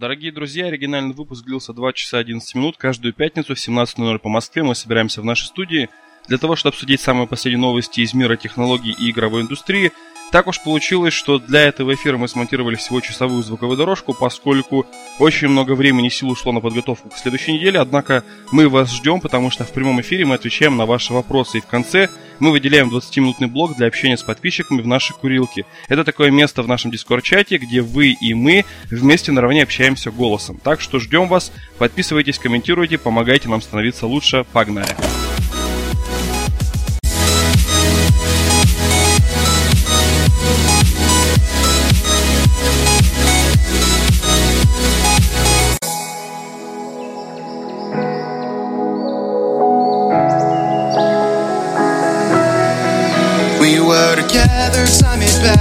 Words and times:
Дорогие 0.00 0.32
друзья, 0.32 0.64
оригинальный 0.64 1.12
выпуск 1.12 1.44
длился 1.44 1.74
2 1.74 1.92
часа 1.92 2.16
11 2.16 2.54
минут. 2.54 2.78
Каждую 2.78 3.12
пятницу 3.12 3.54
в 3.54 3.58
17.00 3.58 4.18
по 4.18 4.30
Москве 4.30 4.62
мы 4.62 4.74
собираемся 4.74 5.20
в 5.20 5.26
нашей 5.26 5.44
студии 5.44 5.90
для 6.26 6.38
того, 6.38 6.56
чтобы 6.56 6.72
обсудить 6.72 7.02
самые 7.02 7.26
последние 7.26 7.60
новости 7.60 8.00
из 8.00 8.14
мира 8.14 8.36
технологий 8.36 8.96
и 8.98 9.10
игровой 9.10 9.42
индустрии– 9.42 9.92
так 10.30 10.46
уж 10.46 10.62
получилось, 10.62 11.12
что 11.12 11.38
для 11.38 11.62
этого 11.62 11.94
эфира 11.94 12.16
мы 12.16 12.28
смонтировали 12.28 12.76
всего 12.76 13.00
часовую 13.00 13.42
звуковую 13.42 13.76
дорожку, 13.76 14.14
поскольку 14.14 14.86
очень 15.18 15.48
много 15.48 15.72
времени 15.72 16.06
и 16.06 16.10
сил 16.10 16.30
ушло 16.30 16.52
на 16.52 16.60
подготовку 16.60 17.08
к 17.08 17.16
следующей 17.16 17.52
неделе, 17.52 17.80
однако 17.80 18.24
мы 18.52 18.68
вас 18.68 18.92
ждем, 18.92 19.20
потому 19.20 19.50
что 19.50 19.64
в 19.64 19.72
прямом 19.72 20.00
эфире 20.00 20.24
мы 20.24 20.36
отвечаем 20.36 20.76
на 20.76 20.86
ваши 20.86 21.12
вопросы, 21.12 21.58
и 21.58 21.60
в 21.60 21.66
конце 21.66 22.08
мы 22.38 22.52
выделяем 22.52 22.88
20-минутный 22.88 23.48
блок 23.48 23.76
для 23.76 23.86
общения 23.86 24.16
с 24.16 24.22
подписчиками 24.22 24.80
в 24.80 24.86
нашей 24.86 25.14
курилке. 25.14 25.66
Это 25.88 26.04
такое 26.04 26.30
место 26.30 26.62
в 26.62 26.68
нашем 26.68 26.90
дискорд-чате, 26.90 27.58
где 27.58 27.82
вы 27.82 28.12
и 28.12 28.34
мы 28.34 28.64
вместе 28.90 29.32
наравне 29.32 29.62
общаемся 29.62 30.10
голосом. 30.10 30.58
Так 30.62 30.80
что 30.80 30.98
ждем 30.98 31.28
вас, 31.28 31.52
подписывайтесь, 31.78 32.38
комментируйте, 32.38 32.98
помогайте 32.98 33.48
нам 33.48 33.60
становиться 33.60 34.06
лучше. 34.06 34.44
Погнали! 34.52 34.96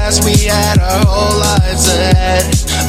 Past, 0.10 0.26
we 0.26 0.50
had 0.50 0.80
our 0.80 1.06
whole 1.06 1.40
lives 1.40 1.88
ahead. 1.88 2.44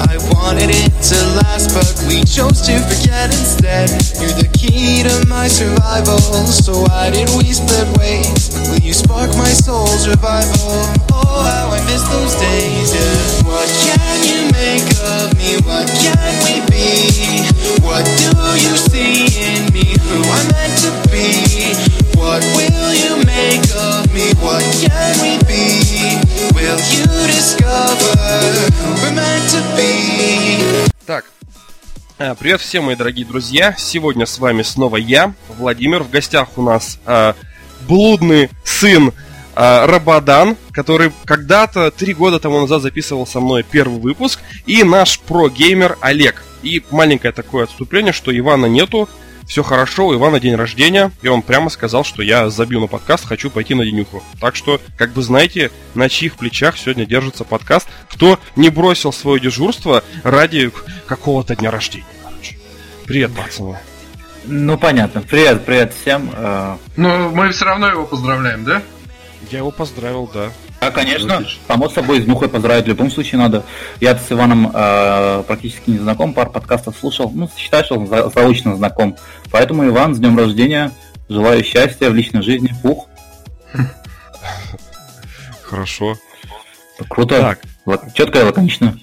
I 0.09 0.17
wanted 0.33 0.71
it 0.73 0.93
to 1.13 1.19
last, 1.45 1.75
but 1.77 1.93
we 2.09 2.25
chose 2.25 2.65
to 2.65 2.81
forget 2.89 3.29
instead. 3.29 3.91
You're 4.17 4.37
the 4.41 4.49
key 4.57 5.03
to 5.05 5.29
my 5.29 5.49
survival, 5.49 6.19
so 6.49 6.89
why 6.89 7.11
did 7.11 7.29
we 7.37 7.53
split 7.53 7.89
ways? 7.99 8.57
Will 8.71 8.81
you 8.81 8.95
spark 8.95 9.31
my 9.37 9.53
soul's 9.53 10.09
revival? 10.09 10.81
Oh, 11.13 11.45
how 11.45 11.69
I 11.69 11.81
miss 11.85 12.03
those 12.09 12.35
days, 12.41 12.95
yeah. 12.97 13.45
What 13.45 13.69
can 13.85 14.17
you 14.25 14.41
make 14.57 14.89
of 15.05 15.37
me? 15.37 15.61
What 15.69 15.89
can 16.01 16.33
we 16.49 16.65
be? 16.73 17.45
What 17.85 18.05
do 18.17 18.33
you 18.57 18.75
see 18.81 19.29
in 19.37 19.69
me? 19.73 19.93
Who 20.09 20.25
I'm 20.25 20.47
meant 20.57 20.77
to 20.89 20.93
be? 21.13 21.77
What 22.17 22.41
will 22.57 22.95
you 22.95 23.25
make 23.25 23.69
of 23.77 24.09
me? 24.15 24.33
What 24.41 24.65
can 24.81 25.21
we 25.21 25.37
be? 25.45 25.90
Так, 31.07 31.27
э, 32.19 32.35
Привет 32.39 32.63
всем, 32.63 32.85
мои 32.85 32.97
дорогие 32.97 33.27
друзья! 33.27 33.75
Сегодня 33.77 34.25
с 34.25 34.39
вами 34.39 34.63
снова 34.63 34.97
я, 34.97 35.35
Владимир. 35.59 36.03
В 36.03 36.11
гостях 36.11 36.57
у 36.57 36.63
нас 36.63 36.99
э, 37.05 37.35
блудный 37.87 38.49
сын 38.65 39.13
э, 39.55 39.85
Рабадан, 39.85 40.57
который 40.73 41.13
когда-то, 41.27 41.91
три 41.91 42.15
года 42.15 42.41
тому 42.41 42.61
назад 42.61 42.81
записывал 42.81 43.27
со 43.27 43.41
мной 43.41 43.63
первый 43.63 44.01
выпуск, 44.01 44.41
и 44.65 44.83
наш 44.83 45.21
про-геймер 45.21 45.99
Олег. 46.01 46.43
И 46.63 46.83
маленькое 46.91 47.35
такое 47.35 47.65
отступление, 47.65 48.15
что 48.15 48.37
Ивана 48.37 48.65
нету, 48.65 49.11
все 49.51 49.65
хорошо, 49.65 50.07
у 50.07 50.15
Ивана 50.15 50.39
день 50.39 50.55
рождения, 50.55 51.11
и 51.23 51.29
он 51.29 51.43
прямо 51.43 51.71
сказал, 51.71 52.05
что 52.05 52.23
я 52.23 52.49
забью 52.51 52.79
на 52.81 52.87
подкаст, 52.87 53.27
хочу 53.27 53.51
пойти 53.51 53.75
на 53.75 53.85
денюху. 53.85 54.23
Так 54.41 54.55
что, 54.55 54.81
как 54.97 55.11
бы 55.11 55.23
знаете, 55.23 55.73
на 55.95 56.09
чьих 56.09 56.37
плечах 56.37 56.79
сегодня 56.79 57.05
держится 57.05 57.43
подкаст, 57.43 57.89
кто 58.09 58.39
не 58.55 58.71
бросил 58.71 59.13
свое 59.13 59.41
дежурство 59.41 60.05
ради 60.23 60.71
какого-то 61.09 61.57
дня 61.57 61.73
рождения. 61.73 62.07
Короче. 62.23 62.59
Привет, 63.07 63.33
пацаны. 63.35 63.77
Ну, 64.45 64.79
понятно. 64.79 65.21
Привет, 65.21 65.65
привет 65.67 65.95
всем. 66.01 66.31
Э. 66.33 66.77
Но 66.97 67.31
мы 67.31 67.51
все 67.51 67.65
равно 67.65 67.89
его 67.89 68.07
поздравляем, 68.07 68.63
да? 68.63 68.83
Я 69.51 69.59
его 69.59 69.73
поздравил, 69.73 70.31
да. 70.33 70.53
Да, 70.81 70.91
конечно. 70.91 71.45
Само 71.67 71.89
собой, 71.89 72.23
с 72.23 72.27
Мухой 72.27 72.49
поздравить 72.49 72.87
в 72.87 72.89
любом 72.89 73.11
случае 73.11 73.39
надо. 73.39 73.65
Я 74.01 74.17
с 74.17 74.33
Иваном 74.33 74.71
э, 74.73 75.43
практически 75.47 75.91
не 75.91 75.99
знаком, 75.99 76.33
пар 76.33 76.51
подкастов 76.51 76.97
слушал. 76.99 77.31
Ну, 77.35 77.51
считаю, 77.57 77.85
что 77.85 77.97
он 77.97 78.07
за, 78.07 78.31
заочно 78.31 78.77
знаком. 78.77 79.17
Поэтому, 79.51 79.87
Иван, 79.87 80.15
с 80.15 80.19
днем 80.19 80.39
рождения. 80.39 80.91
Желаю 81.29 81.63
счастья 81.63 82.11
в 82.11 82.15
личной 82.15 82.43
жизни. 82.43 82.75
Пух. 82.83 83.09
Хорошо. 85.63 86.17
Круто. 87.09 87.41
Так. 87.41 87.61
Вот, 87.85 88.01
четко 88.15 88.41
и 88.41 88.43
лаконично. 88.43 88.99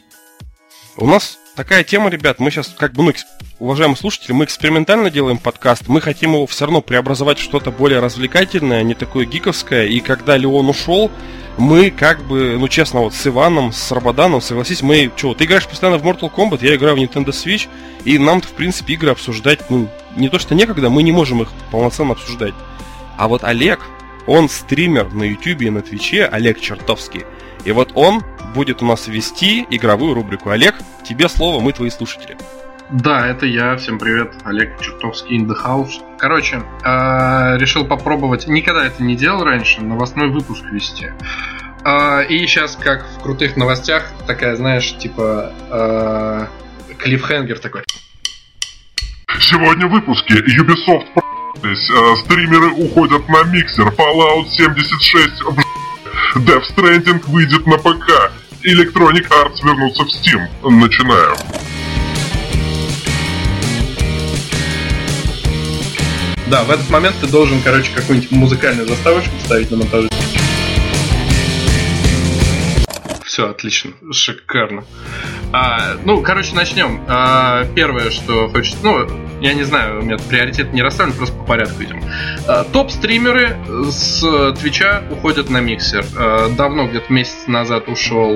У 0.97 1.05
нас 1.05 1.37
такая 1.55 1.83
тема, 1.83 2.09
ребят, 2.09 2.39
мы 2.39 2.51
сейчас, 2.51 2.67
как 2.69 2.93
бы, 2.93 3.03
ну, 3.03 3.13
уважаемые 3.59 3.97
слушатели, 3.97 4.33
мы 4.33 4.45
экспериментально 4.45 5.09
делаем 5.09 5.37
подкаст, 5.37 5.87
мы 5.87 5.99
хотим 6.01 6.33
его 6.33 6.45
все 6.45 6.65
равно 6.65 6.81
преобразовать 6.81 7.39
в 7.39 7.43
что-то 7.43 7.71
более 7.71 7.99
развлекательное, 7.99 8.83
не 8.83 8.93
такое 8.93 9.25
гиковское, 9.25 9.85
и 9.85 9.99
когда 9.99 10.37
Леон 10.37 10.69
ушел, 10.69 11.09
мы 11.57 11.89
как 11.89 12.23
бы, 12.23 12.57
ну 12.59 12.67
честно, 12.67 13.01
вот 13.01 13.15
с 13.15 13.25
Иваном, 13.25 13.73
с 13.73 13.91
Рабаданом, 13.91 14.41
согласись, 14.41 14.83
мы, 14.83 15.11
что, 15.15 15.33
ты 15.33 15.45
играешь 15.45 15.67
постоянно 15.67 15.97
в 15.97 16.05
Mortal 16.05 16.31
Kombat, 16.33 16.59
я 16.61 16.75
играю 16.75 16.95
в 16.95 16.99
Nintendo 16.99 17.29
Switch, 17.29 17.67
и 18.05 18.19
нам 18.19 18.41
в 18.41 18.51
принципе, 18.51 18.93
игры 18.93 19.09
обсуждать, 19.09 19.69
ну, 19.69 19.89
не 20.15 20.29
то 20.29 20.37
что 20.37 20.53
некогда, 20.53 20.89
мы 20.89 21.01
не 21.01 21.11
можем 21.11 21.41
их 21.41 21.49
полноценно 21.71 22.11
обсуждать. 22.11 22.53
А 23.17 23.27
вот 23.27 23.43
Олег, 23.43 23.79
он 24.27 24.49
стример 24.49 25.11
на 25.13 25.23
YouTube 25.23 25.61
и 25.61 25.69
на 25.71 25.81
Твиче, 25.81 26.25
Олег 26.25 26.59
Чертовский, 26.59 27.25
и 27.65 27.71
вот 27.71 27.91
он 27.95 28.23
будет 28.53 28.83
у 28.83 28.85
нас 28.85 29.07
вести 29.07 29.65
игровую 29.69 30.13
рубрику. 30.13 30.51
Олег, 30.51 30.75
тебе 31.03 31.27
слово, 31.27 31.59
мы 31.59 31.73
твои 31.73 31.89
слушатели. 31.89 32.37
Да, 32.89 33.27
это 33.27 33.45
я. 33.45 33.75
Всем 33.75 33.99
привет. 33.99 34.33
Олег 34.45 34.79
Чертовский 34.79 35.37
in 35.37 35.45
the 35.45 35.55
house. 35.61 36.01
Короче, 36.17 36.63
э, 36.85 37.57
решил 37.57 37.85
попробовать, 37.85 38.47
никогда 38.47 38.85
это 38.85 39.03
не 39.03 39.17
делал 39.17 39.43
раньше, 39.43 39.81
новостной 39.81 40.29
выпуск 40.29 40.63
вести. 40.71 41.11
Э, 41.83 42.25
и 42.25 42.47
сейчас, 42.47 42.77
как 42.77 43.05
в 43.05 43.21
крутых 43.21 43.57
новостях, 43.57 44.09
такая, 44.25 44.55
знаешь, 44.55 44.97
типа 44.97 45.51
э, 45.69 46.47
клиффхенгер 46.97 47.59
такой. 47.59 47.83
Сегодня 49.37 49.87
в 49.87 49.91
выпуске 49.91 50.35
Ubisoft 50.35 51.07
э, 51.61 51.75
стримеры 52.23 52.71
уходят 52.71 53.27
на 53.27 53.43
миксер, 53.43 53.87
Fallout 53.87 54.47
76 54.47 55.41
в 55.41 56.39
Death 56.39 56.63
Stranding 56.73 57.21
выйдет 57.27 57.67
на 57.67 57.77
ПК, 57.77 58.31
Electronic 58.63 59.27
Arts 59.29 59.57
вернутся 59.61 60.03
в 60.03 60.07
Steam. 60.07 60.47
Начинаем. 60.63 61.35
Да, 66.49 66.63
в 66.63 66.71
этот 66.71 66.89
момент 66.89 67.15
ты 67.19 67.27
должен, 67.27 67.61
короче, 67.61 67.91
какую-нибудь 67.93 68.31
музыкальную 68.31 68.87
заставочку 68.87 69.33
ставить 69.43 69.69
на 69.69 69.77
монтаже. 69.77 70.07
Все, 73.25 73.49
отлично, 73.49 73.91
шикарно. 74.13 74.85
А, 75.51 75.97
ну, 76.05 76.21
короче, 76.21 76.55
начнем. 76.55 77.03
А, 77.07 77.65
первое, 77.75 78.09
что 78.09 78.47
хочется... 78.47 78.79
Ну, 78.81 79.07
я 79.41 79.53
не 79.53 79.63
знаю, 79.63 79.99
у 79.99 80.03
меня 80.03 80.17
приоритет 80.17 80.73
не 80.73 80.81
расставлен, 80.81 81.13
просто 81.13 81.35
по 81.35 81.43
порядку 81.43 81.83
идем. 81.83 82.01
А, 82.47 82.63
топ-стримеры 82.63 83.57
с 83.91 84.53
Твича 84.59 85.03
уходят 85.11 85.49
на 85.49 85.59
миксер. 85.59 86.05
А, 86.15 86.49
давно, 86.49 86.87
где-то 86.87 87.11
месяц 87.13 87.45
назад 87.45 87.89
ушел 87.89 88.33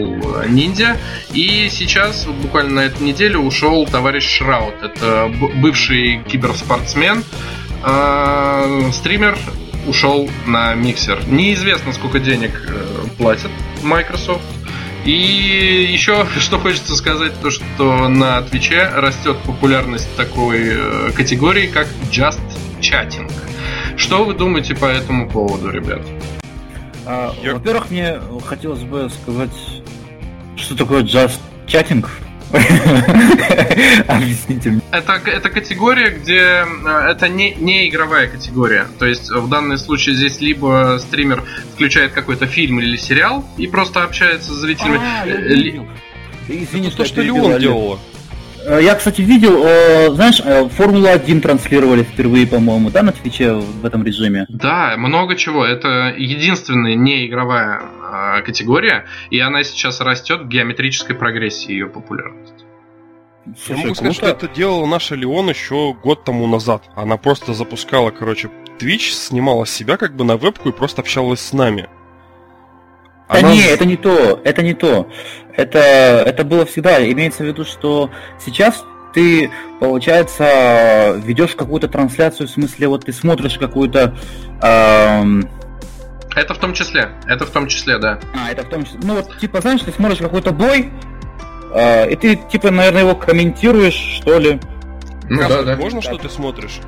Ниндзя, 0.47 0.97
и 1.33 1.69
сейчас, 1.71 2.25
буквально 2.25 2.73
на 2.73 2.79
этой 2.81 3.01
неделе, 3.01 3.37
ушел 3.37 3.87
товарищ 3.87 4.25
Шраут. 4.37 4.75
Это 4.83 5.31
бывший 5.55 6.21
киберспортсмен, 6.27 7.23
а, 7.83 8.89
стример 8.91 9.37
ушел 9.87 10.29
на 10.45 10.73
миксер. 10.73 11.19
Неизвестно, 11.27 11.93
сколько 11.93 12.19
денег 12.19 12.51
э, 12.67 13.07
платят 13.17 13.51
Microsoft. 13.83 14.43
И 15.05 15.89
еще 15.91 16.25
что 16.39 16.59
хочется 16.59 16.95
сказать, 16.95 17.33
то 17.41 17.49
что 17.49 18.07
на 18.07 18.41
Твиче 18.43 18.87
растет 18.95 19.37
популярность 19.45 20.15
такой 20.15 20.61
э, 20.63 21.11
категории, 21.15 21.67
как 21.67 21.87
Just 22.11 22.41
Chatting. 22.79 23.31
Что 23.97 24.23
вы 24.23 24.33
думаете 24.33 24.75
по 24.75 24.85
этому 24.85 25.29
поводу, 25.29 25.69
ребят? 25.69 26.01
А, 27.05 27.33
Во-первых, 27.43 27.89
мне 27.89 28.19
хотелось 28.45 28.83
бы 28.83 29.09
сказать, 29.09 29.51
что 30.55 30.75
такое 30.77 31.03
Just 31.03 31.39
Chatting. 31.67 32.05
Объясните 34.07 34.69
мне. 34.71 34.81
Это, 34.91 35.13
это 35.25 35.49
категория, 35.49 36.09
где 36.09 36.65
э, 36.65 37.09
это 37.09 37.29
не, 37.29 37.55
не 37.55 37.89
игровая 37.89 38.27
категория. 38.27 38.87
То 38.99 39.05
есть 39.05 39.29
в 39.31 39.47
данном 39.47 39.77
случае 39.77 40.15
здесь 40.15 40.41
либо 40.41 40.97
стример 40.99 41.43
включает 41.73 42.11
какой-то 42.13 42.47
фильм 42.47 42.79
или 42.79 42.97
сериал 42.97 43.45
и 43.57 43.67
просто 43.67 44.03
общается 44.03 44.51
с 44.53 44.57
зрителями. 44.57 44.99
А, 45.01 45.25
я 45.25 45.37
видел. 45.37 45.87
Извини, 46.47 46.87
это 46.87 46.95
что, 46.95 47.05
что 47.05 47.21
Леон 47.21 47.59
делала. 47.59 47.99
Э, 48.65 48.79
я, 48.81 48.95
кстати, 48.95 49.21
видел, 49.21 49.61
знаешь, 50.13 50.41
э, 50.43 50.67
Формулу-1 50.69 51.41
транслировали 51.41 52.03
впервые, 52.03 52.47
по-моему, 52.47 52.89
да, 52.89 53.03
на 53.03 53.11
Твиче 53.11 53.53
в 53.53 53.85
этом 53.85 54.03
режиме? 54.03 54.45
Да, 54.49 54.95
много 54.97 55.35
чего. 55.35 55.65
Это 55.65 56.13
единственная 56.17 56.95
неигровая 56.95 57.81
категория, 58.45 59.05
и 59.29 59.39
она 59.39 59.63
сейчас 59.63 60.01
растет 60.01 60.41
в 60.41 60.47
геометрической 60.47 61.15
прогрессии 61.15 61.71
ее 61.71 61.87
популярности. 61.87 62.65
Я 63.67 63.77
могу 63.77 63.95
сказать, 63.95 64.15
что 64.15 64.27
это 64.27 64.47
делала 64.47 64.85
наша 64.85 65.15
Леон 65.15 65.49
еще 65.49 65.93
год 65.93 66.23
тому 66.23 66.47
назад. 66.47 66.83
Она 66.95 67.17
просто 67.17 67.53
запускала, 67.53 68.11
короче, 68.11 68.49
Twitch, 68.79 69.11
снимала 69.11 69.65
себя 69.65 69.97
как 69.97 70.15
бы 70.15 70.23
на 70.23 70.37
вебку 70.37 70.69
и 70.69 70.71
просто 70.71 71.01
общалась 71.01 71.39
с 71.39 71.53
нами. 71.53 71.89
Да 73.31 73.39
Она... 73.39 73.53
не, 73.53 73.63
это 73.63 73.85
не 73.85 73.95
то, 73.95 74.41
это 74.43 74.61
не 74.61 74.73
то. 74.73 75.07
Это, 75.55 75.79
это 75.79 76.43
было 76.43 76.65
всегда. 76.65 77.01
Имеется 77.11 77.43
в 77.43 77.47
виду, 77.47 77.63
что 77.63 78.09
сейчас 78.43 78.83
ты, 79.13 79.49
получается, 79.79 81.21
ведешь 81.23 81.55
какую-то 81.55 81.87
трансляцию, 81.87 82.47
в 82.47 82.51
смысле, 82.51 82.87
вот 82.87 83.05
ты 83.05 83.13
смотришь 83.13 83.57
какую-то... 83.57 84.15
Эм... 84.61 85.49
Это 86.35 86.53
в 86.53 86.57
том 86.59 86.73
числе, 86.73 87.09
это 87.27 87.45
в 87.45 87.49
том 87.49 87.67
числе, 87.67 87.97
да. 87.97 88.19
А, 88.33 88.51
это 88.51 88.63
в 88.63 88.69
том 88.69 88.85
числе. 88.85 88.99
Ну 89.03 89.15
вот, 89.15 89.37
типа, 89.37 89.59
знаешь, 89.61 89.81
ты 89.81 89.91
смотришь 89.91 90.19
какой-то 90.19 90.51
бой, 90.51 90.89
э, 91.73 92.11
и 92.11 92.15
ты, 92.15 92.35
типа, 92.37 92.71
наверное, 92.71 93.01
его 93.01 93.15
комментируешь, 93.15 94.21
что 94.21 94.39
ли. 94.39 94.59
Ну, 95.29 95.41
да, 95.47 95.63
да. 95.63 95.75
Можно, 95.75 96.01
что 96.01 96.17
ты 96.17 96.29
смотришь? 96.29 96.79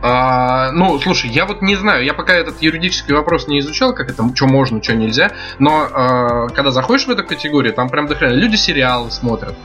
А, 0.00 0.70
ну, 0.72 0.98
слушай, 1.00 1.28
я 1.28 1.44
вот 1.44 1.60
не 1.60 1.74
знаю, 1.74 2.04
я 2.04 2.14
пока 2.14 2.34
этот 2.34 2.62
юридический 2.62 3.14
вопрос 3.14 3.48
не 3.48 3.58
изучал, 3.58 3.94
как 3.94 4.10
это, 4.10 4.30
что 4.34 4.46
можно, 4.46 4.82
что 4.82 4.94
нельзя, 4.94 5.32
но 5.58 5.88
а, 5.92 6.48
когда 6.48 6.70
заходишь 6.70 7.06
в 7.06 7.10
эту 7.10 7.24
категорию, 7.24 7.72
там 7.72 7.88
прям 7.88 8.06
дохрена 8.06 8.32
люди 8.32 8.54
сериалы 8.54 9.10
смотрят, 9.10 9.56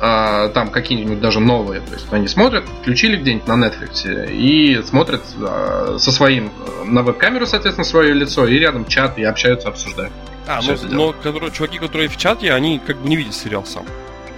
а, 0.00 0.48
там 0.48 0.70
какие-нибудь 0.70 1.20
даже 1.20 1.40
новые, 1.40 1.82
то 1.82 1.92
есть 1.92 2.10
они 2.10 2.26
смотрят, 2.26 2.64
включили 2.80 3.18
где-нибудь 3.18 3.46
на 3.46 3.66
Netflix 3.66 4.32
и 4.32 4.82
смотрят 4.82 5.22
а, 5.42 5.96
со 5.98 6.10
своим, 6.10 6.50
на 6.86 7.02
веб-камеру, 7.02 7.44
соответственно, 7.44 7.84
свое 7.84 8.14
лицо, 8.14 8.46
и 8.46 8.58
рядом 8.58 8.86
чат, 8.86 9.18
и 9.18 9.24
общаются, 9.24 9.68
обсуждают. 9.68 10.12
А, 10.46 10.60
но, 10.62 10.76
но 10.88 11.12
которые, 11.12 11.50
чуваки, 11.50 11.78
которые 11.78 12.08
в 12.08 12.16
чате, 12.16 12.52
они 12.52 12.78
как 12.78 12.96
бы 12.96 13.08
не 13.08 13.16
видят 13.16 13.34
сериал 13.34 13.66
сам. 13.66 13.84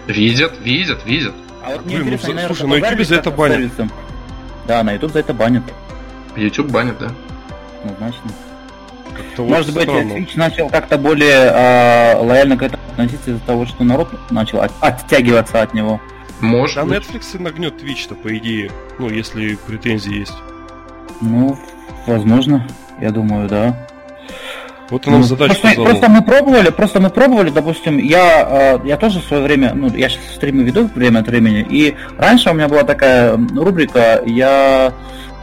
Видят, 0.08 0.54
видят, 0.60 1.04
видят. 1.04 1.34
А 1.64 1.72
вот 1.72 1.82
Блин, 1.82 2.10
ну, 2.10 2.18
слушай, 2.18 2.66
на 2.66 2.76
YouTube 2.76 3.06
за 3.06 3.16
это 3.16 3.30
банят. 3.30 3.70
Да, 4.68 4.82
на 4.82 4.92
YouTube 4.92 5.12
за 5.12 5.20
это 5.20 5.32
банят. 5.32 5.64
YouTube 6.36 6.70
банят, 6.70 6.98
да. 6.98 7.10
Однозначно. 7.82 8.30
Может 9.38 9.74
быть, 9.74 9.84
странно. 9.84 10.12
Twitch 10.12 10.32
начал 10.36 10.68
как-то 10.68 10.98
более 10.98 11.50
э, 11.52 12.16
лояльно 12.20 12.56
к 12.58 12.62
этому 12.62 12.82
относиться 12.90 13.30
из-за 13.30 13.40
того, 13.40 13.64
что 13.64 13.82
народ 13.82 14.10
начал 14.30 14.60
от, 14.60 14.70
оттягиваться 14.80 15.62
от 15.62 15.72
него. 15.72 16.00
Может 16.40 16.76
Да 16.76 16.84
быть. 16.84 16.98
Netflix 16.98 17.36
и 17.36 17.38
нагнет 17.38 17.82
Twitch-то, 17.82 18.14
по 18.14 18.36
идее, 18.36 18.70
ну, 18.98 19.08
если 19.08 19.54
претензии 19.66 20.18
есть. 20.18 20.36
Ну, 21.22 21.58
возможно, 22.06 22.68
я 23.00 23.10
думаю, 23.10 23.48
да. 23.48 23.87
Вот 24.90 25.06
ну, 25.06 25.22
задача 25.22 25.60
просто, 25.60 25.82
просто 25.82 26.08
мы 26.08 26.22
пробовали, 26.22 26.70
просто 26.70 27.00
мы 27.00 27.10
пробовали, 27.10 27.50
допустим, 27.50 27.98
я, 27.98 28.78
э, 28.82 28.86
я 28.86 28.96
тоже 28.96 29.20
в 29.20 29.24
свое 29.24 29.42
время, 29.42 29.72
ну, 29.74 29.94
я 29.94 30.08
сейчас 30.08 30.22
стримы 30.34 30.62
веду 30.62 30.88
время 30.94 31.18
от 31.18 31.26
времени, 31.26 31.66
и 31.68 31.94
раньше 32.16 32.50
у 32.50 32.54
меня 32.54 32.68
была 32.68 32.84
такая 32.84 33.38
рубрика, 33.54 34.22
я 34.24 34.94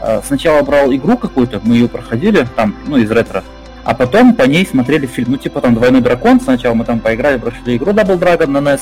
э, 0.02 0.22
сначала 0.26 0.64
брал 0.64 0.92
игру 0.92 1.16
какую-то, 1.18 1.62
мы 1.64 1.76
ее 1.76 1.88
проходили, 1.88 2.48
там, 2.56 2.76
ну, 2.88 2.98
из 2.98 3.12
ретро, 3.12 3.44
а 3.84 3.94
потом 3.94 4.34
по 4.34 4.44
ней 4.44 4.66
смотрели 4.66 5.06
фильм, 5.06 5.34
ну, 5.34 5.38
типа 5.38 5.62
там 5.62 5.76
«Двойной 5.76 6.02
дракон», 6.02 6.42
сначала 6.42 6.74
мы 6.74 6.84
там 6.84 7.00
поиграли, 7.00 7.38
прошли 7.38 7.78
игру 7.78 7.92
Double 7.92 8.18
Dragon 8.18 8.48
на 8.48 8.58
NES, 8.58 8.82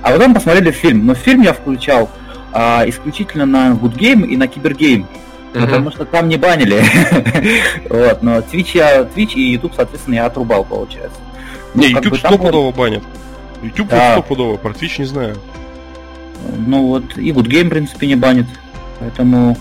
а 0.00 0.12
потом 0.12 0.32
посмотрели 0.32 0.70
фильм, 0.70 1.06
но 1.06 1.14
фильм 1.14 1.42
я 1.42 1.52
включал 1.52 2.08
а, 2.52 2.84
исключительно 2.86 3.46
на 3.46 3.72
Good 3.72 3.96
Game 3.96 4.26
и 4.26 4.36
на 4.36 4.46
Кибергейм. 4.46 5.08
Uh-huh. 5.54 5.66
Потому 5.66 5.90
что 5.92 6.04
там 6.04 6.28
не 6.28 6.36
банили. 6.36 6.82
вот, 7.88 8.22
но 8.22 8.38
Twitch, 8.38 8.70
я, 8.74 9.02
Twitch 9.02 9.34
и 9.34 9.52
YouTube, 9.52 9.72
соответственно, 9.76 10.16
я 10.16 10.26
отрубал, 10.26 10.64
получается. 10.64 11.18
Не, 11.74 11.88
ну, 11.88 11.98
YouTube 11.98 12.18
стопудово 12.18 12.66
вот... 12.66 12.74
банят. 12.74 13.04
YouTube 13.62 13.88
да. 13.88 14.12
стопудово, 14.12 14.56
про 14.56 14.70
Twitch 14.72 14.96
не 14.98 15.04
знаю. 15.04 15.36
Ну 16.66 16.86
вот, 16.88 17.16
и 17.16 17.30
Good 17.30 17.46
Game, 17.46 17.66
в 17.66 17.70
принципе, 17.70 18.06
не 18.08 18.16
банит. 18.16 18.46
Поэтому 18.98 19.56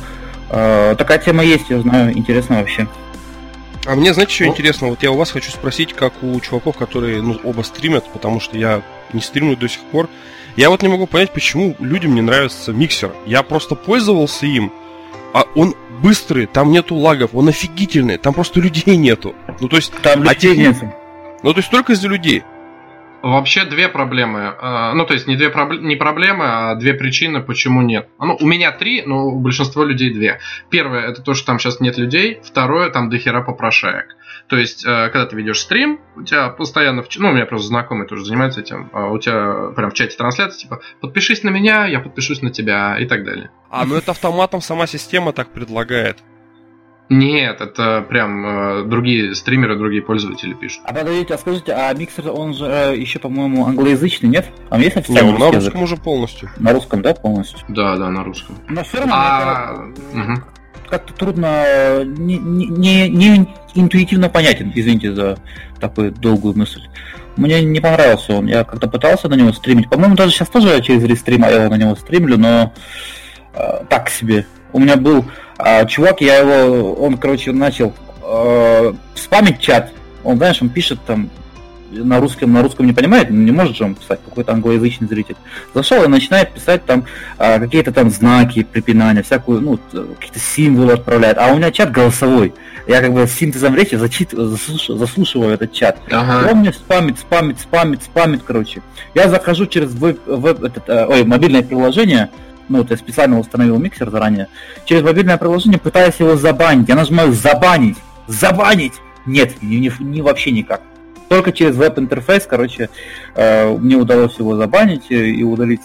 э, 0.50 0.95
такая 0.98 1.19
тема 1.19 1.44
есть, 1.44 1.69
я 1.69 1.80
знаю, 1.80 2.18
интересно 2.18 2.57
вообще. 2.57 2.88
А 3.86 3.95
мне, 3.95 4.13
знаете, 4.13 4.34
что 4.34 4.45
ну? 4.45 4.51
интересно? 4.51 4.88
Вот 4.88 5.04
я 5.04 5.12
у 5.12 5.16
вас 5.16 5.31
хочу 5.31 5.51
спросить, 5.51 5.94
как 5.94 6.24
у 6.24 6.40
чуваков, 6.40 6.78
которые 6.78 7.22
ну, 7.22 7.40
оба 7.44 7.62
стримят, 7.63 8.06
потому 8.12 8.40
что 8.40 8.57
я 8.57 8.81
не 9.12 9.22
стримлю 9.22 9.56
до 9.57 9.68
сих 9.68 9.81
пор. 9.84 10.10
Я 10.56 10.69
вот 10.69 10.81
не 10.81 10.88
могу 10.88 11.07
понять, 11.07 11.34
почему 11.34 11.75
людям 11.80 12.16
не 12.16 12.22
нравится 12.22 12.72
миксер. 12.72 13.12
Я 13.25 13.44
просто 13.44 13.75
пользовался 13.75 14.45
им, 14.45 14.72
а 15.34 15.45
он 15.56 15.75
быстрый, 16.03 16.45
там 16.45 16.71
нету 16.71 16.95
лагов, 16.95 17.31
он 17.33 17.47
офигительный, 17.47 18.17
там 18.17 18.33
просто 18.33 18.59
людей 18.59 18.95
нету. 18.97 19.33
Ну, 19.61 19.69
то 19.69 19.77
есть... 19.77 19.94
Там 20.01 20.23
людей 20.23 20.55
нет. 20.55 20.75
Ну, 21.41 21.53
то 21.53 21.59
есть 21.59 21.71
только 21.71 21.94
из-за 21.94 22.09
людей. 22.09 22.44
Вообще 23.23 23.63
две 23.63 23.88
проблемы. 23.88 24.53
А, 24.59 24.94
ну, 24.94 25.05
то 25.05 25.13
есть 25.13 25.27
не 25.27 25.38
две 25.38 25.50
проб... 25.50 25.71
не 25.79 25.95
проблемы, 25.95 26.44
а 26.45 26.75
две 26.75 26.94
причины, 26.94 27.41
почему 27.41 27.81
нет. 27.81 28.09
Ну, 28.19 28.38
у 28.38 28.45
меня 28.45 28.73
три, 28.73 29.01
но 29.05 29.27
у 29.27 29.39
большинства 29.39 29.85
людей 29.85 30.13
две. 30.13 30.39
Первое, 30.69 31.07
это 31.07 31.21
то, 31.21 31.33
что 31.33 31.45
там 31.45 31.57
сейчас 31.57 31.79
нет 31.79 31.97
людей. 31.97 32.41
Второе, 32.44 32.89
там 32.89 33.09
дохера 33.09 33.41
попрошаек. 33.41 34.17
То 34.48 34.57
есть, 34.57 34.86
э, 34.86 35.10
когда 35.10 35.25
ты 35.25 35.36
ведешь 35.36 35.62
стрим, 35.62 36.00
у 36.16 36.24
тебя 36.24 36.50
постоянно, 36.50 37.01
в... 37.01 37.07
ну, 37.18 37.30
у 37.30 37.34
меня 37.34 37.45
просто 37.45 37.68
знакомый 37.68 38.07
тоже 38.07 38.25
занимается 38.25 38.60
этим, 38.62 38.90
а 38.94 39.07
у 39.10 39.18
тебя 39.18 39.72
прям 39.75 39.90
в 39.90 39.94
чате 39.94 40.18
трансляции, 40.18 40.63
типа, 40.63 40.81
подпишись 41.01 41.44
на 41.44 41.50
меня, 41.50 41.86
я 41.86 42.00
подпишусь 42.00 42.42
на 42.42 42.51
тебя 42.51 42.98
и 43.00 43.06
так 43.06 43.24
далее. 43.24 43.51
А, 43.69 43.86
ну 43.86 43.95
это 43.95 44.12
автоматом 44.12 44.62
сама 44.62 44.86
система 44.86 45.34
так 45.34 45.50
предлагает. 45.50 46.18
Нет, 47.10 47.62
это 47.62 48.06
прям 48.07 48.45
э, 48.45 48.84
другие 48.86 49.36
стримеры, 49.36 49.78
другие 49.78 50.01
пользователи 50.01 50.54
пишут. 50.54 50.81
А 50.86 50.94
подождите, 50.94 51.34
а 51.34 51.38
скажите, 51.38 51.74
а 51.74 51.94
миксер, 51.94 52.31
он 52.31 52.54
же 52.54 52.66
э, 52.66 52.98
еще, 52.98 53.19
по-моему, 53.19 53.66
англоязычный, 53.66 54.30
нет? 54.30 54.50
Там 54.69 54.80
есть 54.80 54.98
официальный 54.98 55.34
Нет, 55.34 55.42
он 55.42 55.48
на 55.48 55.51
русском 55.54 55.84
уже 55.84 55.98
полностью. 55.98 56.50
На 56.57 56.72
русском, 56.72 57.01
да, 57.01 57.13
полностью? 57.13 57.60
Да, 57.68 57.98
да, 57.98 58.10
на 58.10 58.24
русском. 58.24 58.57
Но 58.69 58.84
все 58.84 59.00
равно 59.00 59.13
а... 59.16 59.92
это... 60.13 60.19
угу. 60.19 60.44
Как-то 60.94 61.13
трудно, 61.13 62.04
не, 62.04 62.38
не, 62.38 63.10
не 63.10 63.48
интуитивно 63.74 64.30
понятен, 64.30 64.72
извините 64.75 65.12
за 65.12 65.40
такую 65.80 66.12
долгую 66.12 66.56
мысль. 66.56 66.81
Мне 67.36 67.63
не 67.63 67.80
понравился 67.80 68.34
он. 68.36 68.45
Я 68.45 68.63
как-то 68.63 68.88
пытался 68.88 69.28
на 69.28 69.34
него 69.34 69.51
стримить. 69.54 69.90
По-моему, 69.90 70.16
даже 70.16 70.34
сейчас 70.34 70.50
тоже 70.50 70.80
через 70.84 71.04
рестрим 71.04 71.42
я 71.50 71.68
на 71.68 71.78
него 71.78 71.95
стримлю, 71.95 72.38
но 72.38 72.72
э, 73.56 73.86
так 73.90 74.07
себе. 74.10 74.45
У 74.72 74.78
меня 74.78 74.95
был 74.95 75.25
а, 75.57 75.84
чувак, 75.86 76.22
я 76.22 76.38
его, 76.38 76.94
он, 76.94 77.18
короче, 77.18 77.51
начал 77.51 77.92
э, 78.22 78.94
спамить 79.16 79.60
чат. 79.60 79.92
Он, 80.24 80.38
знаешь, 80.38 80.62
он 80.62 80.69
пишет 80.69 81.00
там 81.07 81.31
на 81.94 82.19
русском, 82.19 82.51
на 82.51 82.62
русском 82.62 82.86
не 82.86 82.94
понимает, 82.94 83.30
не 83.30 83.51
может 83.51 83.75
же 83.75 83.84
он 83.84 83.95
писать, 83.95 84.19
какой-то 84.24 84.54
англоязычный 84.54 85.07
зритель. 85.07 85.36
Зашел 85.74 86.04
и 86.04 86.07
начинает 86.07 86.51
писать 86.54 86.86
там 86.86 87.06
а, 87.38 87.60
какие-то 87.60 87.92
там 87.92 88.10
знаки, 88.10 88.63
препинания, 88.63 89.24
всякую, 89.24 89.62
ну, 89.62 89.80
какие-то 89.92 90.40
символы 90.40 90.94
отправляет. 90.94 91.38
А 91.38 91.52
у 91.52 91.57
меня 91.57 91.71
чат 91.71 91.92
голосовой. 91.92 92.54
Я 92.88 93.02
как 93.02 93.14
бы 93.14 93.28
синтезом 93.28 93.76
речи 93.76 93.95
зачитываю, 93.95 94.50
заслушиваю, 94.50 95.00
заслушиваю 95.00 95.54
этот 95.54 95.71
чат. 95.71 95.97
Ага. 96.12 96.52
он 96.52 96.59
мне 96.59 96.73
спамит, 96.73 97.19
спамит, 97.19 97.59
спамит, 97.59 98.04
спамит, 98.04 98.42
короче. 98.45 98.81
Я 99.14 99.30
захожу 99.30 99.66
через 99.66 99.94
веб, 99.94 100.19
веб 100.26 100.64
этот, 100.64 100.90
э, 100.90 101.06
ой, 101.06 101.23
мобильное 101.23 101.62
приложение, 101.62 102.30
ну, 102.69 102.80
вот 102.80 102.92
я 102.92 102.97
специально 102.97 103.40
установил 103.40 103.78
миксер 103.78 104.09
заранее, 104.09 104.47
через 104.85 105.04
мобильное 105.04 105.38
приложение 105.38 105.80
пытаюсь 105.80 106.16
его 106.19 106.35
забанить. 106.35 106.90
Я 106.90 106.95
нажимаю 106.95 107.31
«забанить», 107.33 107.97
«забанить». 108.28 108.94
Нет, 109.26 109.62
не, 109.62 109.80
не, 109.80 109.92
не 110.00 110.21
вообще 110.21 110.52
никак. 110.52 110.81
Только 111.33 111.52
через 111.52 111.75
веб-интерфейс, 111.75 112.45
короче, 112.45 112.92
э, 113.33 113.68
мне 113.75 113.95
удалось 113.95 114.37
его 114.37 114.56
забанить 114.56 115.09
и 115.09 115.44
удалить 115.44 115.81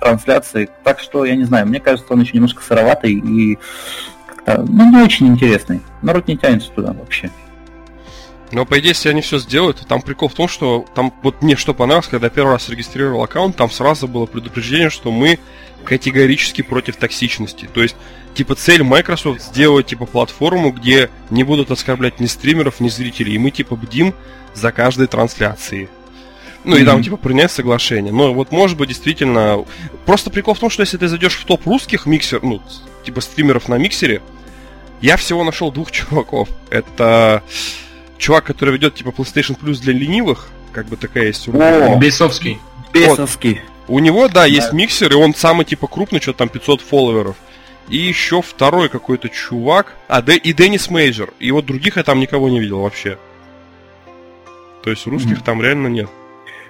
трансляции. 0.00 0.70
Так 0.82 1.00
что, 1.00 1.26
я 1.26 1.36
не 1.36 1.44
знаю, 1.44 1.66
мне 1.66 1.80
кажется, 1.80 2.10
он 2.14 2.22
еще 2.22 2.32
немножко 2.32 2.62
сыроватый 2.62 3.12
и 3.12 3.58
как-то, 4.26 4.64
ну, 4.66 4.90
не 4.90 5.04
очень 5.04 5.26
интересный. 5.26 5.82
Народ 6.00 6.28
не 6.28 6.38
тянется 6.38 6.70
туда 6.70 6.94
вообще. 6.94 7.30
Но, 8.52 8.64
по 8.64 8.78
идее, 8.78 8.88
если 8.92 9.10
они 9.10 9.20
все 9.20 9.38
сделают, 9.38 9.86
там 9.86 10.00
прикол 10.00 10.30
в 10.30 10.34
том, 10.34 10.48
что 10.48 10.86
там 10.94 11.12
вот 11.22 11.42
мне 11.42 11.56
что 11.56 11.74
понравилось, 11.74 12.08
когда 12.08 12.28
я 12.28 12.30
первый 12.30 12.52
раз 12.52 12.70
регистрировал 12.70 13.22
аккаунт, 13.22 13.56
там 13.56 13.70
сразу 13.70 14.08
было 14.08 14.24
предупреждение, 14.24 14.88
что 14.88 15.12
мы 15.12 15.38
категорически 15.84 16.62
против 16.62 16.96
токсичности. 16.96 17.68
То 17.70 17.82
есть, 17.82 17.96
типа, 18.34 18.54
цель 18.54 18.82
Microsoft 18.82 19.42
сделать, 19.42 19.86
типа, 19.86 20.06
платформу, 20.06 20.70
где 20.70 21.10
не 21.30 21.44
будут 21.44 21.70
оскорблять 21.70 22.20
ни 22.20 22.26
стримеров, 22.26 22.80
ни 22.80 22.88
зрителей. 22.88 23.34
И 23.34 23.38
мы, 23.38 23.50
типа, 23.50 23.76
бдим 23.76 24.14
за 24.54 24.72
каждой 24.72 25.06
трансляцией. 25.06 25.88
Ну, 26.64 26.76
mm-hmm. 26.76 26.82
и 26.82 26.84
там, 26.84 27.02
типа, 27.02 27.16
принять 27.16 27.52
соглашение. 27.52 28.12
Но 28.12 28.32
вот, 28.34 28.52
может 28.52 28.76
быть, 28.76 28.88
действительно... 28.88 29.64
Просто 30.06 30.30
прикол 30.30 30.54
в 30.54 30.58
том, 30.58 30.70
что 30.70 30.82
если 30.82 30.96
ты 30.96 31.08
зайдешь 31.08 31.36
в 31.36 31.44
топ 31.44 31.66
русских 31.66 32.06
миксер, 32.06 32.42
ну, 32.42 32.60
типа, 33.04 33.20
стримеров 33.20 33.68
на 33.68 33.76
миксере, 33.76 34.22
я 35.00 35.16
всего 35.16 35.44
нашел 35.44 35.70
двух 35.70 35.90
чуваков. 35.90 36.48
Это 36.70 37.42
чувак, 38.18 38.44
который 38.44 38.74
ведет, 38.74 38.94
типа, 38.94 39.10
PlayStation 39.10 39.58
Plus 39.58 39.80
для 39.80 39.92
ленивых, 39.92 40.48
как 40.72 40.86
бы 40.86 40.96
такая 40.96 41.26
есть. 41.26 41.48
О, 41.48 41.96
Бесовский. 41.96 42.58
Бесовский. 42.92 43.60
Вот. 43.86 43.96
У 43.96 43.98
него, 43.98 44.28
да, 44.28 44.46
есть 44.46 44.70
да. 44.70 44.76
миксер, 44.76 45.12
и 45.12 45.14
он 45.14 45.34
самый 45.34 45.66
типа 45.66 45.86
крупный, 45.86 46.20
что-то 46.20 46.38
там 46.38 46.48
500 46.48 46.80
фолловеров. 46.80 47.36
И 47.88 47.96
еще 47.96 48.42
второй 48.42 48.88
какой-то 48.88 49.28
чувак. 49.28 49.94
А, 50.08 50.22
Дэ, 50.22 50.36
и 50.36 50.52
Деннис 50.52 50.90
Мейджор. 50.90 51.32
И 51.38 51.50
вот 51.50 51.66
других 51.66 51.96
я 51.96 52.02
там 52.02 52.20
никого 52.20 52.48
не 52.48 52.60
видел 52.60 52.80
вообще. 52.80 53.18
То 54.82 54.90
есть 54.90 55.06
русских 55.06 55.38
мм. 55.38 55.44
там 55.44 55.62
реально 55.62 55.88
нет. 55.88 56.10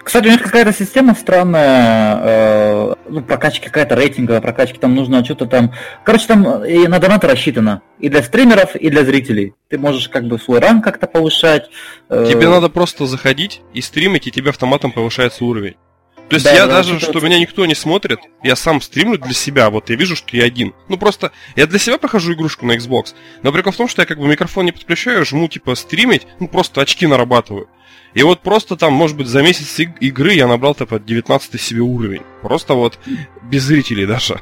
Кстати, 0.05 0.27
у 0.27 0.31
них 0.31 0.43
какая-то 0.43 0.73
система 0.73 1.15
странная, 1.15 2.19
э, 2.23 2.95
ну, 3.09 3.23
прокачки 3.23 3.65
какая-то 3.67 3.95
рейтинговая 3.95 4.43
прокачки, 4.43 4.79
там 4.79 4.95
нужно 4.95 5.25
что-то 5.25 5.47
там... 5.47 5.73
Короче, 6.05 6.27
там 6.27 6.63
и 6.63 6.87
на 6.87 6.99
донаты 6.99 7.27
рассчитано. 7.27 7.81
И 7.99 8.11
для 8.11 8.23
стримеров, 8.23 8.77
и 8.77 8.91
для 8.91 9.03
зрителей. 9.03 9.55
Ты 9.71 9.79
можешь 9.79 10.11
как 10.11 10.27
бы 10.27 10.39
свой 10.39 10.61
ранг 10.61 10.85
как-то 10.85 11.07
повышать. 11.07 11.71
Э... 12.11 12.27
Тебе 12.29 12.51
надо 12.51 12.69
просто 12.69 13.07
заходить 13.07 13.63
и 13.73 13.81
стримить, 13.81 14.27
и 14.27 14.31
тебе 14.31 14.51
автоматом 14.51 14.93
повышается 14.93 15.43
уровень. 15.43 15.77
То 16.35 16.37
есть 16.37 16.47
да, 16.47 16.53
я 16.53 16.67
да, 16.67 16.77
даже, 16.79 16.99
что 16.99 17.21
меня 17.21 17.39
никто 17.39 17.65
не 17.65 17.77
смотрит, 17.77 18.19
я 18.43 18.57
сам 18.57 18.81
стримлю 18.81 19.19
для 19.19 19.33
себя, 19.33 19.71
вот 19.71 19.89
я 19.89 19.95
вижу, 19.95 20.17
что 20.17 20.37
я 20.37 20.45
один. 20.45 20.75
Ну 20.89 20.99
просто, 20.99 21.31
я 21.55 21.69
для 21.69 21.79
себя 21.79 21.97
прохожу 21.97 22.33
игрушку 22.33 22.67
на 22.67 22.73
Xbox, 22.73 23.15
но 23.45 23.53
прикол 23.53 23.73
в 23.73 23.77
том, 23.77 23.87
что 23.87 24.03
я 24.03 24.07
как 24.07 24.19
бы 24.19 24.27
микрофон 24.27 24.65
не 24.65 24.73
подключаю, 24.73 25.25
жму 25.25 25.47
типа 25.47 25.77
стримить, 25.77 26.27
ну 26.41 26.49
просто 26.49 26.81
очки 26.81 27.07
нарабатываю. 27.07 27.69
И 28.15 28.25
вот 28.25 28.41
просто 28.41 28.77
там, 28.77 28.93
может 28.93 29.17
быть, 29.17 29.29
за 29.29 29.43
месяц 29.43 29.79
игры 29.79 30.33
я 30.33 30.49
набрал 30.49 30.75
типа 30.75 30.99
19 30.99 31.61
себе 31.61 31.81
уровень. 31.83 32.23
Просто 32.43 32.75
вот 32.75 32.99
без 33.43 33.63
зрителей 33.63 34.07
даже. 34.07 34.41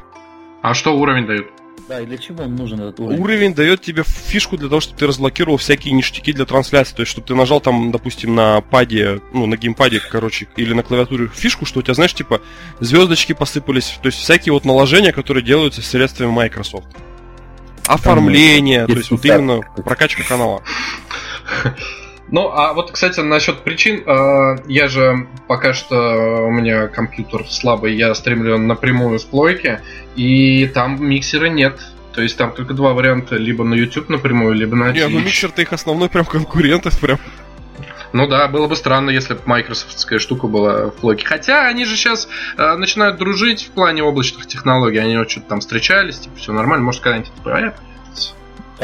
А 0.62 0.72
что 0.72 0.96
уровень 0.96 1.26
дают? 1.26 1.61
Да, 1.92 2.00
и 2.00 2.06
для 2.06 2.16
чего 2.16 2.44
он 2.44 2.56
нужен 2.56 2.80
этот 2.80 3.00
уровень? 3.00 3.20
Уровень 3.20 3.54
дает 3.54 3.82
тебе 3.82 4.02
фишку 4.02 4.56
для 4.56 4.70
того, 4.70 4.80
чтобы 4.80 4.98
ты 4.98 5.06
разблокировал 5.06 5.58
всякие 5.58 5.92
ништяки 5.92 6.32
для 6.32 6.46
трансляции. 6.46 6.94
То 6.94 7.02
есть, 7.02 7.12
чтобы 7.12 7.26
ты 7.26 7.34
нажал 7.34 7.60
там, 7.60 7.92
допустим, 7.92 8.34
на 8.34 8.62
паде, 8.62 9.20
ну, 9.34 9.44
на 9.44 9.58
геймпаде, 9.58 10.00
короче, 10.00 10.48
или 10.56 10.72
на 10.72 10.82
клавиатуре 10.82 11.28
фишку, 11.28 11.66
что 11.66 11.80
у 11.80 11.82
тебя, 11.82 11.92
знаешь, 11.92 12.14
типа, 12.14 12.40
звездочки 12.80 13.34
посыпались. 13.34 13.98
То 14.02 14.06
есть, 14.06 14.16
всякие 14.16 14.54
вот 14.54 14.64
наложения, 14.64 15.12
которые 15.12 15.44
делаются 15.44 15.82
средствами 15.82 16.30
Microsoft. 16.30 16.86
Оформление, 17.86 18.86
там, 18.86 18.94
то 18.94 18.98
есть, 18.98 19.10
вот 19.10 19.22
именно 19.26 19.60
прокачка 19.84 20.22
канала. 20.22 20.62
Ну, 22.30 22.48
а 22.48 22.72
вот, 22.72 22.92
кстати, 22.92 23.20
насчет 23.20 23.58
причин, 23.58 24.02
э, 24.06 24.56
я 24.66 24.88
же 24.88 25.26
пока 25.48 25.74
что 25.74 26.46
у 26.46 26.50
меня 26.50 26.88
компьютер 26.88 27.44
слабый, 27.48 27.94
я 27.94 28.14
стримлю 28.14 28.58
напрямую 28.58 29.18
с 29.18 29.24
плойки, 29.24 29.80
и 30.16 30.66
там 30.66 31.04
миксера 31.04 31.46
нет. 31.46 31.80
То 32.14 32.22
есть 32.22 32.36
там 32.36 32.52
только 32.52 32.74
два 32.74 32.92
варианта, 32.92 33.36
либо 33.36 33.64
на 33.64 33.74
YouTube 33.74 34.08
напрямую, 34.08 34.54
либо 34.54 34.76
на 34.76 34.92
Не, 34.92 35.08
ну 35.08 35.20
миксер-то 35.20 35.62
их 35.62 35.72
основной 35.72 36.08
прям 36.08 36.24
конкурентов 36.24 36.98
прям. 37.00 37.18
Ну 38.12 38.26
да, 38.26 38.46
было 38.48 38.66
бы 38.66 38.76
странно, 38.76 39.10
если 39.10 39.34
бы 39.34 39.40
майкрософтская 39.46 40.18
штука 40.18 40.46
была 40.46 40.90
в 40.90 40.96
плойке. 40.96 41.24
Хотя 41.24 41.66
они 41.66 41.86
же 41.86 41.96
сейчас 41.96 42.28
э, 42.58 42.76
начинают 42.76 43.16
дружить 43.16 43.64
в 43.64 43.70
плане 43.70 44.02
облачных 44.02 44.46
технологий. 44.46 44.98
Они 44.98 45.16
вот 45.16 45.30
что-то 45.30 45.48
там 45.48 45.60
встречались, 45.60 46.18
типа, 46.18 46.36
все 46.36 46.52
нормально, 46.52 46.84
может 46.84 47.00
когда-нибудь 47.00 47.32
это 47.34 47.42
появится. 47.42 47.82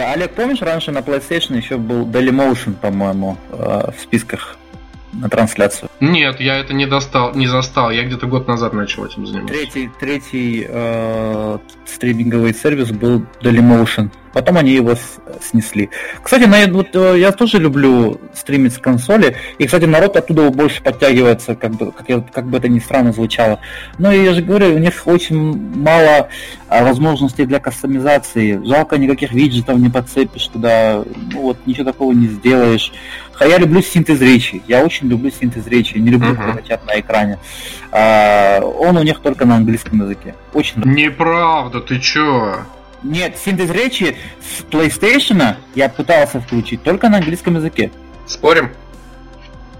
Олег, 0.00 0.32
помнишь, 0.34 0.60
раньше 0.60 0.92
на 0.92 0.98
PlayStation 0.98 1.56
еще 1.56 1.76
был 1.76 2.06
Dailymotion, 2.06 2.74
по-моему, 2.74 3.36
э, 3.50 3.90
в 3.96 4.00
списках 4.00 4.57
на 5.18 5.28
трансляцию? 5.28 5.90
Нет, 6.00 6.40
я 6.40 6.58
это 6.58 6.72
не 6.74 6.86
достал, 6.86 7.34
не 7.34 7.46
застал. 7.46 7.90
Я 7.90 8.04
где-то 8.04 8.26
год 8.26 8.48
назад 8.48 8.72
начал 8.72 9.04
этим 9.04 9.26
заниматься. 9.26 9.54
Третий, 9.54 9.90
третий 10.00 10.66
э, 10.68 11.58
стриминговый 11.86 12.54
сервис 12.54 12.90
был 12.90 13.24
Dailymotion. 13.42 14.10
Потом 14.32 14.58
они 14.58 14.72
его 14.72 14.94
снесли. 15.40 15.90
Кстати, 16.22 16.44
на, 16.44 16.72
вот, 16.72 16.94
э, 16.94 17.18
я 17.18 17.32
тоже 17.32 17.58
люблю 17.58 18.20
стримить 18.34 18.74
с 18.74 18.78
консоли. 18.78 19.36
И, 19.58 19.66
кстати, 19.66 19.84
народ 19.84 20.16
оттуда 20.16 20.50
больше 20.50 20.82
подтягивается, 20.82 21.54
как 21.54 21.72
бы, 21.72 21.92
как, 21.92 22.08
я, 22.08 22.20
как 22.20 22.46
бы 22.46 22.58
это 22.58 22.68
ни 22.68 22.78
странно 22.78 23.12
звучало. 23.12 23.58
Но 23.98 24.12
я 24.12 24.34
же 24.34 24.42
говорю, 24.42 24.74
у 24.74 24.78
них 24.78 25.06
очень 25.06 25.56
мало 25.76 26.28
а, 26.68 26.84
возможностей 26.84 27.46
для 27.46 27.58
кастомизации. 27.58 28.60
Жалко, 28.64 28.98
никаких 28.98 29.32
виджетов 29.32 29.78
не 29.78 29.88
подцепишь 29.88 30.46
туда. 30.46 31.02
Ну, 31.32 31.40
вот, 31.40 31.56
ничего 31.66 31.84
такого 31.84 32.12
не 32.12 32.26
сделаешь. 32.26 32.92
А 33.38 33.46
я 33.46 33.58
люблю 33.58 33.82
синтез 33.82 34.20
речи. 34.20 34.62
Я 34.66 34.84
очень 34.84 35.08
люблю 35.08 35.30
синтез 35.30 35.66
речи. 35.66 35.96
Не 35.96 36.10
люблю 36.10 36.32
uh-huh. 36.32 36.66
чат 36.66 36.84
на 36.86 36.98
экране. 36.98 37.38
А, 37.92 38.60
он 38.60 38.96
у 38.96 39.02
них 39.02 39.20
только 39.20 39.44
на 39.44 39.56
английском 39.56 40.02
языке. 40.02 40.34
Очень 40.52 40.82
Неправда, 40.84 41.80
ты 41.80 42.00
чё? 42.00 42.64
Нет, 43.02 43.36
синтез 43.38 43.70
речи 43.70 44.16
с 44.40 44.62
PlayStation 44.64 45.56
я 45.74 45.88
пытался 45.88 46.40
включить 46.40 46.82
только 46.82 47.08
на 47.08 47.18
английском 47.18 47.56
языке. 47.56 47.90
Спорим? 48.26 48.70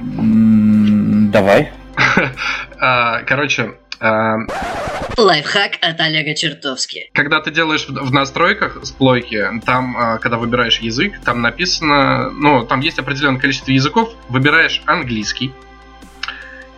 давай. 0.01 1.73
А, 2.81 3.23
короче, 3.23 3.73
Лайфхак 4.01 5.79
от 5.81 6.01
Олега 6.01 6.35
Чертовски. 6.35 7.11
Когда 7.13 7.41
ты 7.41 7.51
делаешь 7.51 7.87
в 7.89 8.13
настройках 8.13 8.79
с 8.85 8.93
плойки, 8.93 9.45
там, 9.67 9.97
а, 9.97 10.19
когда 10.19 10.39
выбираешь 10.39 10.79
язык, 10.79 11.21
там 11.25 11.43
написано, 11.43 12.31
ну, 12.31 12.65
там 12.65 12.81
есть 12.81 12.99
определенное 12.99 13.41
количество 13.41 13.73
языков, 13.73 14.15
выбираешь 14.29 14.81
английский, 14.87 15.53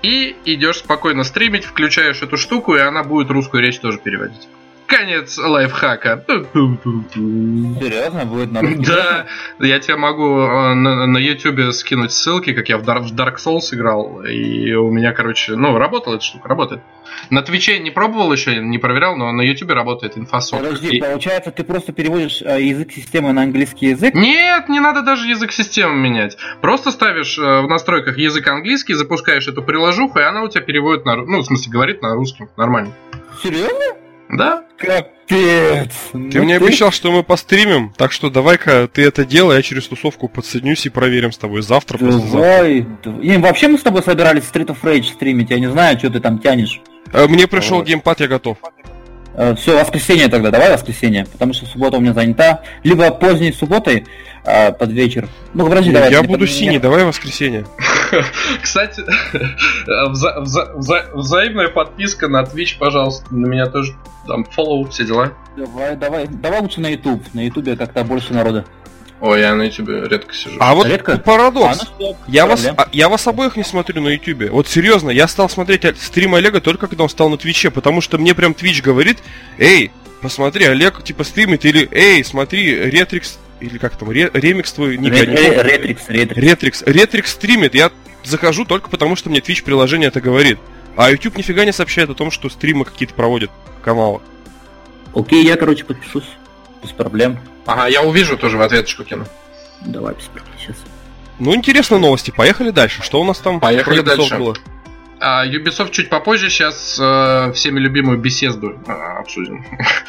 и 0.02 0.34
идешь 0.46 0.78
спокойно 0.78 1.24
стримить, 1.24 1.64
включаешь 1.64 2.22
эту 2.22 2.38
штуку, 2.38 2.74
и 2.74 2.80
она 2.80 3.02
будет 3.02 3.30
русскую 3.30 3.62
речь 3.62 3.78
тоже 3.78 3.98
переводить. 3.98 4.48
Конец 4.90 5.38
лайфхака. 5.38 6.24
Серьезно, 6.26 8.24
будет 8.26 8.50
на 8.50 8.60
Да, 8.62 9.26
я 9.60 9.78
тебе 9.78 9.94
могу 9.94 10.40
э, 10.40 10.74
на, 10.74 11.06
на 11.06 11.18
YouTube 11.18 11.72
скинуть 11.72 12.10
ссылки, 12.10 12.52
как 12.52 12.68
я 12.68 12.76
в 12.76 12.82
Dark 12.82 13.36
Souls 13.36 13.72
играл, 13.72 14.22
и 14.24 14.72
у 14.74 14.90
меня, 14.90 15.12
короче, 15.12 15.54
ну, 15.54 15.78
работала 15.78 16.16
эта 16.16 16.24
штука, 16.24 16.48
работает. 16.48 16.82
На 17.30 17.42
Твиче 17.42 17.78
не 17.78 17.92
пробовал 17.92 18.32
еще, 18.32 18.56
не 18.56 18.78
проверял, 18.78 19.16
но 19.16 19.30
на 19.30 19.42
YouTube 19.42 19.70
работает 19.70 20.18
инфосот. 20.18 20.60
Подожди, 20.60 20.96
и... 20.96 21.00
получается, 21.00 21.52
ты 21.52 21.62
просто 21.62 21.92
переводишь 21.92 22.42
э, 22.42 22.60
язык 22.60 22.90
системы 22.90 23.32
на 23.32 23.42
английский 23.42 23.90
язык? 23.90 24.14
Нет, 24.14 24.68
не 24.68 24.80
надо 24.80 25.02
даже 25.02 25.28
язык 25.28 25.52
системы 25.52 25.94
менять. 25.94 26.36
Просто 26.60 26.90
ставишь 26.90 27.38
э, 27.38 27.42
в 27.42 27.68
настройках 27.68 28.18
язык 28.18 28.48
английский, 28.48 28.94
запускаешь 28.94 29.46
эту 29.46 29.62
приложуху, 29.62 30.18
и 30.18 30.22
она 30.22 30.42
у 30.42 30.48
тебя 30.48 30.62
переводит 30.62 31.04
на... 31.04 31.14
Ну, 31.14 31.38
в 31.38 31.44
смысле, 31.44 31.70
говорит 31.70 32.02
на 32.02 32.14
русском. 32.14 32.48
Нормально. 32.56 32.92
Серьезно? 33.40 33.99
Да? 34.32 34.64
Капец. 34.78 35.92
Ты 36.12 36.18
ну 36.38 36.44
мне 36.44 36.58
ты... 36.58 36.64
обещал, 36.64 36.90
что 36.90 37.10
мы 37.10 37.22
постримим, 37.22 37.92
так 37.96 38.12
что 38.12 38.30
давай-ка 38.30 38.88
ты 38.92 39.02
это 39.02 39.24
делай, 39.24 39.56
я 39.56 39.62
через 39.62 39.86
тусовку 39.88 40.28
подсоединюсь 40.28 40.86
и 40.86 40.88
проверим 40.88 41.32
с 41.32 41.38
тобой 41.38 41.62
завтра, 41.62 41.98
Давай. 41.98 42.86
И 43.22 43.36
вообще 43.36 43.68
мы 43.68 43.78
с 43.78 43.82
тобой 43.82 44.02
собирались 44.02 44.44
Street 44.44 44.66
of 44.66 44.78
Rage 44.82 45.12
стримить, 45.12 45.50
я 45.50 45.58
не 45.58 45.70
знаю, 45.70 45.98
что 45.98 46.10
ты 46.10 46.20
там 46.20 46.38
тянешь. 46.38 46.80
Э, 47.12 47.26
мне 47.26 47.46
пришел 47.46 47.78
вот. 47.78 47.86
геймпад, 47.86 48.20
я 48.20 48.28
готов. 48.28 48.58
Э, 49.34 49.54
Все, 49.54 49.78
воскресенье 49.78 50.28
тогда, 50.28 50.50
давай 50.50 50.72
воскресенье, 50.72 51.26
потому 51.30 51.52
что 51.52 51.66
суббота 51.66 51.96
у 51.96 52.00
меня 52.00 52.12
занята. 52.12 52.62
Либо 52.82 53.10
поздней 53.10 53.52
субботой 53.52 54.06
э, 54.44 54.72
под 54.72 54.90
вечер. 54.90 55.28
Ну, 55.54 55.68
подожди, 55.68 55.92
давай. 55.92 56.10
Я 56.10 56.22
буду 56.22 56.46
синий, 56.46 56.78
давай 56.78 57.04
воскресенье. 57.04 57.64
Кстати, 58.62 59.02
вза- 59.86 60.38
вза- 60.42 60.74
вза- 60.76 61.14
взаимная 61.14 61.68
подписка 61.68 62.28
на 62.28 62.42
Twitch, 62.42 62.76
пожалуйста, 62.78 63.32
на 63.34 63.46
меня 63.46 63.66
тоже 63.66 63.92
там 64.26 64.46
follow, 64.56 64.88
все 64.90 65.04
дела. 65.04 65.32
Давай, 65.56 65.96
давай, 65.96 66.26
давай 66.28 66.60
лучше 66.60 66.80
на 66.80 66.88
YouTube. 66.88 67.22
На 67.34 67.44
YouTube 67.46 67.78
как-то 67.78 68.04
больше 68.04 68.32
народа. 68.34 68.64
Ой, 69.20 69.40
я 69.40 69.54
на 69.54 69.64
YouTube 69.64 69.88
редко 70.10 70.34
сижу. 70.34 70.56
А 70.60 70.74
вот 70.74 70.86
редко? 70.86 71.18
парадокс. 71.18 71.82
А, 71.82 71.86
ну, 71.98 72.16
я, 72.26 72.46
вас, 72.46 72.66
а, 72.66 72.88
я 72.90 73.08
вас 73.10 73.26
обоих 73.26 73.56
не 73.56 73.64
смотрю 73.64 74.00
на 74.00 74.08
YouTube. 74.08 74.50
Вот 74.50 74.66
серьезно, 74.66 75.10
я 75.10 75.28
стал 75.28 75.50
смотреть 75.50 75.84
стрим 76.00 76.34
Олега 76.34 76.60
только 76.60 76.86
когда 76.86 77.02
он 77.02 77.10
стал 77.10 77.28
на 77.28 77.36
Твиче, 77.36 77.70
потому 77.70 78.00
что 78.00 78.16
мне 78.16 78.34
прям 78.34 78.52
Twitch 78.52 78.80
говорит, 78.82 79.18
эй, 79.58 79.90
посмотри, 80.22 80.64
Олег 80.64 81.02
типа 81.04 81.24
стримит, 81.24 81.66
или 81.66 81.86
эй, 81.92 82.24
смотри, 82.24 82.74
Ретрикс, 82.74 83.38
или 83.60 83.76
как 83.76 83.96
там, 83.96 84.10
ре, 84.10 84.30
ремикс 84.32 84.72
твой, 84.72 84.96
не 84.96 85.10
Ретрикс, 85.10 86.08
Ретрикс. 86.08 86.34
Ретрикс, 86.36 86.82
Ретрикс 86.86 87.32
стримит, 87.32 87.74
я 87.74 87.92
захожу 88.24 88.64
только 88.64 88.88
потому, 88.88 89.16
что 89.16 89.28
мне 89.28 89.40
Twitch 89.40 89.62
приложение 89.62 90.08
это 90.08 90.22
говорит. 90.22 90.58
А 90.96 91.10
YouTube 91.10 91.36
нифига 91.36 91.66
не 91.66 91.72
сообщает 91.72 92.08
о 92.08 92.14
том, 92.14 92.30
что 92.30 92.48
стримы 92.48 92.86
какие-то 92.86 93.14
проводят 93.14 93.50
каналы. 93.82 94.20
Окей, 95.14 95.44
я, 95.44 95.56
короче, 95.56 95.84
подпишусь. 95.84 96.24
Без 96.82 96.90
проблем. 96.90 97.38
Ага, 97.70 97.86
я 97.86 98.02
увижу 98.02 98.36
тоже 98.36 98.56
в 98.56 98.62
ответочку 98.62 99.04
кину. 99.04 99.26
Давай, 99.80 100.14
без 100.14 100.24
проблем, 100.24 100.54
сейчас. 100.58 100.76
Ну, 101.38 101.54
интересные 101.54 102.00
новости. 102.00 102.32
Поехали 102.32 102.70
дальше. 102.70 103.02
Что 103.02 103.20
у 103.20 103.24
нас 103.24 103.38
там 103.38 103.60
Поехали 103.60 104.00
дальше. 104.00 104.36
было? 104.36 104.56
А, 105.20 105.46
Ubisoft 105.46 105.90
чуть 105.92 106.08
попозже, 106.08 106.50
сейчас 106.50 106.98
э, 107.00 107.52
всеми 107.54 107.78
любимую 107.78 108.18
беседу 108.18 108.78
э, 108.86 108.92
обсудим. 108.92 109.64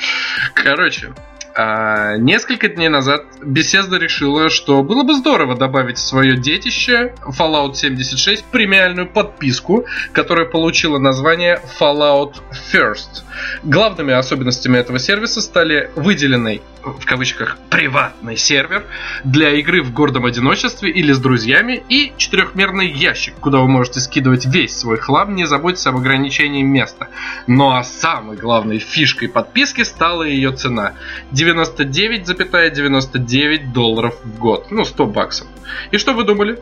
Короче, 0.56 1.13
а, 1.53 2.17
несколько 2.17 2.70
дней 2.70 2.89
назад 2.89 3.25
Bethesda 3.41 3.98
решила, 3.98 4.50
что 4.50 4.84
было 4.84 5.03
бы 5.03 5.13
здорово 5.13 5.55
добавить 5.55 5.98
в 5.98 6.01
свое 6.01 6.38
детище 6.38 7.13
Fallout 7.27 7.74
76 7.74 8.46
премиальную 8.46 9.08
подписку, 9.08 9.86
которая 10.13 10.46
получила 10.46 10.98
название 10.98 11.62
Fallout 11.79 12.36
First. 12.72 13.24
Главными 13.63 14.13
особенностями 14.13 14.77
этого 14.77 15.00
сервиса 15.00 15.41
стали 15.41 15.91
выделенный, 15.96 16.62
в 16.84 17.05
кавычках, 17.05 17.58
приватный 17.70 18.38
сервер 18.38 18.86
для 19.24 19.51
игры 19.51 19.84
в 19.84 19.93
гордом 19.93 20.25
одиночестве 20.25 20.89
или 20.89 21.12
с 21.12 21.20
друзьями 21.20 21.84
и 21.89 22.13
четырехмерный 22.17 22.89
ящик, 22.89 23.36
куда 23.36 23.60
вы 23.60 23.67
можете 23.67 24.00
скидывать 24.00 24.46
весь 24.46 24.77
свой 24.77 24.98
хлам, 24.98 25.36
не 25.36 25.46
заботьтесь 25.46 25.88
об 25.88 25.98
ограничении 25.98 26.63
места. 26.63 27.10
Ну 27.48 27.72
а 27.72 27.84
самой 27.84 28.38
главной 28.38 28.79
фишкой 28.79 29.29
подписки 29.29 29.84
стала 29.84 30.24
ее 30.24 30.51
цена. 30.51 30.93
99,99 31.41 32.74
,99 32.74 33.71
долларов 33.71 34.15
в 34.24 34.39
год. 34.39 34.71
Ну, 34.71 34.86
100 34.86 35.05
баксов. 35.07 35.48
И 35.91 35.98
что 35.98 36.13
вы 36.13 36.24
думали? 36.24 36.60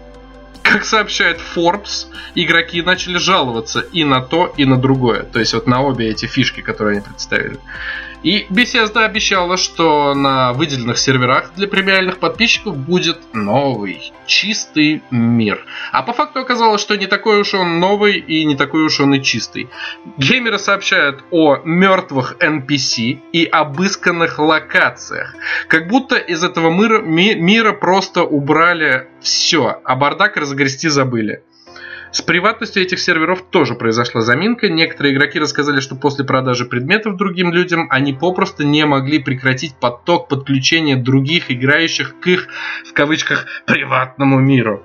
как 0.70 0.86
сообщает 0.86 1.40
Forbes, 1.56 2.08
игроки 2.36 2.82
начали 2.82 3.18
жаловаться 3.18 3.80
и 3.80 4.04
на 4.04 4.22
то, 4.22 4.54
и 4.56 4.66
на 4.66 4.78
другое. 4.78 5.24
То 5.24 5.40
есть 5.40 5.54
вот 5.54 5.68
на 5.68 5.82
обе 5.82 6.10
эти 6.10 6.28
фишки, 6.28 6.62
которые 6.62 6.98
они 6.98 7.02
представили. 7.02 7.58
И 8.22 8.46
Bethesda 8.50 9.06
обещала, 9.06 9.56
что 9.56 10.14
на 10.14 10.54
выделенных 10.54 10.98
серверах 10.98 11.54
для 11.56 11.68
премиальных 11.68 12.18
подписчиков 12.18 12.76
будет 12.76 13.18
новый, 13.34 14.12
чистый 14.26 15.02
мир. 15.10 15.66
А 15.92 16.04
по 16.04 16.12
факту 16.12 16.40
оказалось, 16.40 16.82
что 16.82 16.98
не 16.98 17.08
такой 17.08 17.40
уж 17.40 17.54
он 17.54 17.80
новый 17.80 18.20
и 18.20 18.44
не 18.44 18.56
такой 18.56 18.84
уж 18.84 19.00
он 19.00 19.14
и 19.14 19.24
чистый. 19.24 19.70
Геймеры 20.18 20.60
сообщают 20.60 21.24
о 21.32 21.62
мертвых 21.64 22.36
NPC 22.40 23.20
и 23.32 23.46
обысканных 23.46 24.38
локациях. 24.38 25.36
Как 25.68 25.88
будто 25.88 26.16
из 26.18 26.44
этого 26.44 26.70
мира, 26.72 27.02
ми, 27.02 27.36
мира 27.36 27.72
просто 27.72 28.24
убрали 28.24 29.08
все, 29.22 29.80
а 29.84 29.96
бардак 29.96 30.36
разгрести 30.38 30.90
забыли. 30.90 31.44
С 32.12 32.22
приватностью 32.24 32.82
этих 32.82 33.00
серверов 33.00 33.44
тоже 33.44 33.76
произошла 33.76 34.22
заминка. 34.22 34.68
Некоторые 34.68 35.14
игроки 35.14 35.40
рассказали, 35.40 35.80
что 35.80 35.96
после 35.96 36.26
продажи 36.26 36.66
предметов 36.66 37.18
другим 37.18 37.54
людям 37.54 37.88
они 37.92 38.14
попросту 38.14 38.64
не 38.64 38.86
могли 38.86 39.20
прекратить 39.20 39.76
поток 39.76 40.28
подключения 40.28 40.96
других 40.96 41.52
играющих 41.52 42.20
к 42.20 42.28
их, 42.28 42.48
в 42.86 42.94
кавычках, 42.94 43.46
приватному 43.66 44.40
миру. 44.40 44.84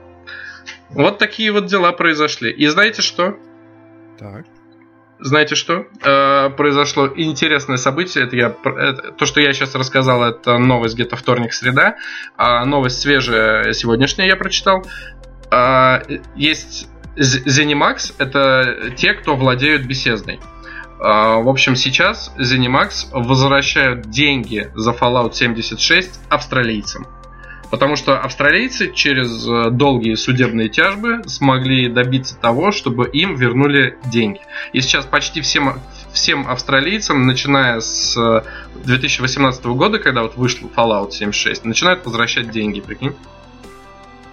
Вот 0.91 1.19
такие 1.19 1.51
вот 1.51 1.67
дела 1.67 1.93
произошли. 1.93 2.51
И 2.51 2.67
знаете 2.67 3.01
что? 3.01 3.37
Так. 4.19 4.45
Знаете 5.19 5.55
что? 5.55 5.87
Э, 6.05 6.51
произошло 6.51 7.11
интересное 7.17 7.79
событие. 7.79 8.25
Это, 8.25 8.37
я, 8.37 8.55
это 8.65 9.13
то, 9.13 9.25
что 9.25 9.41
я 9.41 9.53
сейчас 9.55 9.75
рассказал, 9.75 10.23
это 10.23 10.59
новость 10.59 10.95
где-то 10.95 11.17
вторник-среда. 11.17 11.97
А 12.37 12.65
новость 12.67 13.01
свежая 13.01 13.73
сегодняшняя 13.73 14.27
я 14.27 14.37
прочитал. 14.37 14.85
А, 15.51 16.03
есть 16.37 16.89
Zenimax 17.17 18.15
это 18.19 18.91
те, 18.97 19.15
кто 19.15 19.37
владеют 19.37 19.85
беседой. 19.85 20.41
А, 21.01 21.39
в 21.39 21.49
общем, 21.49 21.77
сейчас 21.77 22.33
Zenimax 22.39 23.09
возвращают 23.13 24.09
деньги 24.11 24.71
за 24.75 24.93
Fallout 24.93 25.35
76 25.35 26.21
австралийцам. 26.29 27.07
Потому 27.71 27.97
что 27.97 28.19
австралийцы 28.21 28.93
через 28.93 29.47
э, 29.49 29.71
долгие 29.71 30.15
судебные 30.15 30.69
тяжбы 30.69 31.23
смогли 31.27 31.89
добиться 31.89 32.37
того, 32.37 32.71
чтобы 32.71 33.09
им 33.09 33.35
вернули 33.35 33.99
деньги. 34.05 34.41
И 34.73 34.81
сейчас 34.81 35.07
почти 35.07 35.41
всем, 35.41 35.81
всем 36.13 36.49
австралийцам, 36.49 37.27
начиная 37.27 37.81
с 37.81 38.45
2018 38.85 39.65
э, 39.65 39.69
года, 39.71 39.99
когда 39.99 40.23
вот 40.23 40.37
вышел 40.37 40.71
Fallout 40.77 41.11
76, 41.11 41.65
начинают 41.65 42.05
возвращать 42.07 42.51
деньги, 42.51 42.81
прикинь. 42.81 43.15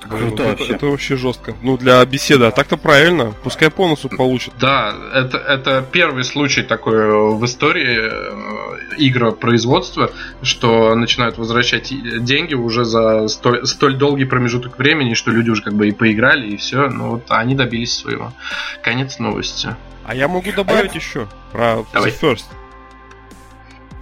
Круто 0.09 0.43
это, 0.43 0.43
вообще. 0.43 0.73
это 0.73 0.85
вообще 0.87 1.15
жестко. 1.15 1.55
Ну, 1.61 1.77
для 1.77 2.03
беседы, 2.05 2.45
а 2.45 2.51
так-то 2.51 2.77
правильно. 2.77 3.33
Пускай 3.43 3.69
по 3.69 3.87
носу 3.87 4.09
получит. 4.09 4.53
Да, 4.59 4.95
это, 5.13 5.37
это 5.37 5.85
первый 5.89 6.23
случай 6.23 6.63
такой 6.63 7.35
в 7.35 7.45
истории 7.45 8.09
э, 8.09 8.71
игропроизводства, 8.97 10.11
что 10.41 10.95
начинают 10.95 11.37
возвращать 11.37 11.93
деньги 12.23 12.53
уже 12.55 12.83
за 12.83 13.27
столь, 13.27 13.65
столь 13.65 13.97
долгий 13.97 14.25
промежуток 14.25 14.77
времени, 14.77 15.13
что 15.13 15.31
люди 15.31 15.49
уже 15.49 15.61
как 15.61 15.73
бы 15.73 15.87
и 15.87 15.91
поиграли, 15.91 16.49
и 16.49 16.57
все. 16.57 16.89
Ну 16.89 17.11
вот 17.11 17.25
они 17.29 17.55
добились 17.55 17.95
своего. 17.95 18.33
Конец 18.81 19.19
новости. 19.19 19.75
А 20.05 20.15
я 20.15 20.27
могу 20.27 20.51
добавить 20.51 20.93
а 20.93 20.97
еще 20.97 21.27
про 21.51 21.85
Давай. 21.93 22.11
The 22.11 22.19
First. 22.19 22.45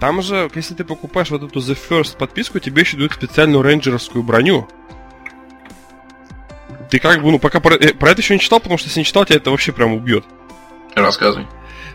Там 0.00 0.22
же, 0.22 0.50
если 0.54 0.74
ты 0.74 0.84
покупаешь 0.84 1.30
вот 1.30 1.42
эту 1.42 1.60
The 1.60 1.78
First 1.88 2.16
подписку, 2.16 2.58
тебе 2.58 2.80
еще 2.80 2.96
дают 2.96 3.12
специальную 3.12 3.62
рейнджеровскую 3.62 4.24
броню. 4.24 4.66
Ты 6.90 6.98
как 6.98 7.22
бы, 7.22 7.30
ну, 7.30 7.38
пока 7.38 7.60
про, 7.60 7.74
э, 7.76 7.94
про 7.94 8.10
это 8.10 8.20
еще 8.20 8.34
не 8.34 8.40
читал, 8.40 8.58
потому 8.60 8.76
что 8.76 8.88
если 8.88 9.00
не 9.00 9.04
читал, 9.04 9.24
тебя 9.24 9.36
это 9.36 9.50
вообще 9.50 9.72
прям 9.72 9.92
убьет. 9.92 10.24
Рассказывай. 10.94 11.46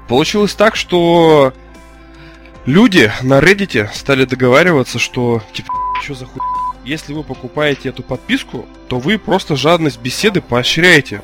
Получилось 0.07 0.55
так, 0.55 0.75
что 0.75 1.53
люди 2.65 3.11
на 3.21 3.39
Reddit 3.39 3.89
стали 3.93 4.25
договариваться, 4.25 4.97
что, 4.99 5.43
типа, 5.53 5.73
что 6.01 6.13
за 6.13 6.25
хуй... 6.25 6.41
Если 6.85 7.13
вы 7.13 7.23
покупаете 7.23 7.89
эту 7.89 8.03
подписку, 8.03 8.67
то 8.87 8.99
вы 8.99 9.17
просто 9.17 9.55
жадность 9.55 9.99
беседы 9.99 10.41
поощряете. 10.41 11.23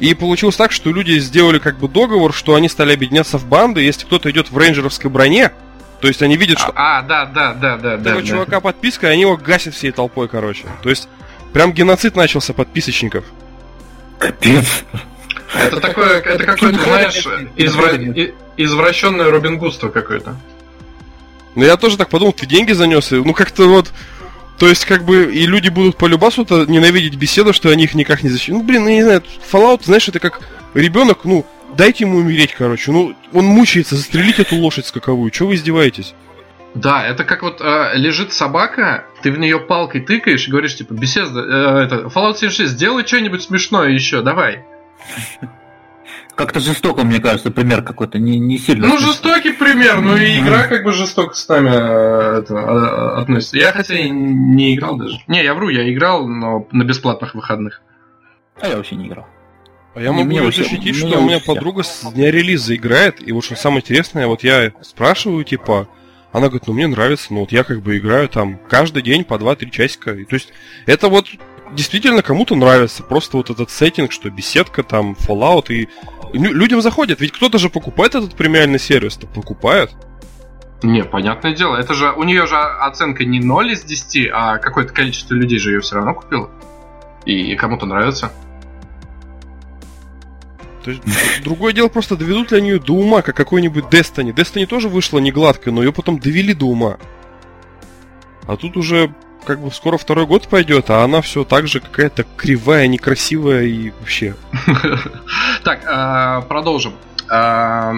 И 0.00 0.14
получилось 0.14 0.56
так, 0.56 0.72
что 0.72 0.90
люди 0.90 1.18
сделали 1.20 1.58
как 1.58 1.78
бы 1.78 1.86
договор, 1.86 2.34
что 2.34 2.54
они 2.54 2.68
стали 2.68 2.92
объединяться 2.92 3.38
в 3.38 3.46
банды, 3.46 3.82
если 3.82 4.04
кто-то 4.04 4.30
идет 4.30 4.50
в 4.50 4.58
рейнджеровской 4.58 5.10
броне, 5.10 5.52
то 6.00 6.08
есть 6.08 6.22
они 6.22 6.36
видят, 6.36 6.58
что... 6.58 6.72
А, 6.74 6.98
а 6.98 7.02
да, 7.02 7.26
да, 7.26 7.54
да, 7.54 7.76
да, 7.76 7.96
да. 7.98 8.22
Чувака 8.22 8.60
подписка, 8.60 9.08
и 9.08 9.10
они 9.10 9.22
его 9.22 9.36
гасят 9.36 9.74
всей 9.74 9.92
толпой, 9.92 10.28
короче. 10.28 10.64
То 10.82 10.88
есть 10.88 11.08
Прям 11.52 11.72
геноцид 11.72 12.16
начался 12.16 12.52
подписочников. 12.52 13.24
Капец. 14.18 14.84
Это 15.54 15.80
такое, 15.80 16.20
это 16.20 16.44
какое-то, 16.44 16.82
знаешь, 16.82 17.26
извра... 17.56 17.92
извращенное 18.56 19.30
робингудство 19.30 19.88
какое-то. 19.88 20.36
Ну 21.56 21.64
я 21.64 21.76
тоже 21.76 21.96
так 21.96 22.08
подумал, 22.08 22.32
ты 22.32 22.46
деньги 22.46 22.72
занес, 22.72 23.12
и, 23.12 23.16
ну 23.16 23.34
как-то 23.34 23.68
вот... 23.68 23.92
То 24.58 24.68
есть, 24.68 24.84
как 24.84 25.04
бы, 25.04 25.34
и 25.34 25.46
люди 25.46 25.70
будут 25.70 25.96
по 25.96 26.04
любасу-то 26.04 26.66
ненавидеть 26.66 27.14
беседу, 27.14 27.54
что 27.54 27.70
они 27.70 27.84
их 27.84 27.94
никак 27.94 28.22
не 28.22 28.28
защитят. 28.28 28.56
Ну, 28.56 28.62
блин, 28.62 28.84
ну, 28.84 28.90
не 28.90 29.02
знаю, 29.02 29.22
Fallout, 29.50 29.86
знаешь, 29.86 30.06
это 30.06 30.20
как 30.20 30.42
ребенок, 30.74 31.20
ну, 31.24 31.46
дайте 31.74 32.04
ему 32.04 32.18
умереть, 32.18 32.54
короче. 32.56 32.92
Ну, 32.92 33.16
он 33.32 33.46
мучается, 33.46 33.96
застрелить 33.96 34.38
эту 34.38 34.56
лошадь 34.56 34.84
скаковую. 34.84 35.30
Чего 35.30 35.48
вы 35.48 35.54
издеваетесь? 35.54 36.12
Да, 36.74 37.04
это 37.04 37.24
как 37.24 37.42
вот 37.42 37.60
э, 37.60 37.92
лежит 37.94 38.32
собака, 38.32 39.04
ты 39.22 39.32
в 39.32 39.38
нее 39.38 39.58
палкой 39.58 40.02
тыкаешь 40.02 40.46
и 40.46 40.50
говоришь, 40.50 40.76
типа, 40.76 40.94
беседа, 40.94 41.40
э, 41.40 41.84
это, 41.84 41.96
Fallout 42.06 42.36
76, 42.36 42.70
сделай 42.72 43.04
что-нибудь 43.04 43.42
смешное 43.42 43.88
еще, 43.88 44.22
давай. 44.22 44.64
Как-то 46.36 46.60
жестоко, 46.60 47.02
мне 47.02 47.20
кажется, 47.20 47.50
пример 47.50 47.82
какой-то, 47.82 48.18
не, 48.18 48.38
не 48.38 48.56
сильно. 48.56 48.86
Ну, 48.86 48.94
смешно. 48.94 49.08
жестокий 49.08 49.52
пример, 49.52 50.00
но 50.00 50.16
и 50.16 50.38
игра 50.38 50.68
как 50.68 50.84
бы 50.84 50.92
жестоко 50.92 51.34
с 51.34 51.48
нами 51.48 51.70
э, 51.70 52.38
это, 52.38 52.54
э, 52.54 53.20
относится. 53.20 53.58
Я 53.58 53.72
хотя 53.72 53.98
и 53.98 54.08
не 54.08 54.74
играл 54.74 54.96
даже. 54.96 55.20
Не, 55.26 55.42
я 55.42 55.54
вру, 55.54 55.68
я 55.70 55.92
играл, 55.92 56.26
но 56.28 56.68
на 56.70 56.84
бесплатных 56.84 57.34
выходных. 57.34 57.82
А 58.60 58.68
я 58.68 58.76
вообще 58.76 58.94
не 58.94 59.08
играл. 59.08 59.26
А 59.94 60.00
я 60.00 60.12
могу 60.12 60.30
ее 60.30 60.52
защитить, 60.52 60.96
что 60.96 61.18
у 61.18 61.22
меня 61.22 61.40
подруга 61.44 61.82
с 61.82 62.10
дня 62.12 62.30
релиза 62.30 62.76
играет, 62.76 63.20
и 63.20 63.32
вот 63.32 63.44
что 63.44 63.56
самое 63.56 63.80
интересное, 63.80 64.28
вот 64.28 64.44
я 64.44 64.72
спрашиваю, 64.82 65.42
типа, 65.44 65.88
она 66.32 66.46
говорит, 66.46 66.66
ну 66.66 66.74
мне 66.74 66.86
нравится, 66.86 67.32
ну 67.32 67.40
вот 67.40 67.52
я 67.52 67.64
как 67.64 67.82
бы 67.82 67.98
играю 67.98 68.28
там 68.28 68.58
каждый 68.68 69.02
день 69.02 69.24
по 69.24 69.34
2-3 69.34 69.70
часика. 69.70 70.12
И, 70.12 70.24
то 70.24 70.34
есть 70.34 70.52
это 70.86 71.08
вот 71.08 71.26
действительно 71.72 72.22
кому-то 72.22 72.54
нравится. 72.54 73.02
Просто 73.02 73.36
вот 73.36 73.50
этот 73.50 73.70
сеттинг, 73.70 74.12
что 74.12 74.30
беседка, 74.30 74.82
там, 74.82 75.12
Fallout, 75.12 75.66
и 75.72 75.88
людям 76.32 76.80
заходит. 76.80 77.20
Ведь 77.20 77.32
кто-то 77.32 77.58
же 77.58 77.68
покупает 77.70 78.14
этот 78.14 78.34
премиальный 78.34 78.78
сервис, 78.78 79.16
то 79.16 79.26
покупает. 79.26 79.90
Не, 80.82 81.04
понятное 81.04 81.54
дело. 81.54 81.76
Это 81.76 81.94
же 81.94 82.12
у 82.12 82.22
нее 82.22 82.46
же 82.46 82.56
оценка 82.56 83.24
не 83.24 83.40
0 83.40 83.72
из 83.72 83.82
10, 83.82 84.30
а 84.32 84.58
какое-то 84.58 84.94
количество 84.94 85.34
людей 85.34 85.58
же 85.58 85.72
ее 85.72 85.80
все 85.80 85.96
равно 85.96 86.14
купило. 86.14 86.50
И 87.26 87.54
кому-то 87.56 87.86
нравится. 87.86 88.32
То 90.84 90.90
есть, 90.90 91.02
другое 91.44 91.72
дело 91.72 91.88
просто 91.88 92.16
доведут 92.16 92.52
ли 92.52 92.58
они 92.58 92.70
ее 92.70 92.80
до 92.80 92.94
ума, 92.94 93.22
как 93.22 93.36
какой-нибудь 93.36 93.84
Destiny. 93.84 94.34
Destiny 94.34 94.66
тоже 94.66 94.88
вышла 94.88 95.18
не 95.18 95.30
гладко, 95.30 95.70
но 95.70 95.82
ее 95.82 95.92
потом 95.92 96.18
довели 96.18 96.54
до 96.54 96.66
ума. 96.66 96.96
А 98.46 98.56
тут 98.56 98.76
уже 98.76 99.14
как 99.44 99.60
бы 99.60 99.70
скоро 99.70 99.96
второй 99.96 100.26
год 100.26 100.48
пойдет, 100.48 100.90
а 100.90 101.02
она 101.04 101.20
все 101.22 101.44
так 101.44 101.66
же 101.66 101.80
какая-то 101.80 102.24
кривая, 102.36 102.86
некрасивая 102.86 103.64
и 103.64 103.90
вообще. 103.98 104.34
Так, 105.64 105.82
а, 105.86 106.40
продолжим. 106.42 106.94
А, 107.28 107.94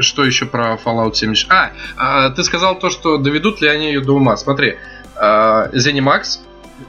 что 0.00 0.24
еще 0.24 0.46
про 0.46 0.78
Fallout 0.84 1.14
70? 1.14 1.50
А, 1.50 1.72
а, 1.96 2.30
ты 2.30 2.42
сказал 2.42 2.78
то, 2.78 2.90
что 2.90 3.18
доведут 3.18 3.60
ли 3.60 3.68
они 3.68 3.86
ее 3.86 4.00
до 4.00 4.14
ума. 4.14 4.36
Смотри, 4.36 4.76
Zenimax 5.16 6.40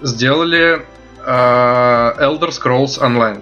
сделали 0.02 0.86
Elder 1.26 2.50
Scrolls 2.50 3.00
Online 3.00 3.42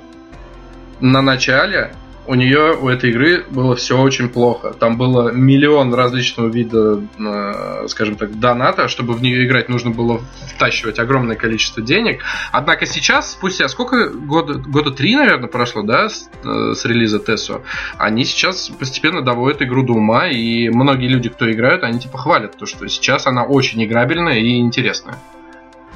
на 1.02 1.22
начале 1.22 1.96
у 2.28 2.36
нее, 2.36 2.78
у 2.80 2.88
этой 2.88 3.10
игры 3.10 3.44
было 3.50 3.76
все 3.76 4.00
очень 4.00 4.30
плохо. 4.30 4.74
Там 4.74 4.96
было 4.96 5.32
миллион 5.32 5.94
различного 5.94 6.50
вида, 6.50 7.02
э, 7.20 7.88
скажем 7.88 8.16
так, 8.16 8.40
доната. 8.40 8.88
Чтобы 8.88 9.14
в 9.14 9.22
нее 9.22 9.46
играть, 9.46 9.70
нужно 9.70 9.90
было 9.90 10.22
втащивать 10.48 11.00
огромное 11.00 11.36
количество 11.36 11.82
денег. 11.82 12.24
Однако 12.52 12.86
сейчас, 12.86 13.32
спустя 13.32 13.68
сколько? 13.68 14.10
Года, 14.10 14.54
года 14.54 14.92
три, 14.92 15.16
наверное, 15.16 15.50
прошло, 15.50 15.82
да, 15.82 16.10
с, 16.10 16.30
э, 16.44 16.74
с 16.76 16.86
релиза 16.86 17.20
Тесо. 17.20 17.64
Они 17.98 18.24
сейчас 18.24 18.70
постепенно 18.70 19.24
доводят 19.24 19.62
игру 19.64 19.84
до 19.84 19.94
ума. 19.94 20.28
И 20.28 20.70
многие 20.70 21.08
люди, 21.08 21.30
кто 21.30 21.52
играют, 21.52 21.84
они 21.84 22.00
типа 22.00 22.20
хвалят 22.20 22.56
то, 22.56 22.68
что 22.68 22.88
сейчас 22.88 23.26
она 23.26 23.44
очень 23.44 23.84
играбельная 23.84 24.38
и 24.38 24.60
интересная. 24.60 25.18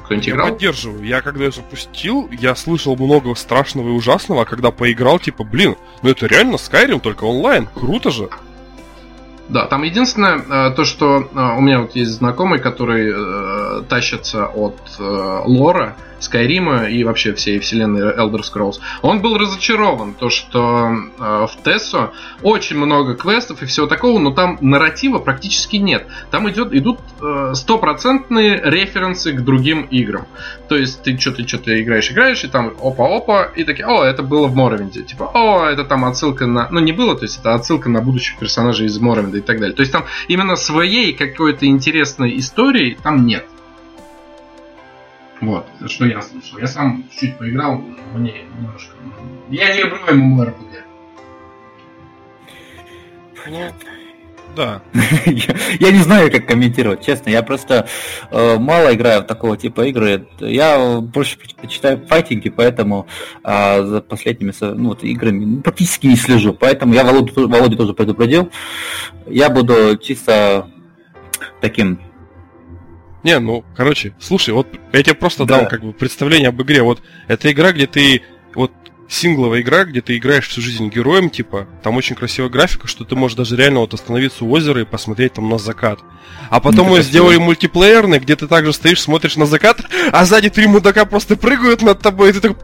Кто-нибудь 0.06 0.28
играл? 0.28 0.46
Я 0.46 0.52
поддерживаю. 0.52 1.04
Я 1.04 1.20
когда 1.20 1.50
запустил, 1.50 2.28
я 2.30 2.54
слышал 2.54 2.96
много 2.96 3.34
страшного 3.34 3.88
и 3.88 3.92
ужасного, 3.92 4.42
а 4.42 4.44
когда 4.44 4.70
поиграл, 4.70 5.18
типа, 5.18 5.42
блин, 5.44 5.76
ну 6.02 6.10
это 6.10 6.26
реально 6.26 6.54
Skyrim, 6.56 7.00
только 7.00 7.24
онлайн. 7.24 7.68
Круто 7.74 8.10
же. 8.10 8.28
Да, 9.48 9.66
там 9.66 9.84
единственное, 9.84 10.38
э, 10.38 10.74
то, 10.74 10.84
что 10.84 11.18
э, 11.18 11.56
у 11.56 11.60
меня 11.60 11.80
вот 11.80 11.94
есть 11.94 12.10
знакомый, 12.10 12.58
который 12.58 13.12
э, 13.14 13.82
тащится 13.88 14.46
от 14.46 14.76
лора, 14.98 15.96
Скайрима 16.18 16.86
и 16.86 17.04
вообще 17.04 17.34
всей 17.34 17.58
вселенной 17.58 18.16
Elder 18.16 18.40
Scrolls. 18.40 18.76
Он 19.02 19.20
был 19.20 19.36
разочарован, 19.36 20.14
то 20.14 20.30
что 20.30 20.90
в 21.18 21.50
Тессо 21.62 22.12
очень 22.40 22.78
много 22.78 23.14
квестов 23.14 23.62
и 23.62 23.66
всего 23.66 23.86
такого, 23.86 24.18
но 24.18 24.30
там 24.30 24.56
нарратива 24.62 25.18
практически 25.18 25.76
нет. 25.76 26.06
Там 26.30 26.48
идет, 26.48 26.74
идут 26.74 27.00
стопроцентные 27.52 28.58
референсы 28.64 29.34
к 29.34 29.42
другим 29.42 29.82
играм. 29.82 30.26
То 30.70 30.76
есть 30.76 31.02
ты 31.02 31.18
что-то 31.18 31.46
что-то 31.46 31.80
играешь, 31.82 32.10
играешь, 32.10 32.42
и 32.44 32.48
там 32.48 32.72
опа-опа, 32.82 33.50
и 33.54 33.64
такие, 33.64 33.86
о, 33.86 34.02
это 34.02 34.22
было 34.22 34.46
в 34.46 34.56
Моровинде. 34.56 35.02
Типа, 35.02 35.30
о, 35.34 35.66
это 35.66 35.84
там 35.84 36.06
отсылка 36.06 36.46
на... 36.46 36.68
Ну, 36.70 36.80
не 36.80 36.92
было, 36.92 37.14
то 37.14 37.24
есть 37.24 37.40
это 37.40 37.52
отсылка 37.52 37.90
на 37.90 38.00
будущих 38.00 38.38
персонажей 38.38 38.86
из 38.86 38.98
Моровинда 38.98 39.35
и 39.38 39.42
так 39.42 39.58
далее. 39.60 39.74
То 39.74 39.80
есть 39.80 39.92
там 39.92 40.06
именно 40.28 40.56
своей 40.56 41.12
какой-то 41.12 41.66
интересной 41.66 42.38
истории 42.38 42.96
там 43.02 43.26
нет. 43.26 43.46
Вот, 45.40 45.66
что 45.86 46.06
я 46.06 46.22
слышал. 46.22 46.58
Я 46.58 46.66
сам 46.66 47.04
чуть-чуть 47.10 47.38
поиграл, 47.38 47.82
мне 48.14 48.44
немножко... 48.58 48.94
Я 49.50 49.74
не 49.74 49.82
люблю 49.82 49.98
MMORPG. 50.06 50.82
Ну, 53.48 53.72
да. 54.56 54.82
я, 55.26 55.90
не 55.92 55.98
знаю, 55.98 56.30
как 56.32 56.46
комментировать, 56.46 57.04
честно. 57.04 57.30
Я 57.30 57.42
просто 57.42 57.86
э, 58.30 58.56
мало 58.58 58.94
играю 58.94 59.22
в 59.22 59.26
такого 59.26 59.56
типа 59.56 59.82
игры. 59.82 60.26
Я 60.40 61.00
больше 61.00 61.38
предпочитаю 61.38 62.04
файтинги, 62.06 62.48
поэтому 62.48 63.06
э, 63.44 63.84
за 63.84 64.00
последними 64.00 64.52
ну, 64.60 64.88
вот, 64.88 65.04
играми 65.04 65.44
ну, 65.44 65.60
практически 65.60 66.06
не 66.06 66.16
слежу. 66.16 66.54
Поэтому 66.54 66.94
я 66.94 67.04
Володю, 67.04 67.48
Володю 67.48 67.76
тоже 67.76 67.94
предупредил. 67.94 68.50
Я 69.26 69.50
буду 69.50 69.96
чисто 69.98 70.68
таким 71.60 72.00
не, 73.26 73.40
ну, 73.40 73.64
короче, 73.74 74.14
слушай, 74.20 74.54
вот 74.54 74.68
я 74.92 75.02
тебе 75.02 75.16
просто 75.16 75.46
да. 75.46 75.58
дал 75.58 75.68
как 75.68 75.82
бы 75.82 75.92
представление 75.92 76.50
об 76.50 76.62
игре. 76.62 76.82
Вот 76.82 77.02
это 77.26 77.50
игра, 77.50 77.72
где 77.72 77.88
ты 77.88 78.22
сингловая 79.08 79.60
игра, 79.60 79.84
где 79.84 80.00
ты 80.00 80.16
играешь 80.16 80.48
всю 80.48 80.60
жизнь 80.60 80.88
героем, 80.88 81.30
типа, 81.30 81.66
там 81.82 81.96
очень 81.96 82.16
красивая 82.16 82.50
графика, 82.50 82.88
что 82.88 83.04
ты 83.04 83.14
можешь 83.14 83.36
даже 83.36 83.56
реально 83.56 83.80
вот 83.80 83.94
остановиться 83.94 84.44
у 84.44 84.50
озера 84.50 84.80
и 84.80 84.84
посмотреть 84.84 85.34
там 85.34 85.48
на 85.48 85.58
закат. 85.58 86.00
А 86.50 86.60
потом 86.60 86.88
мы 86.88 87.02
сделали 87.02 87.36
мультиплеерный, 87.36 88.18
где 88.18 88.36
ты 88.36 88.46
также 88.46 88.72
стоишь, 88.72 89.00
смотришь 89.00 89.36
на 89.36 89.46
закат, 89.46 89.80
а 90.12 90.24
сзади 90.24 90.50
три 90.50 90.66
мудака 90.66 91.04
просто 91.04 91.36
прыгают 91.36 91.82
над 91.82 92.00
тобой, 92.00 92.30
и 92.30 92.32
ты 92.32 92.40
такой... 92.40 92.56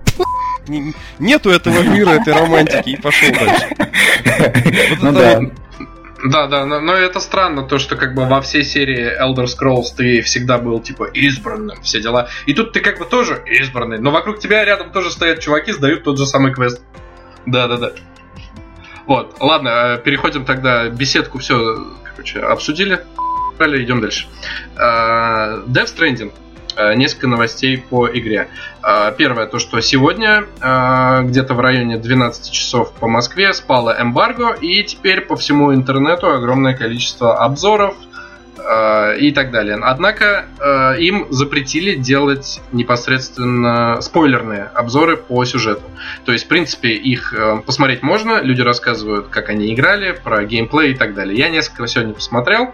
Нету 1.19 1.51
этого 1.51 1.83
мира, 1.83 2.11
этой 2.11 2.33
романтики, 2.35 2.91
и 2.91 2.97
пошел 2.97 3.29
дальше. 3.33 3.69
Вот 4.91 5.03
ну 5.03 5.11
это 5.11 5.41
да, 5.41 5.51
да, 6.47 6.65
но, 6.67 6.81
но 6.81 6.95
это 6.95 7.21
странно, 7.21 7.63
то, 7.63 7.79
что 7.79 7.97
как 7.97 8.15
бы 8.15 8.27
во 8.27 8.41
всей 8.41 8.65
серии 8.65 9.21
Elder 9.21 9.47
Scrolls 9.47 9.95
ты 9.97 10.23
всегда 10.23 10.59
был 10.59 10.81
типа 10.81 11.05
избранным, 11.05 11.83
все 11.83 12.01
дела. 12.01 12.29
И 12.47 12.55
тут 12.55 12.73
ты 12.73 12.81
как 12.81 12.99
бы 12.99 13.05
тоже 13.05 13.43
избранный, 13.47 13.99
но 13.99 14.11
вокруг 14.11 14.39
тебя 14.39 14.65
рядом 14.65 14.91
тоже 14.91 15.11
стоят 15.11 15.41
чуваки, 15.41 15.73
сдают 15.73 16.05
тот 16.05 16.19
же 16.19 16.27
самый 16.27 16.53
квест. 16.53 16.83
Да, 17.47 17.67
да, 17.67 17.77
да. 17.77 17.93
Вот, 19.07 19.37
ладно, 19.41 19.69
э, 19.69 19.99
переходим 19.99 20.45
тогда, 20.45 20.89
беседку 20.89 21.39
все, 21.39 21.87
короче, 22.05 22.41
обсудили. 22.41 23.01
Идем 23.59 24.01
дальше. 24.01 24.27
Uh, 24.75 25.65
Death 25.69 25.95
Stranding 25.97 26.33
несколько 26.95 27.27
новостей 27.27 27.79
по 27.79 28.09
игре. 28.09 28.49
Э, 28.83 29.13
первое, 29.17 29.47
то 29.47 29.59
что 29.59 29.81
сегодня, 29.81 30.45
э, 30.61 31.23
где-то 31.25 31.55
в 31.55 31.61
районе 31.61 31.99
12 31.99 32.53
часов 32.53 32.93
по 32.93 33.09
Москве, 33.09 33.53
спало 33.53 33.97
эмбарго, 33.99 34.53
и 34.61 34.83
теперь 34.85 35.23
по 35.23 35.37
всему 35.37 35.75
интернету 35.75 36.31
огромное 36.31 36.75
количество 36.75 37.39
обзоров, 37.39 37.95
и 39.19 39.33
так 39.33 39.51
далее. 39.51 39.77
Однако 39.83 40.47
им 41.01 41.27
запретили 41.31 41.97
делать 41.97 42.61
непосредственно 42.71 44.01
спойлерные 44.01 44.65
обзоры 44.75 45.17
по 45.17 45.45
сюжету. 45.45 45.83
То 46.25 46.33
есть, 46.33 46.45
в 46.45 46.49
принципе, 46.49 46.91
их 46.91 47.35
посмотреть 47.67 48.03
можно, 48.03 48.41
люди 48.41 48.61
рассказывают, 48.61 49.29
как 49.29 49.49
они 49.49 49.75
играли, 49.75 50.13
про 50.13 50.45
геймплей 50.45 50.93
и 50.93 50.95
так 50.95 51.15
далее. 51.15 51.37
Я 51.37 51.49
несколько 51.49 51.87
сегодня 51.89 52.15
посмотрел, 52.15 52.73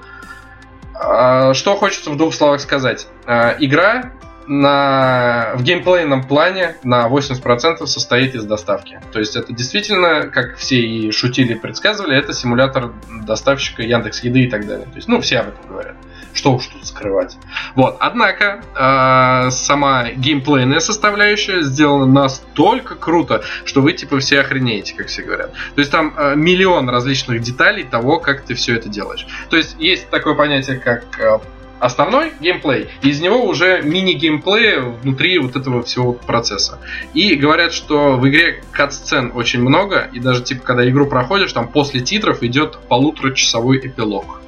что 1.54 1.76
хочется 1.76 2.10
в 2.10 2.16
двух 2.16 2.34
словах 2.34 2.60
сказать. 2.60 3.06
А, 3.26 3.56
игра 3.58 4.12
на, 4.48 5.52
в 5.54 5.62
геймплейном 5.62 6.26
плане 6.26 6.76
на 6.82 7.06
80% 7.06 7.86
состоит 7.86 8.34
из 8.34 8.44
доставки. 8.44 9.00
То 9.12 9.18
есть 9.18 9.36
это 9.36 9.52
действительно, 9.52 10.28
как 10.28 10.56
все 10.56 10.80
и 10.80 11.10
шутили 11.12 11.54
предсказывали, 11.54 12.16
это 12.16 12.32
симулятор 12.32 12.94
доставщика 13.26 13.82
Яндекс 13.82 14.24
Еды 14.24 14.44
и 14.44 14.50
так 14.50 14.66
далее. 14.66 14.86
То 14.86 14.96
есть, 14.96 15.06
ну, 15.06 15.20
все 15.20 15.40
об 15.40 15.48
этом 15.48 15.68
говорят. 15.68 15.96
Что 16.38 16.52
уж 16.52 16.68
тут 16.68 16.86
скрывать. 16.86 17.36
Вот. 17.74 17.96
Однако, 17.98 18.62
э, 18.76 19.50
сама 19.50 20.12
геймплейная 20.12 20.78
составляющая 20.78 21.62
сделана 21.62 22.06
настолько 22.06 22.94
круто, 22.94 23.42
что 23.64 23.80
вы 23.80 23.92
типа 23.92 24.20
все 24.20 24.38
охренеете, 24.38 24.94
как 24.94 25.08
все 25.08 25.22
говорят. 25.22 25.52
То 25.74 25.80
есть 25.80 25.90
там 25.90 26.14
э, 26.16 26.36
миллион 26.36 26.88
различных 26.88 27.40
деталей 27.40 27.82
того, 27.82 28.20
как 28.20 28.42
ты 28.42 28.54
все 28.54 28.76
это 28.76 28.88
делаешь. 28.88 29.26
То 29.50 29.56
есть 29.56 29.74
есть 29.80 30.10
такое 30.10 30.36
понятие, 30.36 30.78
как 30.78 31.06
э, 31.18 31.40
основной 31.80 32.34
геймплей, 32.38 32.88
из 33.02 33.20
него 33.20 33.44
уже 33.44 33.82
мини-геймплей 33.82 34.78
внутри 35.02 35.40
вот 35.40 35.56
этого 35.56 35.82
всего 35.82 36.12
процесса. 36.12 36.78
И 37.14 37.34
говорят, 37.34 37.72
что 37.72 38.12
в 38.12 38.28
игре 38.28 38.62
кат-сцен 38.70 39.32
очень 39.34 39.60
много, 39.60 40.08
и 40.12 40.20
даже 40.20 40.44
типа 40.44 40.62
когда 40.62 40.88
игру 40.88 41.06
проходишь, 41.06 41.52
там 41.52 41.66
после 41.66 41.98
титров 41.98 42.44
идет 42.44 42.78
полуторачасовой 42.88 43.78
эпилог. 43.78 44.40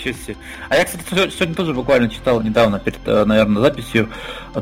Ничего 0.00 0.14
себе. 0.26 0.36
А 0.68 0.76
я, 0.76 0.84
кстати, 0.84 1.04
сегодня 1.30 1.54
тоже 1.54 1.74
буквально 1.74 2.08
читал 2.08 2.40
недавно, 2.40 2.78
перед, 2.78 2.98
э, 3.06 3.24
наверное, 3.24 3.62
записью, 3.62 4.08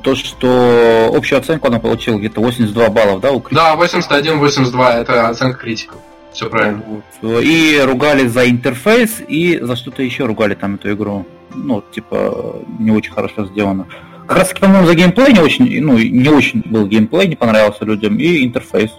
то, 0.02 0.14
что 0.14 1.10
общую 1.14 1.38
оценку 1.38 1.68
она 1.68 1.78
получила 1.78 2.18
где-то 2.18 2.40
82 2.40 2.88
баллов, 2.88 3.20
да, 3.20 3.30
у 3.30 3.40
критиков? 3.40 3.78
Да, 3.78 3.84
81-82, 3.84 5.00
это 5.00 5.28
оценка 5.28 5.58
критиков. 5.58 5.98
Все 6.32 6.48
правильно. 6.50 6.82
Вот. 7.22 7.42
И 7.42 7.80
ругали 7.84 8.26
за 8.26 8.48
интерфейс, 8.48 9.20
и 9.26 9.58
за 9.60 9.76
что-то 9.76 10.02
еще 10.02 10.26
ругали 10.26 10.54
там 10.54 10.74
эту 10.74 10.92
игру. 10.92 11.26
Ну, 11.54 11.82
типа, 11.92 12.62
не 12.78 12.90
очень 12.90 13.12
хорошо 13.12 13.46
сделано. 13.46 13.86
Как 14.26 14.38
раз, 14.38 14.52
по-моему, 14.52 14.86
за 14.86 14.94
геймплей 14.94 15.32
не 15.32 15.40
очень, 15.40 15.82
ну, 15.82 15.96
не 15.96 16.28
очень 16.28 16.62
был 16.66 16.86
геймплей, 16.86 17.28
не 17.28 17.36
понравился 17.36 17.84
людям, 17.84 18.18
и 18.18 18.44
интерфейс. 18.44 18.90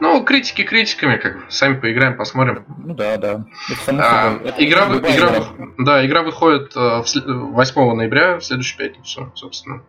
Ну, 0.00 0.22
критики 0.24 0.62
критиками, 0.62 1.16
как 1.16 1.50
сами 1.50 1.78
поиграем, 1.78 2.16
посмотрим. 2.16 2.64
Ну 2.84 2.94
да, 2.94 3.16
да. 3.16 3.44
А, 3.88 4.38
игра, 4.58 4.86
игра, 4.86 5.32
да, 5.78 6.06
игра 6.06 6.22
выходит 6.22 6.74
8 6.74 7.80
э, 7.80 7.94
ноября, 7.94 8.38
в 8.38 8.44
следующую 8.44 8.78
пятницу, 8.78 9.32
собственно. 9.34 9.82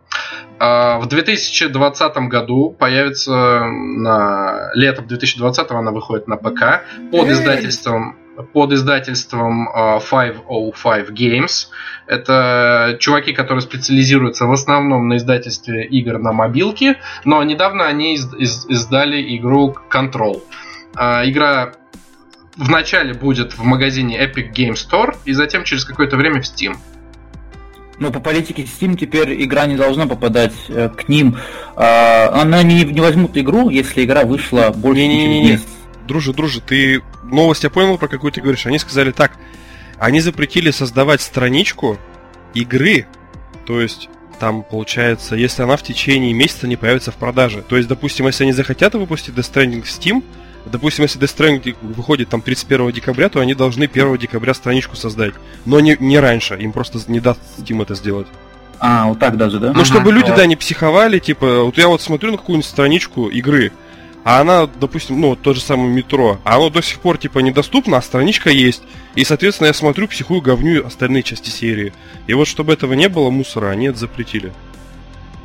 А, 0.60 1.00
в 1.00 1.08
2020 1.08 2.18
году 2.30 2.76
появится 2.78 3.64
на 3.66 4.72
летом 4.74 5.08
2020 5.08 5.72
она 5.72 5.92
выходит 5.92 6.28
на 6.28 6.38
ПК 6.38 6.84
под 7.12 7.30
издательством 7.30 8.18
под 8.54 8.74
издательством 8.74 9.68
505 10.00 11.10
Games. 11.10 11.68
Это 12.06 12.98
чуваки, 13.00 13.34
которые 13.34 13.62
специализируются 13.62 14.46
в 14.46 14.52
основном 14.52 15.08
на 15.08 15.18
издательстве 15.18 15.86
игр 15.86 16.20
на 16.20 16.32
мобилке, 16.32 16.98
но 17.26 17.44
недавно 17.44 17.86
они 17.86 18.16
из- 18.16 18.34
из- 18.34 18.66
издали 18.70 19.36
игру 19.38 19.76
Control. 19.92 20.42
А, 20.96 21.28
игра 21.28 21.74
вначале 22.56 23.14
будет 23.14 23.54
в 23.58 23.64
магазине 23.64 24.20
Epic 24.24 24.54
Game 24.54 24.74
Store 24.74 25.16
и 25.26 25.34
затем 25.34 25.64
через 25.64 25.86
какое-то 25.86 26.18
время 26.18 26.42
в 26.42 26.46
Steam. 26.46 26.76
Но 28.00 28.12
по 28.12 28.20
политике 28.20 28.64
Steam 28.64 28.96
теперь 28.96 29.44
игра 29.44 29.66
не 29.66 29.76
должна 29.76 30.06
попадать 30.06 30.54
э, 30.70 30.90
к 30.90 31.10
ним. 31.10 31.38
Э, 31.76 32.28
она 32.28 32.62
не, 32.62 32.84
не 32.84 33.02
возьмут 33.02 33.36
игру, 33.38 33.70
если 33.70 34.06
игра 34.06 34.24
вышла 34.24 34.70
больше, 34.70 35.08
не, 35.08 35.22
чем 35.22 35.32
не, 35.32 35.60
Дружи, 36.08 36.32
дружи, 36.34 36.62
ты 36.62 37.02
новость 37.24 37.64
я 37.64 37.70
понял, 37.70 37.98
про 37.98 38.08
какую 38.08 38.32
ты 38.32 38.42
говоришь. 38.42 38.66
Они 38.66 38.80
сказали 38.80 39.12
так, 39.12 39.34
они 40.00 40.20
запретили 40.20 40.72
создавать 40.72 41.22
страничку 41.22 41.98
игры, 42.54 43.08
то 43.66 43.82
есть 43.82 44.10
там 44.40 44.64
получается, 44.64 45.36
если 45.36 45.64
она 45.64 45.78
в 45.78 45.84
течение 45.84 46.34
месяца 46.34 46.68
не 46.68 46.76
появится 46.76 47.12
в 47.12 47.16
продаже. 47.16 47.64
То 47.68 47.76
есть, 47.76 47.90
допустим, 47.90 48.28
если 48.28 48.44
они 48.44 48.54
захотят 48.54 48.94
выпустить 48.94 49.34
Death 49.34 49.52
Stranding 49.52 49.82
в 49.82 49.88
Steam, 49.88 50.24
допустим, 50.66 51.04
если 51.04 51.20
Death 51.20 51.36
Stranding 51.36 51.76
выходит 51.82 52.30
там 52.30 52.42
31 52.42 52.92
декабря, 52.92 53.30
то 53.30 53.40
они 53.40 53.56
должны 53.56 53.86
1 53.86 54.18
декабря 54.18 54.54
страничку 54.54 54.96
создать. 54.96 55.34
Но 55.66 55.80
не, 55.80 55.98
не 56.00 56.20
раньше, 56.20 56.56
им 56.56 56.72
просто 56.72 57.00
не 57.12 57.20
даст 57.20 57.40
Steam 57.58 57.82
это 57.82 57.96
сделать. 57.96 58.28
А, 58.80 59.08
вот 59.08 59.20
так 59.20 59.38
даже, 59.38 59.60
да? 59.60 59.74
Ну, 59.74 59.86
чтобы 59.86 60.12
люди, 60.12 60.32
да, 60.36 60.46
не 60.46 60.56
психовали, 60.56 61.18
типа, 61.20 61.64
вот 61.64 61.78
я 61.78 61.88
вот 61.88 62.02
смотрю 62.02 62.32
на 62.32 62.38
какую-нибудь 62.38 62.70
страничку 62.70 63.28
игры, 63.28 63.72
а 64.28 64.42
она, 64.42 64.68
допустим, 64.68 65.22
ну, 65.22 65.38
то 65.38 65.54
же 65.54 65.62
самое 65.62 65.90
метро, 65.90 66.38
а 66.44 66.58
оно 66.58 66.70
до 66.70 66.82
сих 66.82 67.00
пор, 67.00 67.18
типа, 67.18 67.40
недоступно, 67.40 67.96
а 67.96 68.02
страничка 68.02 68.50
есть. 68.50 68.84
И, 69.16 69.24
соответственно, 69.24 69.68
я 69.68 69.74
смотрю, 69.74 70.06
психую, 70.10 70.42
говню 70.42 70.86
остальные 70.86 71.24
части 71.24 71.50
серии. 71.50 71.94
И 72.28 72.34
вот, 72.34 72.46
чтобы 72.46 72.74
этого 72.74 72.92
не 72.92 73.08
было, 73.08 73.30
мусора 73.30 73.70
они 73.70 73.86
это 73.86 74.00
запретили. 74.00 74.52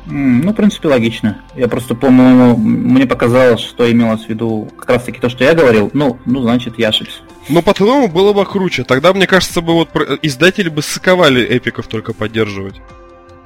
Ну, 0.05 0.51
в 0.51 0.53
принципе, 0.53 0.89
логично. 0.89 1.41
Я 1.55 1.69
просто, 1.69 1.95
по-моему, 1.95 2.57
мне 2.57 3.05
показалось, 3.05 3.61
что 3.61 3.89
имелось 3.89 4.25
в 4.25 4.27
виду 4.27 4.69
как 4.77 4.89
раз-таки 4.89 5.21
то, 5.21 5.29
что 5.29 5.45
я 5.45 5.53
говорил. 5.53 5.89
Ну, 5.93 6.19
ну, 6.25 6.41
значит, 6.41 6.77
я 6.77 6.89
ошибся. 6.89 7.21
Ну, 7.47 7.61
по-твоему, 7.61 8.09
было 8.09 8.33
бы 8.33 8.43
круче. 8.45 8.83
Тогда, 8.83 9.13
мне 9.13 9.27
кажется, 9.27 9.61
бы 9.61 9.75
вот 9.75 9.91
издатели 10.23 10.67
бы 10.67 10.81
сыковали 10.81 11.41
эпиков 11.41 11.87
только 11.87 12.13
поддерживать. 12.13 12.81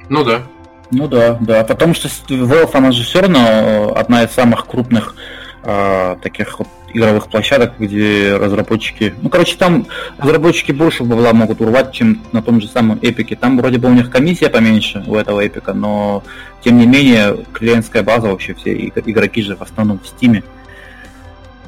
Ну 0.08 0.24
да. 0.24 0.42
Ну 0.90 1.06
да, 1.06 1.36
да, 1.40 1.64
потому 1.64 1.94
что 1.94 2.08
Valve, 2.08 2.70
она 2.72 2.92
же 2.92 3.04
все 3.04 3.20
равно 3.20 3.38
э, 3.40 3.92
одна 3.94 4.24
из 4.24 4.30
самых 4.30 4.66
крупных 4.66 5.14
э, 5.62 6.16
таких 6.22 6.58
вот 6.58 6.68
игровых 6.94 7.28
площадок, 7.28 7.74
где 7.78 8.36
разработчики... 8.36 9.14
Ну, 9.20 9.28
короче, 9.28 9.56
там 9.56 9.86
разработчики 10.16 10.72
больше 10.72 11.04
бабла 11.04 11.34
могут 11.34 11.60
урвать, 11.60 11.92
чем 11.92 12.22
на 12.32 12.42
том 12.42 12.60
же 12.60 12.68
самом 12.68 12.98
Эпике. 13.02 13.36
Там 13.36 13.58
вроде 13.58 13.78
бы 13.78 13.88
у 13.88 13.92
них 13.92 14.10
комиссия 14.10 14.48
поменьше 14.48 15.04
у 15.06 15.14
этого 15.14 15.46
Эпика, 15.46 15.74
но 15.74 16.22
тем 16.62 16.78
не 16.78 16.86
менее 16.86 17.44
клиентская 17.52 18.02
база 18.02 18.28
вообще, 18.28 18.54
все 18.54 18.74
игроки 18.74 19.42
же 19.42 19.56
в 19.56 19.62
основном 19.62 20.00
в 20.00 20.08
Стиме. 20.08 20.42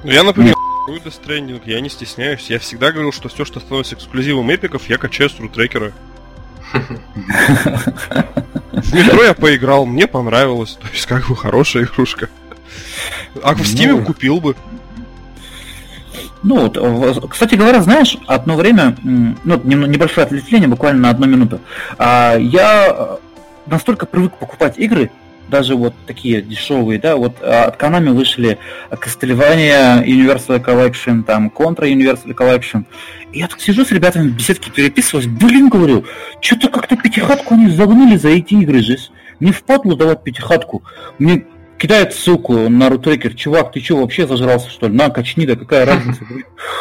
Ну, 0.02 0.11
я, 0.11 0.22
например, 0.22 0.54
Death 0.88 1.12
Stranding, 1.22 1.61
я 1.66 1.80
не 1.80 1.90
стесняюсь. 1.90 2.48
Я 2.48 2.59
всегда 2.59 2.90
говорил, 2.90 3.12
что 3.12 3.28
все, 3.28 3.44
что 3.44 3.61
становится 3.61 3.94
эксклюзивом 3.94 4.50
эпиков, 4.50 4.88
я 4.88 4.96
качаю 4.96 5.28
с 5.28 5.38
рутрекера. 5.38 5.92
В 8.72 8.94
метро 8.94 9.22
я 9.22 9.35
поиграл, 9.35 9.87
мне 9.87 10.06
понравилось. 10.06 10.78
То 10.80 10.88
есть, 10.92 11.06
как 11.06 11.28
бы, 11.28 11.37
хорошая 11.37 11.85
игрушка. 11.85 12.28
А 13.42 13.54
в 13.54 13.64
Стиме 13.66 13.94
ну, 13.94 14.04
купил 14.04 14.40
бы. 14.40 14.56
Ну, 16.42 16.70
вот, 16.70 17.30
кстати 17.30 17.54
говоря, 17.54 17.83
знаешь, 17.83 18.16
одно 18.26 18.56
время, 18.56 18.96
ну, 19.02 19.61
небольшое 19.64 20.26
отвлечение, 20.26 20.68
буквально 20.68 21.02
на 21.02 21.11
одну 21.11 21.26
минуту, 21.26 21.61
а, 21.98 22.37
я 22.37 23.18
настолько 23.66 24.06
привык 24.06 24.33
покупать 24.35 24.78
игры, 24.78 25.11
даже 25.50 25.74
вот 25.74 25.94
такие 26.06 26.40
дешевые, 26.40 26.98
да, 26.98 27.16
вот 27.16 27.36
а, 27.42 27.64
от 27.64 27.80
Konami 27.80 28.12
вышли 28.12 28.58
Castlevania 28.90 30.04
Universal 30.04 30.64
Collection, 30.64 31.22
там 31.22 31.52
Contra 31.54 31.90
Universal 31.92 32.34
Collection. 32.34 32.84
И 33.32 33.40
я 33.40 33.48
тут 33.48 33.60
сижу 33.60 33.84
с 33.84 33.92
ребятами 33.92 34.28
в 34.28 34.36
беседке 34.36 34.70
переписываюсь, 34.70 35.26
блин, 35.26 35.68
говорю, 35.68 36.04
что-то 36.40 36.68
как-то 36.68 36.96
пятихатку 36.96 37.54
они 37.54 37.70
загнули 37.70 38.16
за 38.16 38.28
эти 38.28 38.54
игры 38.54 38.80
же. 38.80 38.96
Не 39.40 39.52
впадло 39.52 39.96
давать 39.96 40.22
пятихатку. 40.22 40.82
Мне 41.18 41.44
кидает 41.81 42.12
ссылку 42.12 42.69
на 42.69 42.90
рутрекер, 42.90 43.35
чувак, 43.35 43.73
ты 43.73 43.81
что, 43.81 43.97
вообще 43.97 44.27
зажрался, 44.27 44.69
что 44.69 44.87
ли? 44.87 44.93
На, 44.95 45.09
качни, 45.09 45.47
да 45.47 45.57
какая 45.57 45.87
разница? 45.87 46.21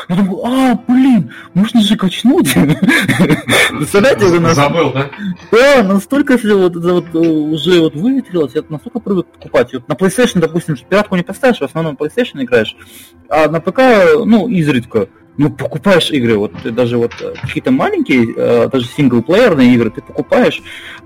Я 0.09 0.15
думаю, 0.15 0.45
а, 0.45 0.79
блин, 0.87 1.31
можно 1.53 1.81
же 1.81 1.95
качнуть. 1.95 2.53
Представляете, 3.69 4.25
у 4.25 4.53
Забыл, 4.53 4.91
да? 4.91 5.09
Да, 5.51 5.83
настолько 5.83 6.37
все 6.37 6.57
вот, 6.57 6.75
вот 6.75 7.15
уже 7.15 7.79
вот 7.79 7.95
выветрилось, 7.95 8.51
я 8.55 8.63
настолько 8.67 8.99
привык 8.99 9.27
покупать. 9.27 9.73
Вот 9.73 9.87
на 9.87 9.93
PlayStation, 9.93 10.39
допустим, 10.39 10.75
пиратку 10.75 11.15
не 11.15 11.23
поставишь, 11.23 11.59
в 11.59 11.63
основном 11.63 11.95
PlayStation 11.95 12.43
играешь, 12.43 12.75
а 13.29 13.47
на 13.47 13.61
ПК, 13.61 13.79
ну, 14.25 14.49
изредка 14.49 15.07
ну, 15.39 15.49
покупаешь 15.49 16.11
игры, 16.11 16.37
вот 16.37 16.51
ты 16.61 16.69
даже 16.69 16.97
вот 16.97 17.13
э, 17.21 17.33
какие-то 17.41 17.71
маленькие, 17.71 18.33
э, 18.35 18.69
даже 18.69 18.85
синглплеерные 18.87 19.73
игры, 19.73 19.89
ты 19.89 20.01
покупаешь, 20.01 20.61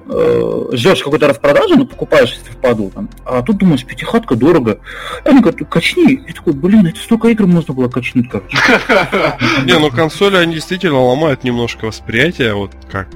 э, 0.08 0.66
ждешь 0.72 1.04
какой-то 1.04 1.28
распродажи, 1.28 1.76
но 1.76 1.86
покупаешь, 1.86 2.32
если 2.32 2.50
впаду 2.50 2.92
там, 2.96 3.10
а 3.26 3.44
тут 3.44 3.58
думаешь, 3.58 3.86
пятихатка 3.86 4.36
дорого. 4.36 4.80
Они 5.24 5.40
говорят, 5.40 5.70
качни. 5.70 6.24
Я 6.28 6.34
такой, 6.34 6.54
блин, 6.54 6.88
это 6.88 6.98
столько 6.98 7.28
игр 7.28 7.46
можно 7.46 7.76
было 7.76 7.90
качнуть, 7.90 8.28
короче. 8.28 8.58
Не, 9.66 9.78
ну 9.78 9.92
консоли, 9.92 10.38
они 10.38 10.56
действительно 10.56 11.00
ломают 11.00 11.44
немножко 11.44 11.86
восприятие, 11.86 12.56
вот 12.56 12.72
как. 12.92 13.10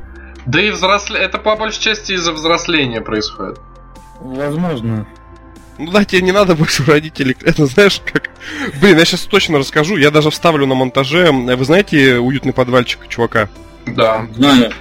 Да 0.45 0.62
и 0.62 0.69
взросле... 0.69 1.17
это 1.17 1.39
по 1.39 1.56
большей 1.56 1.82
части 1.82 2.12
из-за 2.12 2.32
взросления 2.32 3.01
происходит. 3.01 3.60
Возможно. 4.21 5.08
Ну 5.78 5.92
да, 5.92 6.06
тебе 6.06 6.22
не 6.22 6.32
надо 6.32 6.56
больше 6.56 6.84
родителей. 6.86 7.36
Это 7.44 7.66
знаешь, 7.66 8.02
как... 8.06 8.30
Блин, 8.82 8.98
я 8.98 9.06
сейчас 9.06 9.22
точно 9.22 9.60
расскажу. 9.60 9.98
Я 9.98 10.12
даже 10.12 10.32
вставлю 10.32 10.66
на 10.66 10.76
монтаже. 10.76 11.32
Вы 11.32 11.66
знаете 11.66 12.18
уютный 12.18 12.54
подвальчик 12.54 13.08
чувака? 13.08 13.50
Да. 13.86 14.28
Знаю. 14.36 14.74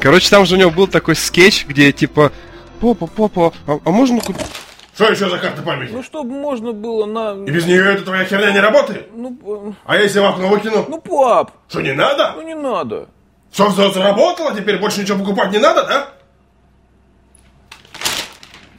Короче, 0.00 0.30
там 0.30 0.46
же 0.46 0.54
у 0.54 0.58
него 0.58 0.70
был 0.70 0.86
такой 0.86 1.16
скетч, 1.16 1.66
где 1.66 1.92
типа... 1.92 2.32
Папа, 2.80 3.08
папа, 3.08 3.52
а, 3.66 3.80
а 3.84 3.90
можно 3.90 4.20
купить... 4.20 4.46
Что 4.94 5.10
еще 5.10 5.28
за 5.28 5.38
карта 5.38 5.62
памяти? 5.62 5.90
Ну, 5.92 6.02
чтобы 6.02 6.30
можно 6.30 6.72
было 6.72 7.06
на... 7.06 7.44
И 7.44 7.50
без 7.50 7.66
нее 7.66 7.94
эта 7.94 8.02
твоя 8.04 8.24
херня 8.24 8.52
не 8.52 8.60
работает? 8.60 9.08
Ну, 9.14 9.74
а 9.84 9.96
если 9.96 10.20
в 10.20 10.24
окно 10.24 10.48
выкину? 10.48 10.86
Ну, 10.88 11.00
пап! 11.00 11.52
Что, 11.68 11.80
не 11.82 11.92
надо? 11.92 12.34
Ну, 12.36 12.42
не 12.42 12.54
надо. 12.54 13.08
Все, 13.50 13.68
все 13.70 13.90
заработало, 13.90 14.54
теперь 14.54 14.78
больше 14.78 15.00
ничего 15.00 15.18
покупать 15.18 15.52
не 15.52 15.58
надо, 15.58 15.84
да? 15.84 16.08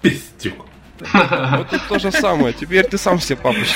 Пиздюк. 0.01 0.68
Вот 1.01 1.73
это 1.73 1.81
то 1.87 1.99
же 1.99 2.11
самое. 2.11 2.53
Теперь 2.53 2.85
ты 2.85 2.97
сам 2.97 3.19
себе 3.19 3.37
папочка. 3.37 3.75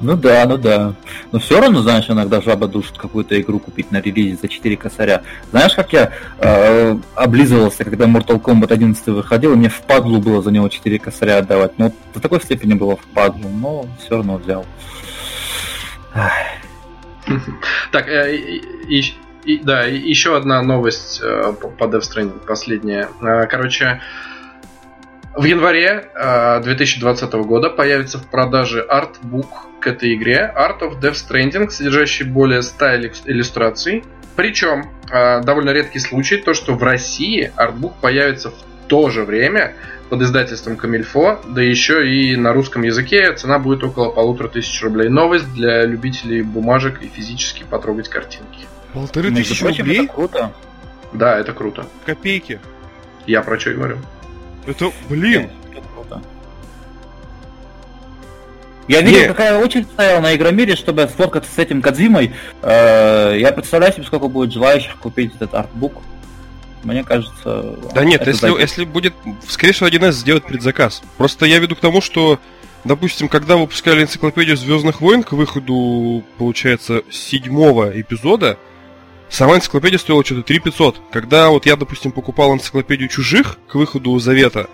Ну 0.00 0.16
да, 0.16 0.44
ну 0.46 0.58
да. 0.58 0.94
Но 1.32 1.38
все 1.38 1.60
равно, 1.60 1.82
знаешь, 1.82 2.08
иногда 2.08 2.40
жаба 2.40 2.68
душит 2.68 2.96
какую-то 2.96 3.40
игру 3.40 3.58
купить 3.58 3.90
на 3.90 4.00
релизе 4.00 4.38
за 4.40 4.48
4 4.48 4.76
косаря. 4.76 5.22
Знаешь, 5.50 5.74
как 5.74 5.92
я 5.92 6.12
э, 6.38 6.96
облизывался, 7.14 7.84
когда 7.84 8.06
Mortal 8.06 8.40
Kombat 8.40 8.72
11 8.72 9.06
выходил, 9.06 9.52
и 9.52 9.56
мне 9.56 9.68
впадлу 9.68 10.20
было 10.20 10.42
за 10.42 10.50
него 10.50 10.68
4 10.68 10.98
косаря 10.98 11.38
отдавать. 11.38 11.78
Ну, 11.78 11.94
до 12.12 12.20
такой 12.20 12.40
степени 12.40 12.74
было 12.74 12.96
впадлу, 12.96 13.48
но 13.48 13.86
все 13.98 14.16
равно 14.16 14.36
взял. 14.36 14.66
Так, 17.90 18.08
э, 18.08 18.60
и, 19.44 19.58
да, 19.58 19.84
еще 19.84 20.36
одна 20.36 20.62
новость 20.62 21.20
э, 21.22 21.52
по 21.52 21.84
Death 21.84 22.00
Stranding, 22.00 22.46
последняя. 22.46 23.08
Э, 23.20 23.46
короче, 23.46 24.00
в 25.36 25.44
январе 25.44 26.08
2020 26.62 27.34
э, 27.34 27.38
года 27.42 27.70
появится 27.70 28.18
в 28.18 28.26
продаже 28.28 28.80
артбук 28.80 29.66
к 29.80 29.86
этой 29.86 30.14
игре 30.14 30.52
Art 30.56 30.80
of 30.80 31.00
Death 31.00 31.26
Stranding, 31.28 31.70
содержащий 31.70 32.24
более 32.24 32.62
100 32.62 32.86
иллюстраций. 33.26 34.04
Причем, 34.36 34.90
довольно 35.10 35.70
редкий 35.70 36.00
случай, 36.00 36.38
то, 36.38 36.54
что 36.54 36.74
в 36.74 36.82
России 36.82 37.52
артбук 37.54 37.94
появится 38.00 38.50
в 38.50 38.54
то 38.88 39.08
же 39.08 39.22
время 39.22 39.74
под 40.08 40.22
издательством 40.22 40.76
Камильфо, 40.76 41.40
да 41.46 41.62
еще 41.62 42.08
и 42.08 42.34
на 42.34 42.52
русском 42.52 42.82
языке 42.82 43.32
цена 43.34 43.60
будет 43.60 43.84
около 43.84 44.10
полутора 44.10 44.48
тысяч 44.48 44.82
рублей. 44.82 45.08
Новость 45.08 45.52
для 45.54 45.84
любителей 45.84 46.42
бумажек 46.42 47.00
и 47.02 47.06
физически 47.06 47.64
потрогать 47.68 48.08
картинки. 48.08 48.66
Полторы 48.94 49.30
Между 49.30 49.50
тысячи 49.50 49.64
прочим, 49.64 49.84
рублей? 49.84 50.04
Это 50.04 50.12
круто. 50.12 50.52
Да, 51.12 51.38
это 51.38 51.52
круто. 51.52 51.86
Копейки. 52.06 52.60
Я 53.26 53.42
про 53.42 53.58
что 53.58 53.72
говорю. 53.72 53.98
Это, 54.66 54.92
блин. 55.08 55.50
Это 55.72 55.82
круто. 55.94 56.22
Я 58.86 59.00
видел, 59.00 59.20
Не. 59.20 59.28
какая 59.28 59.58
очередь 59.58 59.86
стояла 59.86 60.20
на 60.20 60.34
Игромире, 60.34 60.76
чтобы 60.76 61.08
сфоткаться 61.08 61.50
с 61.50 61.58
этим 61.58 61.82
Кадзимой. 61.82 62.34
Э, 62.62 63.34
я 63.38 63.50
представляю 63.52 63.92
себе, 63.94 64.04
сколько 64.04 64.28
будет 64.28 64.52
желающих 64.52 64.96
купить 64.98 65.34
этот 65.34 65.54
артбук. 65.54 66.02
Мне 66.84 67.02
кажется... 67.02 67.76
Да 67.94 68.04
нет, 68.04 68.26
если, 68.26 68.60
если 68.60 68.84
будет, 68.84 69.14
скорее 69.48 69.72
всего, 69.72 69.88
1С 69.88 70.12
сделать 70.12 70.44
предзаказ. 70.44 71.02
Просто 71.16 71.46
я 71.46 71.58
веду 71.58 71.76
к 71.76 71.80
тому, 71.80 72.02
что 72.02 72.38
допустим, 72.84 73.28
когда 73.28 73.56
выпускали 73.56 74.02
энциклопедию 74.02 74.56
Звездных 74.58 75.00
войн 75.00 75.22
к 75.22 75.32
выходу, 75.32 76.22
получается, 76.36 77.02
седьмого 77.10 77.98
эпизода, 77.98 78.58
Сама 79.28 79.56
энциклопедия 79.56 79.98
стоила 79.98 80.24
что-то 80.24 80.42
3 80.42 80.58
500. 80.60 80.96
Когда 81.12 81.48
вот 81.50 81.66
я, 81.66 81.76
допустим, 81.76 82.12
покупал 82.12 82.54
энциклопедию 82.54 83.08
чужих 83.08 83.58
к 83.68 83.74
выходу 83.74 84.18
Завета, 84.18 84.68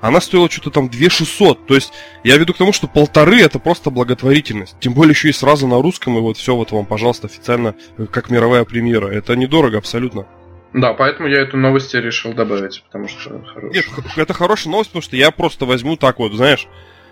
она 0.00 0.20
стоила 0.20 0.50
что-то 0.50 0.70
там 0.70 0.88
2 0.88 1.10
600. 1.10 1.66
То 1.66 1.74
есть 1.74 1.92
я 2.22 2.36
веду 2.36 2.52
к 2.52 2.58
тому, 2.58 2.72
что 2.72 2.86
полторы 2.86 3.40
это 3.40 3.58
просто 3.58 3.90
благотворительность. 3.90 4.76
Тем 4.80 4.94
более 4.94 5.12
еще 5.12 5.30
и 5.30 5.32
сразу 5.32 5.66
на 5.66 5.80
русском, 5.80 6.16
и 6.18 6.20
вот 6.20 6.36
все 6.36 6.54
вот 6.54 6.72
вам, 6.72 6.86
пожалуйста, 6.86 7.26
официально, 7.26 7.74
э, 7.96 8.06
как 8.06 8.30
мировая 8.30 8.64
премьера. 8.64 9.08
Это 9.08 9.34
недорого 9.34 9.78
абсолютно. 9.78 10.26
Да, 10.74 10.92
поэтому 10.92 11.28
я 11.28 11.40
эту 11.40 11.56
новость 11.56 11.94
решил 11.94 12.34
добавить, 12.34 12.82
потому 12.86 13.08
что 13.08 13.40
хорошая. 13.46 13.70
Нет, 13.72 13.86
это 14.16 14.34
хорошая 14.34 14.72
новость, 14.72 14.90
потому 14.90 15.02
что 15.02 15.16
я 15.16 15.30
просто 15.30 15.66
возьму 15.66 15.96
так 15.96 16.18
вот, 16.18 16.32
знаешь, 16.32 16.66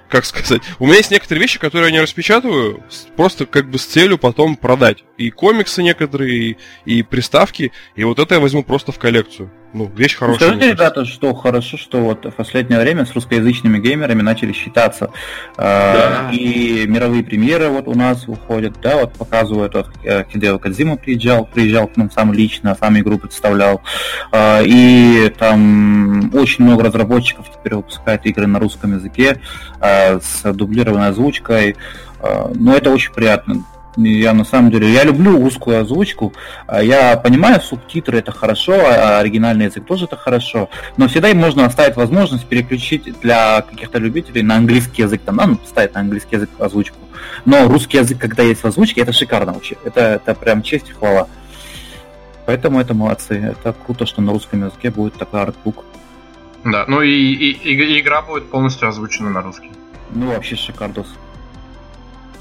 как 0.09 0.25
сказать, 0.25 0.63
у 0.79 0.87
меня 0.87 0.97
есть 0.97 1.11
некоторые 1.11 1.43
вещи, 1.43 1.59
которые 1.59 1.91
я 1.91 1.93
не 1.93 2.03
распечатываю, 2.03 2.83
просто 3.17 3.47
как 3.47 3.71
бы 3.71 3.79
с 3.79 3.87
целью 3.87 4.19
потом 4.19 4.57
продать. 4.57 5.05
И 5.17 5.31
комиксы 5.31 5.83
некоторые, 5.83 6.37
и, 6.37 6.57
и 6.85 7.03
приставки, 7.03 7.73
и 7.97 8.05
вот 8.05 8.19
это 8.19 8.35
я 8.35 8.41
возьму 8.41 8.63
просто 8.63 8.93
в 8.93 8.99
коллекцию. 8.99 9.51
Ну, 9.73 9.91
вещь 9.97 10.17
хорошая. 10.17 10.51
Скажите, 10.51 10.73
ребята, 10.73 11.05
что 11.07 11.35
хорошо, 11.35 11.79
что 11.79 12.01
вот 12.01 12.27
в 12.27 12.31
последнее 12.33 12.79
время 12.79 13.07
с 13.07 13.15
русскоязычными 13.15 13.79
геймерами 13.79 14.21
начали 14.21 14.53
считаться. 14.53 15.11
А, 15.57 16.29
да. 16.29 16.31
И 16.31 16.85
мировые 16.87 17.25
премьеры 17.25 17.69
вот 17.69 17.89
у 17.89 17.95
нас 17.95 18.27
выходят, 18.27 18.75
да, 18.83 18.97
вот 18.97 19.15
показывают, 19.15 19.75
вот 19.75 19.89
э, 20.05 20.25
Хидео 20.31 20.59
Кадзима 20.59 20.97
приезжал, 20.97 21.47
приезжал 21.47 21.87
к 21.89 21.97
нам 21.97 22.11
сам 22.11 22.35
лично, 22.35 22.77
сам 22.79 22.99
игру 22.99 23.19
представлял. 23.19 23.81
А, 24.31 24.61
и 24.63 25.33
там 25.39 26.31
очень 26.35 26.65
много 26.65 26.85
разработчиков 26.85 27.51
теперь 27.51 27.77
выпускают 27.77 28.27
игры 28.27 28.47
на 28.47 28.59
русском 28.59 28.95
языке 28.95 29.41
а, 29.81 30.21
с 30.21 30.53
дублированной 30.53 31.09
озвучкой. 31.09 31.77
Но 32.55 32.77
это 32.77 32.91
очень 32.91 33.13
приятно. 33.13 33.65
Я 33.97 34.33
на 34.33 34.45
самом 34.45 34.71
деле, 34.71 34.91
я 34.91 35.05
люблю 35.05 35.37
русскую 35.43 35.81
озвучку. 35.81 36.33
А 36.67 36.83
я 36.83 37.17
понимаю, 37.17 37.61
субтитры 37.61 38.19
это 38.19 38.33
хорошо, 38.33 38.73
а 38.75 39.19
оригинальный 39.19 39.67
язык 39.67 39.85
тоже 39.85 40.07
это 40.07 40.17
хорошо. 40.17 40.71
Но 40.97 41.09
всегда 41.09 41.29
им 41.29 41.39
можно 41.39 41.67
оставить 41.67 41.97
возможность 41.97 42.47
переключить 42.47 43.21
для 43.21 43.61
каких-то 43.63 43.99
любителей 43.99 44.43
на 44.43 44.57
английский 44.57 45.03
язык. 45.03 45.21
Там, 45.25 45.37
ну, 45.37 45.59
ставить 45.67 45.93
на 45.95 46.01
английский 46.01 46.37
язык 46.37 46.51
озвучку. 46.59 46.97
Но 47.45 47.69
русский 47.69 47.99
язык, 47.99 48.19
когда 48.19 48.43
есть 48.43 48.63
в 48.63 48.67
озвучке, 48.67 49.03
это 49.03 49.13
шикарно 49.13 49.53
вообще. 49.53 49.77
Это, 49.85 50.01
это 50.01 50.35
прям 50.35 50.63
честь 50.63 50.89
и 50.89 50.93
хвала. 50.93 51.29
Поэтому 52.47 52.81
это 52.81 52.95
молодцы. 52.95 53.35
Это 53.35 53.75
круто, 53.87 54.07
что 54.07 54.23
на 54.23 54.33
русском 54.33 54.65
языке 54.65 54.91
будет 54.91 55.15
такой 55.15 55.43
артбук. 55.43 55.85
Да, 56.65 56.85
ну 56.89 57.03
и, 57.03 57.11
и- 57.11 57.51
и- 57.53 58.01
игра 58.01 58.23
будет 58.23 58.51
полностью 58.51 58.89
озвучена 58.89 59.31
на 59.31 59.43
русский. 59.43 59.71
Ну, 60.11 60.29
вообще 60.29 60.57
шикардос. 60.57 61.07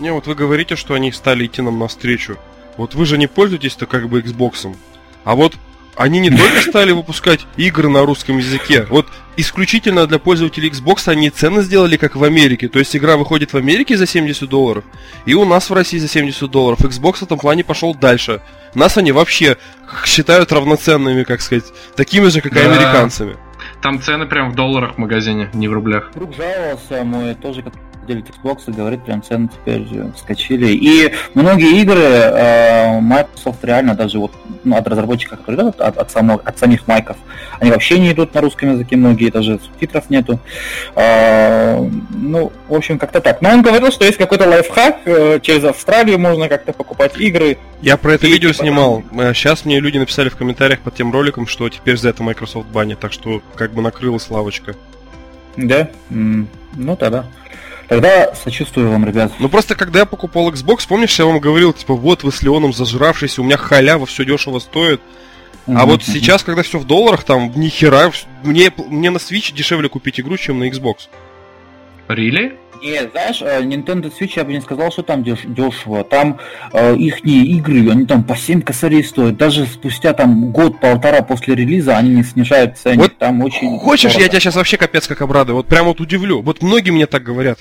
Не, 0.02 0.12
вот 0.12 0.26
вы 0.26 0.34
говорите, 0.36 0.76
что 0.76 0.96
они 0.96 1.12
стали 1.12 1.46
идти 1.46 1.62
нам 1.62 1.78
навстречу. 1.78 2.38
Вот 2.76 2.96
вы 2.96 3.06
же 3.06 3.18
не 3.20 3.28
пользуетесь-то 3.28 3.86
как 3.86 4.10
бы 4.10 4.20
Xbox. 4.22 4.76
А 5.24 5.36
вот 5.36 5.54
они 5.96 6.20
не 6.20 6.30
только 6.32 6.62
стали 6.68 6.92
выпускать 6.92 7.46
игры 7.56 7.88
на 7.88 8.04
русском 8.04 8.40
языке, 8.40 8.88
вот 8.90 9.06
исключительно 9.38 10.08
для 10.08 10.18
пользователей 10.18 10.70
Xbox 10.72 11.08
они 11.08 11.30
цены 11.30 11.62
сделали 11.62 11.98
как 11.98 12.16
в 12.16 12.24
Америке. 12.24 12.68
То 12.68 12.80
есть 12.80 12.96
игра 12.96 13.16
выходит 13.16 13.54
в 13.54 13.58
Америке 13.58 13.96
за 13.96 14.08
70 14.08 14.50
долларов, 14.50 14.84
и 15.28 15.36
у 15.36 15.46
нас 15.46 15.70
в 15.70 15.74
России 15.74 16.00
за 16.00 16.08
70 16.08 16.50
долларов. 16.50 16.80
Xbox 16.82 17.18
в 17.18 17.24
этом 17.24 17.38
плане 17.38 17.64
пошел 17.64 17.94
дальше. 17.94 18.42
Нас 18.74 18.98
они 18.98 19.12
вообще 19.12 19.58
считают 20.04 20.52
равноценными, 20.52 21.24
как 21.24 21.42
сказать, 21.42 21.66
такими 21.96 22.28
же, 22.30 22.42
как 22.42 22.54
и 22.54 22.56
Да. 22.56 22.74
американцами. 22.74 23.38
Там 23.84 24.02
цены 24.02 24.26
прям 24.26 24.50
в 24.52 24.56
долларах 24.56 24.96
в 24.96 24.98
магазине, 24.98 25.52
не 25.54 25.68
в 25.68 25.74
рублях. 25.74 26.12
Друг 26.16 26.36
жаловался, 26.36 27.04
мой 27.04 27.36
тоже 27.36 27.62
как 27.62 27.74
владелец 28.02 28.26
Xbox, 28.28 28.64
и 28.68 28.72
говорит, 28.72 29.04
прям 29.04 29.22
цены 29.22 29.50
теперь 29.50 29.88
э, 29.92 30.12
вскочили. 30.16 30.68
И 30.68 31.14
многие 31.34 31.82
игры 31.82 32.02
э, 32.02 33.00
Microsoft 33.00 33.64
реально 33.64 33.96
даже 33.96 34.20
вот 34.20 34.32
ну, 34.64 34.76
от 34.76 34.88
разработчиков, 34.88 35.40
которые 35.40 35.64
идут, 35.64 35.82
от, 35.82 35.98
от, 35.98 36.12
само- 36.12 36.42
от 36.44 36.58
самих 36.58 36.88
майков, 36.88 37.18
они 37.60 37.72
вообще 37.72 38.00
не 38.00 38.12
идут 38.12 38.34
на 38.34 38.42
русском 38.42 38.74
языке, 38.74 38.96
многие 38.96 39.30
даже 39.30 39.60
субтитров 39.60 40.10
нету. 40.10 40.40
А, 40.96 41.78
ну, 42.10 42.52
в 42.68 42.74
общем, 42.74 42.98
как-то 43.00 43.22
так. 43.22 43.42
Но 43.42 43.50
он 43.50 43.62
говорил, 43.62 43.92
что 43.92 44.06
есть 44.06 44.18
какой-то 44.18 44.48
лайфхак, 44.48 45.02
э, 45.06 45.40
через 45.42 45.64
Австралию 45.64 46.20
можно 46.20 46.50
как-то 46.50 46.74
покупать 46.74 47.18
игры. 47.18 47.58
Я 47.82 47.98
про 47.98 48.14
это 48.14 48.28
И 48.28 48.32
видео 48.32 48.52
типа 48.52 48.64
снимал. 48.64 49.04
Сейчас 49.34 49.66
мне 49.66 49.80
люди 49.80 49.98
написали 49.98 50.30
в 50.30 50.36
комментариях 50.36 50.80
под 50.82 50.96
тем 50.96 51.12
роликом, 51.12 51.48
что 51.48 51.70
теперь 51.70 51.98
за 51.98 52.10
это 52.10 52.24
Microsoft 52.24 52.68
банит, 52.68 53.00
так 53.00 53.12
что 53.14 53.42
как 53.56 53.74
бы 53.74 53.82
накрылась 53.82 54.30
лавочка. 54.30 54.76
Да? 55.58 55.90
Ну, 56.10 56.96
тогда. 56.96 57.26
Тогда 57.91 58.34
сочувствую 58.36 58.89
вам, 58.89 59.06
ребят. 59.06 59.34
Ну 59.39 59.49
просто 59.49 59.75
когда 59.75 59.99
я 59.99 60.06
покупал 60.06 60.49
Xbox, 60.49 60.88
помнишь, 60.88 61.19
я 61.19 61.25
вам 61.25 61.41
говорил, 61.41 61.73
типа, 61.73 61.93
вот 61.93 62.23
вы 62.23 62.32
с 62.32 62.41
Леоном 62.41 62.71
зажравшись, 62.71 63.38
у 63.38 63.43
меня 63.43 63.58
халява, 63.58 64.06
все 64.06 64.23
дешево 64.23 64.60
стоит. 64.60 65.01
А 65.67 65.71
Мгм, 65.71 65.86
вот 65.88 66.04
сейчас, 66.04 66.41
когда 66.41 66.63
все 66.63 66.80
в 66.80 66.86
долларах, 66.86 67.25
там 67.25 67.51
ни 67.54 67.67
хера, 67.67 68.10
мне, 68.43 68.71
мне 68.77 69.10
на 69.10 69.17
Switch 69.17 69.54
дешевле 69.54 69.89
купить 69.89 70.21
игру, 70.21 70.38
чем 70.38 70.60
на 70.60 70.69
Xbox. 70.69 71.10
Рили? 72.08 72.58
Нет, 72.82 73.12
знаешь, 73.12 73.41
э, 73.41 73.62
Nintendo 73.62 74.12
Switch, 74.12 74.34
я 74.36 74.44
бы 74.44 74.54
не 74.54 74.62
сказал, 74.62 74.91
что 74.91 75.04
там 75.04 75.22
деш- 75.22 75.46
дешево. 75.46 76.04
Там 76.04 76.39
их 76.74 77.24
игры, 77.26 77.91
они 77.91 78.06
там 78.06 78.24
по 78.24 78.36
7 78.36 78.62
косарей 78.62 79.04
стоят. 79.04 79.38
Даже 79.38 79.65
спустя 79.65 80.13
там 80.13 80.52
год-полтора 80.52 81.22
после 81.22 81.56
релиза 81.56 81.98
они 81.98 82.10
не 82.10 82.24
снижают 82.24 82.78
цены. 82.78 83.04
Вот 83.04 83.17
там 83.17 83.41
очень... 83.41 83.80
Хочешь, 83.80 84.12
я 84.13 84.17
дорого. 84.20 84.30
тебя 84.30 84.39
сейчас 84.39 84.56
вообще 84.56 84.78
капец 84.78 85.08
как 85.08 85.22
обрадую. 85.22 85.58
Вот 85.58 85.67
прям 85.67 85.86
вот 85.86 86.00
удивлю. 86.02 86.41
Вот 86.41 86.62
многие 86.62 86.91
мне 86.91 87.06
так 87.06 87.24
говорят. 87.24 87.60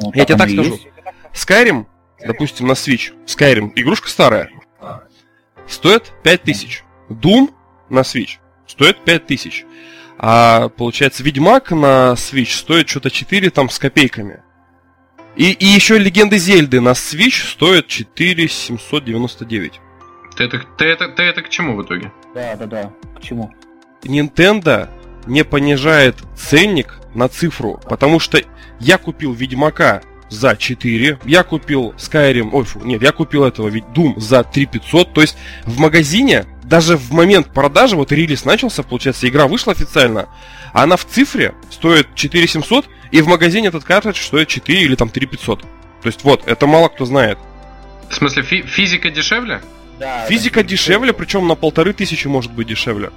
Вот 0.00 0.14
я 0.14 0.24
тебе 0.24 0.34
оно 0.34 0.44
так 0.44 0.50
скажу. 0.52 0.70
есть. 0.72 0.88
Skyrim, 1.34 1.86
допустим, 2.24 2.66
на 2.66 2.72
Switch. 2.72 3.12
Skyrim, 3.26 3.72
игрушка 3.74 4.08
старая. 4.08 4.48
Стоит 5.66 6.12
5000. 6.22 6.84
Doom 7.10 7.50
на 7.90 8.00
Switch 8.00 8.38
стоит 8.66 9.04
5000. 9.04 9.66
А 10.18 10.68
получается, 10.68 11.22
Ведьмак 11.22 11.70
на 11.70 12.14
Switch 12.14 12.56
стоит 12.56 12.88
что-то 12.88 13.10
4 13.10 13.50
там 13.50 13.70
с 13.70 13.78
копейками. 13.78 14.42
И, 15.36 15.52
и 15.52 15.64
еще 15.64 15.96
Легенды 15.98 16.38
Зельды 16.38 16.80
на 16.80 16.90
Switch 16.90 17.52
стоят 17.52 17.86
4799. 17.86 19.80
Ты 20.36 20.44
это, 20.44 20.60
ты, 20.76 20.84
это, 20.86 21.08
ты 21.08 21.22
это 21.22 21.42
к 21.42 21.48
чему 21.48 21.76
в 21.76 21.82
итоге? 21.84 22.12
Да, 22.34 22.56
да, 22.56 22.66
да. 22.66 22.92
Почему? 23.14 23.52
Nintendo 24.02 24.88
не 25.26 25.44
понижает 25.44 26.16
ценник 26.36 26.98
на 27.14 27.28
цифру, 27.28 27.80
потому 27.88 28.18
что 28.18 28.40
я 28.80 28.98
купил 28.98 29.32
Ведьмака 29.32 30.02
за 30.28 30.56
4, 30.56 31.18
я 31.24 31.42
купил 31.42 31.94
Skyrim, 31.96 32.50
ой, 32.52 32.64
фу, 32.64 32.80
нет, 32.84 33.02
я 33.02 33.12
купил 33.12 33.44
этого 33.44 33.68
ведь 33.68 33.84
Doom 33.94 34.18
за 34.20 34.44
3500, 34.44 35.12
то 35.14 35.20
есть 35.20 35.36
в 35.64 35.78
магазине, 35.78 36.44
даже 36.64 36.96
в 36.96 37.12
момент 37.12 37.52
продажи, 37.52 37.96
вот 37.96 38.12
релиз 38.12 38.44
начался, 38.44 38.82
получается, 38.82 39.28
игра 39.28 39.46
вышла 39.46 39.72
официально, 39.72 40.28
а 40.72 40.82
она 40.82 40.96
в 40.96 41.04
цифре 41.06 41.54
стоит 41.70 42.08
4700, 42.14 42.86
и 43.10 43.22
в 43.22 43.26
магазине 43.26 43.68
этот 43.68 43.84
картридж 43.84 44.20
стоит 44.20 44.48
4 44.48 44.82
или 44.82 44.94
там 44.94 45.08
3500. 45.08 45.60
То 45.62 45.66
есть 46.04 46.22
вот, 46.24 46.46
это 46.46 46.66
мало 46.66 46.88
кто 46.88 47.04
знает. 47.06 47.38
В 48.10 48.14
смысле, 48.14 48.42
фи- 48.42 48.62
физика 48.62 49.10
дешевле? 49.10 49.60
Да, 49.98 50.26
Физика 50.28 50.60
это- 50.60 50.68
дешевле, 50.68 51.12
причем 51.12 51.48
на 51.48 51.54
полторы 51.54 51.92
тысячи 51.92 52.26
может 52.28 52.52
быть 52.52 52.68
дешевле. 52.68 53.10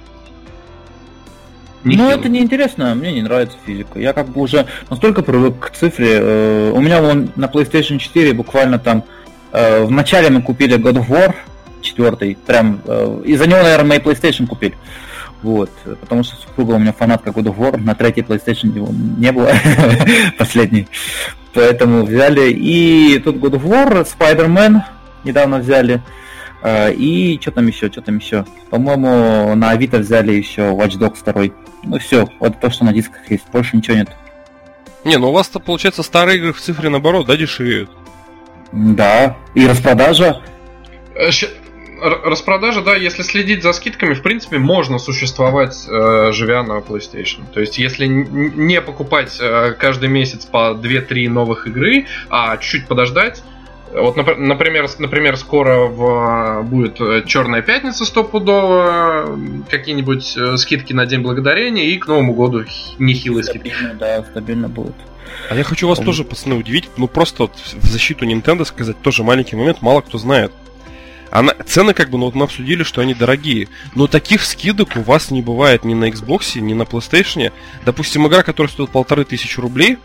Ну, 1.84 2.10
это 2.10 2.28
неинтересно, 2.28 2.94
мне 2.94 3.12
не 3.12 3.22
нравится 3.22 3.56
физика. 3.66 3.98
Я 3.98 4.12
как 4.12 4.28
бы 4.28 4.40
уже 4.40 4.66
настолько 4.90 5.22
привык 5.22 5.58
к 5.58 5.70
цифре. 5.70 6.18
э, 6.20 6.72
У 6.74 6.80
меня 6.80 7.00
вон 7.00 7.30
на 7.36 7.46
PlayStation 7.46 7.98
4 7.98 8.32
буквально 8.34 8.78
там 8.78 9.04
э, 9.52 9.84
в 9.84 9.90
начале 9.90 10.30
мы 10.30 10.42
купили 10.42 10.76
God 10.76 10.94
of 11.04 11.08
War 11.08 11.34
4, 11.80 12.36
прям 12.46 12.80
э, 12.86 13.22
из-за 13.24 13.46
него, 13.46 13.62
наверное, 13.62 13.88
мы 13.88 13.96
и 13.96 13.98
PlayStation 13.98 14.46
купили. 14.46 14.74
Вот, 15.42 15.70
потому 16.00 16.22
что 16.22 16.36
супруга 16.36 16.74
у 16.74 16.78
меня 16.78 16.92
фанатка 16.92 17.30
God 17.30 17.46
of 17.52 17.56
War, 17.58 17.76
на 17.76 17.96
третьей 17.96 18.22
PlayStation 18.22 18.72
его 18.72 18.88
не 19.18 19.32
было, 19.32 19.50
последний. 20.38 20.86
Поэтому 21.52 22.04
взяли. 22.04 22.52
И 22.52 23.18
тут 23.18 23.36
God 23.36 23.60
of 23.60 23.64
War, 23.64 24.06
Spider-Man 24.06 24.82
недавно 25.24 25.58
взяли. 25.58 26.00
Э, 26.62 26.92
И 26.94 27.38
что 27.40 27.50
там 27.50 27.66
еще, 27.66 27.90
что 27.90 28.00
там 28.02 28.18
еще? 28.18 28.44
По-моему, 28.70 29.54
на 29.54 29.70
Авито 29.70 29.98
взяли 29.98 30.32
еще 30.32 30.62
Watch 30.62 30.98
Dogs 30.98 31.18
2. 31.24 31.54
Ну 31.84 31.98
все, 31.98 32.28
вот 32.40 32.60
то, 32.60 32.70
что 32.70 32.84
на 32.84 32.92
дисках 32.92 33.30
есть, 33.30 33.44
больше 33.52 33.76
ничего 33.76 33.96
нет. 33.96 34.08
Не, 35.04 35.16
ну 35.18 35.30
у 35.30 35.32
вас-то, 35.32 35.58
получается, 35.58 36.02
старые 36.02 36.38
игры 36.38 36.52
в 36.52 36.60
цифре 36.60 36.88
наоборот, 36.88 37.26
да, 37.26 37.36
дешевеют? 37.36 37.90
Да, 38.72 39.36
и 39.54 39.66
распродажа. 39.66 40.40
Э, 41.14 41.30
Распродажа, 42.02 42.82
да, 42.82 42.96
если 42.96 43.22
следить 43.22 43.62
за 43.62 43.72
скидками, 43.72 44.14
в 44.14 44.22
принципе, 44.22 44.58
можно 44.58 44.98
существовать, 44.98 45.86
э, 45.88 46.32
живя 46.32 46.64
на 46.64 46.78
PlayStation. 46.78 47.42
То 47.52 47.60
есть, 47.60 47.78
если 47.78 48.06
не 48.06 48.80
покупать 48.80 49.38
э, 49.40 49.74
каждый 49.78 50.08
месяц 50.08 50.44
по 50.44 50.72
2-3 50.74 51.28
новых 51.28 51.68
игры, 51.68 52.06
а 52.28 52.56
чуть-чуть 52.56 52.88
подождать, 52.88 53.44
вот, 53.92 54.16
напр- 54.16 54.36
например, 54.36 54.88
например, 54.98 55.36
скоро 55.36 55.86
в, 55.86 56.62
будет 56.62 57.00
э, 57.00 57.22
Черная 57.26 57.62
пятница 57.62 58.04
стопудово, 58.04 59.38
какие-нибудь 59.70 60.36
э, 60.36 60.56
скидки 60.56 60.92
на 60.92 61.06
День 61.06 61.20
Благодарения 61.20 61.84
и 61.84 61.98
к 61.98 62.06
Новому 62.06 62.34
году 62.34 62.64
нехилые 62.98 63.44
скидки. 63.44 63.68
Стабильно, 63.68 63.94
да, 63.94 64.24
стабильно 64.24 64.68
будет. 64.68 64.94
А 65.50 65.54
я 65.54 65.64
хочу 65.64 65.88
вас 65.88 65.98
Ом. 65.98 66.06
тоже, 66.06 66.24
пацаны, 66.24 66.56
удивить, 66.56 66.88
ну 66.96 67.08
просто 67.08 67.44
вот 67.44 67.52
в 67.56 67.86
защиту 67.86 68.24
Nintendo 68.26 68.64
сказать 68.64 69.00
тоже 69.02 69.22
маленький 69.22 69.56
момент, 69.56 69.82
мало 69.82 70.00
кто 70.00 70.18
знает. 70.18 70.52
Она, 71.30 71.54
цены 71.66 71.94
как 71.94 72.10
бы, 72.10 72.18
ну 72.18 72.26
вот 72.26 72.34
мы 72.34 72.44
обсудили, 72.44 72.82
что 72.82 73.00
они 73.00 73.14
дорогие, 73.14 73.68
но 73.94 74.06
таких 74.06 74.44
скидок 74.44 74.96
у 74.96 75.00
вас 75.00 75.30
не 75.30 75.40
бывает 75.40 75.84
ни 75.84 75.94
на 75.94 76.10
Xbox, 76.10 76.60
ни 76.60 76.74
на 76.74 76.82
PlayStation. 76.82 77.52
Допустим, 77.86 78.26
игра, 78.26 78.42
которая 78.42 78.70
стоит 78.70 78.90
полторы 78.90 79.24
тысячи 79.24 79.58
рублей, 79.58 79.96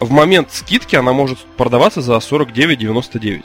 в 0.00 0.10
момент 0.10 0.52
скидки 0.52 0.96
она 0.96 1.12
может 1.12 1.38
продаваться 1.56 2.00
за 2.00 2.14
49,99. 2.16 3.42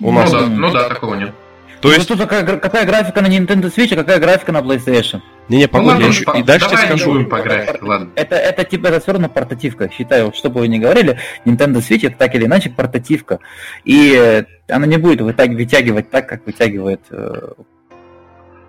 У 0.00 0.04
Ну 0.06 0.12
нас. 0.12 0.30
да, 0.30 0.46
ну 0.46 0.72
да, 0.72 0.88
такого 0.88 1.14
нет. 1.14 1.32
То 1.80 1.88
Ну, 1.88 1.94
есть, 1.94 2.08
тут 2.08 2.18
какая, 2.18 2.42
какая 2.58 2.86
графика 2.86 3.20
на 3.20 3.26
Nintendo 3.26 3.64
Switch, 3.74 3.92
а 3.92 3.96
какая 3.96 4.18
графика 4.18 4.50
на 4.50 4.58
PlayStation? 4.58 5.20
не-не, 5.48 5.64
Ну 5.64 5.68
погоди, 5.68 5.88
ладно, 5.90 6.02
я 6.04 6.08
еще 6.08 6.24
по- 6.24 6.36
и 6.36 6.42
дальше 6.42 6.66
тебе 6.66 6.76
давай 6.78 6.92
не 6.92 6.98
скажу. 6.98 7.12
будем 7.12 7.28
по 7.28 7.40
графике, 7.42 7.78
ладно. 7.82 8.10
Это, 8.16 8.34
это 8.34 8.64
типа, 8.64 8.86
это 8.88 9.00
все 9.00 9.12
равно 9.12 9.28
портативка. 9.28 9.90
Считаю, 9.90 10.32
что 10.34 10.50
бы 10.50 10.60
вы 10.60 10.68
ни 10.68 10.78
говорили, 10.78 11.18
Nintendo 11.44 11.76
Switch 11.76 12.06
это 12.06 12.16
так 12.16 12.34
или 12.34 12.46
иначе 12.46 12.70
портативка. 12.70 13.38
И 13.84 14.14
э, 14.18 14.44
она 14.68 14.86
не 14.86 14.96
будет 14.96 15.20
вытягивать 15.20 16.10
так, 16.10 16.28
как 16.28 16.46
вытягивает 16.46 17.02
э, 17.10 17.52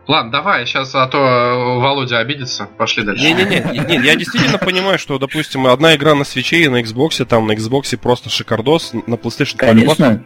Ладно, 0.07 0.31
давай, 0.31 0.65
сейчас, 0.65 0.95
а 0.95 1.05
то 1.07 1.17
э, 1.17 1.79
Володя 1.79 2.19
обидится. 2.19 2.69
Пошли 2.77 3.03
дальше. 3.03 3.23
Не-не-не, 3.25 3.97
не, 3.97 4.05
я 4.05 4.15
действительно 4.15 4.57
понимаю, 4.57 4.97
что, 4.97 5.17
допустим, 5.19 5.67
одна 5.67 5.95
игра 5.95 6.15
на 6.15 6.23
свече 6.23 6.63
и 6.63 6.67
на 6.69 6.81
Xbox, 6.81 7.25
там 7.25 7.45
на 7.47 7.51
Xbox 7.53 7.97
просто 7.97 8.29
шикардос, 8.29 8.93
на 8.93 9.15
PlayStation 9.15 9.57
2 9.57 9.85
классно. 9.85 10.05
Конечно. 10.05 10.23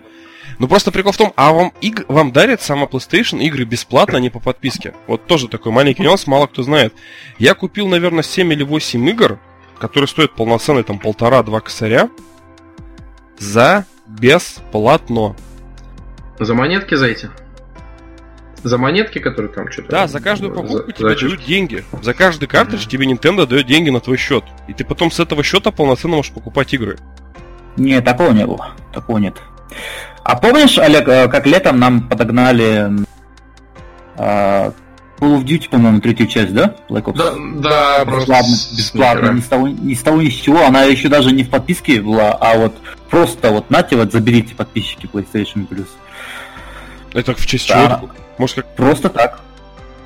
Ну 0.60 0.68
просто 0.68 0.92
прикол 0.92 1.12
в 1.14 1.18
том, 1.18 1.34
а 1.36 1.52
вам 1.54 1.74
иг- 1.82 2.06
вам 2.08 2.32
дарит 2.32 2.62
сама 2.62 2.86
PlayStation 2.86 3.40
игры 3.42 3.64
бесплатно, 3.64 4.20
а 4.20 4.22
не 4.22 4.30
по 4.30 4.40
подписке. 4.40 4.94
Вот 5.08 5.26
тоже 5.26 5.48
такой 5.48 5.72
маленький 5.72 6.04
нюанс, 6.04 6.28
мало 6.28 6.46
кто 6.46 6.62
знает. 6.62 6.94
Я 7.40 7.56
купил, 7.56 7.88
наверное, 7.88 8.22
7 8.22 8.54
или 8.54 8.64
8 8.64 9.10
игр, 9.10 9.40
которые 9.80 10.08
стоят 10.08 10.34
полноценные 10.36 10.84
там 10.84 11.00
полтора-два 11.00 11.60
косаря, 11.62 12.10
за 13.40 13.86
бесплатно. 14.08 15.36
За 16.40 16.54
монетки 16.54 16.94
за 16.94 17.08
эти? 17.08 17.32
За 18.64 18.78
монетки, 18.78 19.20
которые 19.20 19.52
там 19.52 19.72
что-то... 19.72 19.90
Да, 19.90 20.08
за 20.08 20.20
каждую 20.20 20.54
покупку 20.54 20.88
за- 20.88 20.92
тебе 20.94 21.10
зачем? 21.10 21.30
дают 21.30 21.46
деньги. 21.46 21.84
За 22.02 22.14
каждый 22.14 22.48
картридж 22.48 22.88
тебе 22.88 23.06
Nintendo 23.06 23.46
дает 23.48 23.66
деньги 23.66 23.90
на 23.90 24.00
твой 24.00 24.18
счет. 24.18 24.44
И 24.68 24.74
ты 24.74 24.86
потом 24.86 25.10
с 25.12 25.20
этого 25.20 25.44
счета 25.44 25.72
полноценно 25.72 26.18
можешь 26.18 26.32
покупать 26.32 26.74
игры. 26.74 26.98
Не, 27.78 28.02
такого 28.02 28.32
не 28.32 28.46
было. 28.46 28.72
Такого 28.94 29.18
нет. 29.18 29.36
А 30.24 30.36
помнишь, 30.36 30.78
Олег, 30.78 31.08
э, 31.08 31.28
как 31.28 31.48
летом 31.48 31.80
нам 31.80 32.08
подогнали 32.08 32.92
а, 34.18 34.74
Call 35.20 35.38
of 35.40 35.44
Duty, 35.46 35.70
по-моему, 35.70 36.02
третью 36.02 36.28
часть, 36.28 36.54
да? 36.54 36.76
Black 36.90 37.04
Ops. 37.04 37.18
Да, 37.18 37.34
да, 37.70 38.06
просто 38.06 38.32
бесплатно, 38.32 38.78
бесплатно, 38.78 39.30
ни 39.32 39.40
с, 39.42 39.46
того, 39.48 39.68
ни 39.68 39.94
с 39.94 40.02
того 40.02 40.22
ни 40.22 40.30
с 40.30 40.34
чего. 40.34 40.66
Она 40.66 40.84
еще 40.84 41.10
даже 41.10 41.32
не 41.32 41.44
в 41.44 41.50
подписке 41.50 42.02
была, 42.02 42.32
а 42.34 42.58
вот 42.58 42.76
просто 43.10 43.52
вот 43.52 43.70
нате, 43.70 43.96
вот 43.96 44.12
заберите 44.12 44.54
подписчики 44.56 45.08
PlayStation 45.12 45.68
Plus. 45.68 45.88
Это 47.14 47.34
в 47.36 47.46
честь 47.46 47.68
Да. 47.70 47.98
чего? 48.00 48.12
Может, 48.38 48.56
как 48.58 48.76
Просто 48.76 49.10
так. 49.10 49.40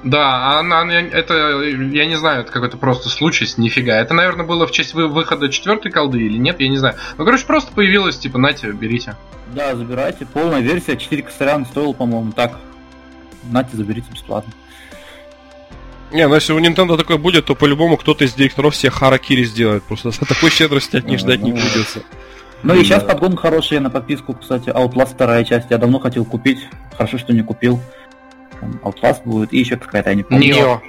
Да, 0.03 0.59
она, 0.59 0.81
она- 0.81 0.93
это, 0.99 1.61
я 1.63 2.05
не 2.05 2.15
знаю, 2.15 2.41
это 2.41 2.51
какой-то 2.51 2.77
просто 2.77 3.09
случай, 3.09 3.45
с 3.47 3.57
нифига. 3.57 3.97
Это, 3.99 4.13
наверное, 4.13 4.45
было 4.45 4.67
в 4.67 4.71
честь 4.71 4.93
вы- 4.93 5.07
выхода 5.07 5.49
четвертой 5.49 5.91
колды 5.91 6.19
или 6.21 6.37
нет, 6.37 6.59
я 6.59 6.69
не 6.69 6.77
знаю. 6.77 6.95
Ну, 7.17 7.25
короче, 7.25 7.45
просто 7.45 7.71
появилось, 7.73 8.17
типа, 8.19 8.37
нате, 8.37 8.71
берите. 8.71 9.15
Да, 9.53 9.75
забирайте. 9.75 10.27
Полная 10.27 10.59
версия, 10.61 10.95
4 10.95 11.23
косаря 11.23 11.63
стоила, 11.65 11.93
по-моему, 11.93 12.33
так. 12.33 12.59
Нате, 13.49 13.69
заберите 13.77 14.07
бесплатно. 14.11 14.53
Не, 16.11 16.27
ну 16.27 16.35
если 16.35 16.53
у 16.53 16.59
Nintendo 16.59 16.97
такое 16.97 17.17
будет, 17.17 17.45
то 17.45 17.55
по-любому 17.55 17.97
кто-то 17.97 18.23
из 18.25 18.33
директоров 18.33 18.75
себе 18.75 18.91
харакири 18.91 19.43
сделает. 19.43 19.83
Просто 19.83 20.11
за 20.11 20.25
такой 20.25 20.49
щедрости 20.49 20.97
от 20.97 21.05
них 21.05 21.19
ждать 21.19 21.41
не 21.41 21.51
Ну, 21.51 21.57
придется. 21.57 22.03
Ну 22.63 22.75
и 22.75 22.83
сейчас 22.83 23.03
подгон 23.03 23.35
хороший 23.35 23.79
на 23.79 23.89
подписку, 23.89 24.33
кстати, 24.33 24.69
Outlast 24.69 25.13
вторая 25.15 25.43
часть. 25.43 25.67
Я 25.71 25.77
давно 25.77 25.99
хотел 25.99 26.25
купить. 26.25 26.59
Хорошо, 26.95 27.17
что 27.17 27.33
не 27.33 27.41
купил. 27.41 27.81
Там 28.59 28.79
Outlast 28.83 29.21
будет 29.25 29.53
и 29.53 29.59
еще 29.59 29.75
какая-то, 29.77 30.09
я 30.09 30.15
не 30.15 30.23
помню. 30.23 30.43
Нио. 30.55 30.81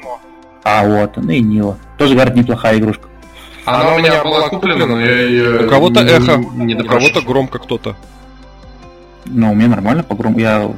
А 0.64 0.84
вот, 0.86 1.16
ну 1.16 1.30
и 1.30 1.40
Нио. 1.40 1.76
Тоже, 1.98 2.14
говорят, 2.14 2.34
неплохая 2.34 2.78
игрушка. 2.78 3.08
Она, 3.64 3.94
у 3.94 3.98
меня 3.98 4.22
была 4.22 4.48
куплена, 4.48 4.86
но 4.86 5.00
я 5.00 5.12
ее 5.26 5.66
У 5.66 5.68
кого-то 5.68 6.02
не- 6.04 6.10
эхо, 6.10 6.36
не 6.36 6.74
у 6.74 6.84
кого-то 6.86 7.20
громко 7.22 7.58
кто-то. 7.58 7.96
Но 9.24 9.50
у 9.50 9.54
меня 9.54 9.68
нормально 9.68 10.04
по 10.04 10.14
грому. 10.14 10.38
Я 10.38 10.70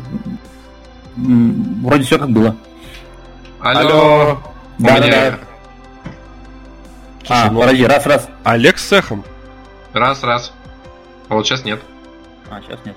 вроде 1.16 2.04
все 2.04 2.18
как 2.18 2.30
было. 2.30 2.56
Алло. 3.60 4.38
У 4.78 4.82
Да, 4.82 4.98
меня 4.98 5.10
да, 5.10 5.30
да. 5.30 5.38
Слушай, 7.26 7.42
А, 7.46 7.50
ну, 7.50 7.60
подожди, 7.60 7.84
раз, 7.86 8.06
раз. 8.06 8.28
Олег 8.44 8.78
с 8.78 8.90
эхом. 8.92 9.24
Раз, 9.92 10.22
раз. 10.22 10.52
А 11.28 11.34
вот 11.34 11.46
сейчас 11.46 11.64
нет. 11.64 11.80
А, 12.50 12.60
сейчас 12.62 12.78
нет. 12.86 12.96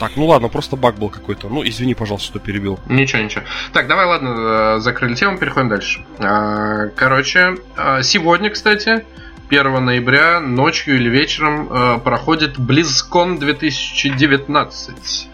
Так, 0.00 0.12
ну 0.16 0.26
ладно, 0.26 0.48
просто 0.48 0.76
баг 0.76 0.96
был 0.96 1.10
какой-то. 1.10 1.50
Ну, 1.50 1.62
извини, 1.62 1.94
пожалуйста, 1.94 2.26
что 2.26 2.38
перебил. 2.38 2.80
Ничего, 2.88 3.20
ничего. 3.22 3.42
Так, 3.74 3.86
давай, 3.86 4.06
ладно, 4.06 4.76
э, 4.76 4.78
закрыли 4.80 5.14
тему, 5.14 5.36
переходим 5.36 5.68
дальше. 5.68 6.00
А, 6.18 6.86
Короче, 6.96 7.56
а, 7.76 8.02
сегодня, 8.02 8.48
кстати, 8.48 9.04
1 9.50 9.84
ноября 9.84 10.40
ночью 10.40 10.96
или 10.96 11.10
вечером 11.10 11.68
э, 11.70 11.98
проходит 11.98 12.58
BlizzCon 12.58 13.38
2019. 13.38 15.28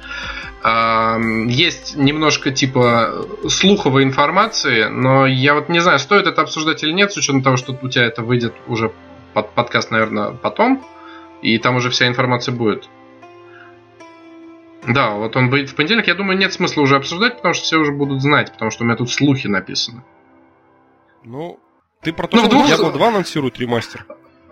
А, 0.65 1.17
Есть 1.47 1.95
немножко 1.97 2.51
типа 2.51 3.25
слуховой 3.49 4.03
информации, 4.03 4.87
но 4.87 5.27
я 5.27 5.55
вот 5.55 5.69
не 5.69 5.79
знаю, 5.79 6.01
стоит 6.01 6.27
это 6.27 6.43
обсуждать 6.43 6.83
или 6.83 6.91
нет, 6.91 7.13
с 7.13 7.17
учетом 7.17 7.45
того, 7.45 7.57
что 7.57 7.79
у 7.81 7.89
тебя 7.89 8.07
это 8.07 8.23
выйдет 8.23 8.55
уже 8.67 8.91
под 9.33 9.53
подкаст, 9.53 9.93
наверное, 9.93 10.33
потом, 10.33 10.85
и 11.41 11.57
там 11.59 11.77
уже 11.77 11.91
вся 11.91 12.09
информация 12.09 12.53
будет. 12.53 12.89
Да, 14.87 15.11
вот 15.11 15.37
он 15.37 15.51
будет 15.51 15.71
в 15.71 15.75
понедельник. 15.75 16.07
Я 16.07 16.15
думаю, 16.15 16.39
нет 16.39 16.53
смысла 16.53 16.83
уже 16.83 16.97
обсуждать, 16.97 17.37
потому 17.37 17.55
что 17.55 17.65
все 17.65 17.79
уже 17.79 17.93
будут 17.93 18.23
знать, 18.23 18.53
потому 18.53 18.71
что 18.71 18.85
у 18.85 18.87
меня 18.87 18.97
тут 18.97 19.11
слухи 19.11 19.47
написаны. 19.47 20.03
Ну, 21.25 21.59
ты 22.03 22.13
про 22.13 22.27
то, 22.29 22.37
Ну, 22.37 22.43
что 22.45 22.51
двух- 22.51 22.69
Diablo 22.71 22.93
2 22.93 23.09
анонсирует 23.09 23.59
ремастер. 23.59 24.05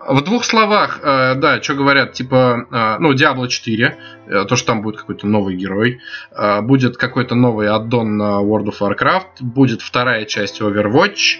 В 0.07 0.21
двух 0.21 0.43
словах, 0.43 0.99
э, 1.01 1.33
да, 1.35 1.59
что 1.63 1.73
говорят, 1.73 2.13
типа, 2.13 2.67
э, 2.71 2.97
ну, 2.99 3.13
Diablo 3.13 3.47
4, 3.47 3.97
э, 4.27 4.45
то, 4.45 4.55
что 4.55 4.67
там 4.67 4.83
будет 4.83 4.97
какой-то 4.97 5.25
новый 5.25 5.55
герой, 5.55 5.99
э, 6.31 6.61
будет 6.61 6.97
какой-то 6.97 7.33
новый 7.33 7.69
аддон 7.69 8.17
на 8.17 8.39
World 8.43 8.65
of 8.67 8.75
Warcraft, 8.81 9.41
будет 9.41 9.81
вторая 9.81 10.25
часть 10.25 10.61
Overwatch, 10.61 11.37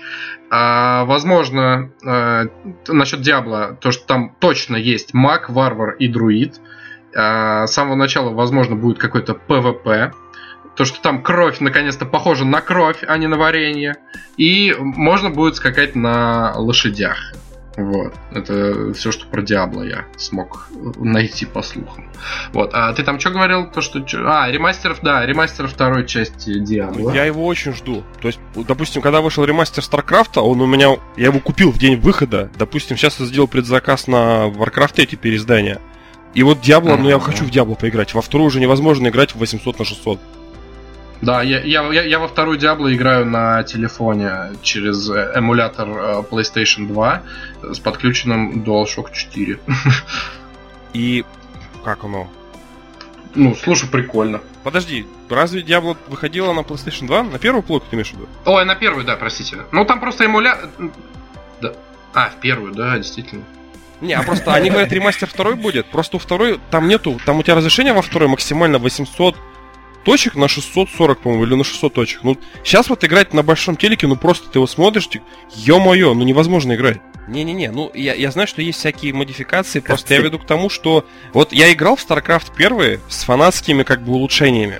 а, 0.49 1.05
возможно, 1.05 1.91
э, 2.03 2.45
насчет 2.87 3.19
Diablo, 3.19 3.75
то, 3.79 3.91
что 3.91 4.07
там 4.07 4.35
точно 4.39 4.77
есть 4.77 5.13
маг, 5.13 5.49
варвар 5.51 5.91
и 5.99 6.07
друид, 6.07 6.55
А, 6.59 6.74
с 7.15 7.71
самого 7.71 7.95
начала, 7.95 8.29
возможно, 8.29 8.75
будет 8.75 8.99
какой-то 8.99 9.39
PvP, 9.47 10.11
то, 10.75 10.85
что 10.85 11.01
там 11.01 11.23
кровь 11.23 11.61
наконец-то 11.61 12.05
похожа 12.05 12.43
на 12.45 12.61
кровь, 12.61 13.03
а 13.07 13.17
не 13.17 13.27
на 13.27 13.37
варенье, 13.37 13.95
и 14.37 14.75
можно 14.77 15.29
будет 15.29 15.55
скакать 15.55 15.95
на 15.95 16.53
лошадях. 16.57 17.17
Вот. 17.77 18.13
Это 18.31 18.93
все, 18.93 19.11
что 19.11 19.27
про 19.27 19.41
Диабло 19.41 19.83
я 19.83 20.05
смог 20.17 20.69
найти 20.97 21.45
по 21.45 21.61
слухам. 21.61 22.09
Вот. 22.53 22.71
А 22.73 22.93
ты 22.93 23.03
там 23.03 23.19
что 23.19 23.31
говорил? 23.31 23.69
То, 23.69 23.81
что... 23.81 24.01
А, 24.25 24.49
ремастеров, 24.49 24.99
да, 25.01 25.25
ремастер 25.25 25.67
второй 25.67 26.05
части 26.05 26.57
Диабло. 26.59 27.13
Я 27.13 27.25
его 27.25 27.45
очень 27.45 27.73
жду. 27.73 28.03
То 28.21 28.27
есть, 28.27 28.39
допустим, 28.55 29.01
когда 29.01 29.21
вышел 29.21 29.43
ремастер 29.43 29.83
Старкрафта, 29.83 30.41
он 30.41 30.61
у 30.61 30.65
меня... 30.65 30.97
Я 31.17 31.25
его 31.25 31.39
купил 31.39 31.71
в 31.71 31.77
день 31.77 31.99
выхода. 31.99 32.49
Допустим, 32.57 32.95
сейчас 32.95 33.19
я 33.19 33.25
сделал 33.25 33.47
предзаказ 33.47 34.07
на 34.07 34.47
Warcraft 34.47 34.93
эти 34.97 35.15
переиздания. 35.15 35.79
И 36.35 36.43
вот 36.43 36.59
Диабло, 36.59 36.97
ну 36.97 37.09
я 37.09 37.17
хочу 37.17 37.45
в 37.45 37.49
Диабло 37.49 37.75
поиграть. 37.75 38.13
Во 38.13 38.21
вторую 38.21 38.47
уже 38.47 38.59
невозможно 38.59 39.07
играть 39.07 39.31
в 39.31 39.37
800 39.37 39.79
на 39.79 39.85
600. 39.85 40.19
Да, 41.21 41.41
я, 41.41 41.61
я, 41.61 41.81
я, 41.93 42.03
я 42.03 42.19
во 42.19 42.27
вторую 42.27 42.57
Диабло 42.57 42.93
играю 42.93 43.25
на 43.25 43.63
телефоне 43.63 44.51
через 44.61 45.09
э, 45.09 45.31
эмулятор 45.33 45.87
э, 45.87 46.23
PlayStation 46.29 46.87
2 46.87 47.21
с 47.71 47.79
подключенным 47.79 48.63
DualShock 48.63 49.13
4. 49.13 49.59
И... 50.93 51.23
Как 51.85 52.03
оно? 52.03 52.27
Ну, 53.33 53.55
слушай, 53.55 53.87
прикольно. 53.87 54.41
Подожди, 54.63 55.05
разве 55.29 55.61
Диабло 55.61 55.95
выходила 56.09 56.51
на 56.51 56.61
PlayStation 56.61 57.07
2? 57.07 57.23
На 57.23 57.39
первую 57.39 57.63
плойку 57.63 57.87
ты 57.89 57.95
имеешь 57.95 58.09
в 58.09 58.13
виду? 58.13 58.27
Ой, 58.45 58.65
на 58.65 58.75
первую, 58.75 59.05
да, 59.05 59.15
простите. 59.15 59.59
Ну, 59.71 59.85
там 59.85 60.01
просто 60.01 60.25
эмулятор... 60.25 60.69
Да. 61.61 61.73
А, 62.13 62.29
в 62.29 62.41
первую, 62.41 62.73
да, 62.73 62.97
действительно. 62.97 63.43
Не, 64.01 64.13
а 64.13 64.23
просто 64.23 64.53
они 64.53 64.69
говорят, 64.69 64.91
ремастер 64.91 65.29
второй 65.29 65.55
будет. 65.55 65.85
Просто 65.87 66.17
у 66.17 66.19
второй 66.19 66.59
там 66.71 66.87
нету, 66.87 67.19
там 67.25 67.39
у 67.39 67.43
тебя 67.43 67.55
разрешение 67.55 67.93
во 67.93 68.01
второй 68.01 68.27
максимально 68.27 68.77
800 68.77 69.35
точек 70.03 70.35
на 70.35 70.47
640, 70.47 71.19
по-моему, 71.19 71.45
или 71.45 71.55
на 71.55 71.63
600 71.63 71.93
точек. 71.93 72.19
Ну, 72.23 72.37
сейчас 72.63 72.89
вот 72.89 73.03
играть 73.03 73.33
на 73.33 73.43
большом 73.43 73.75
телеке, 73.75 74.07
ну 74.07 74.15
просто 74.15 74.49
ты 74.49 74.59
его 74.59 74.67
смотришь, 74.67 75.07
ты, 75.07 75.21
ё-моё, 75.55 76.13
ну 76.13 76.23
невозможно 76.23 76.75
играть. 76.75 76.99
Не-не-не, 77.27 77.71
ну 77.71 77.91
я, 77.95 78.13
я 78.13 78.29
знаю, 78.29 78.47
что 78.47 78.61
есть 78.61 78.77
всякие 78.77 79.11
модификации, 79.13 79.79
просто 79.79 80.13
я 80.13 80.21
веду 80.21 80.37
к 80.37 80.45
тому, 80.45 80.69
что 80.69 81.05
вот 81.33 81.53
я 81.53 81.73
играл 81.73 81.95
в 81.95 82.07
StarCraft 82.07 82.51
первый 82.55 82.99
с 83.09 83.23
фанатскими 83.23 83.81
как 83.81 84.03
бы 84.03 84.13
улучшениями. 84.13 84.79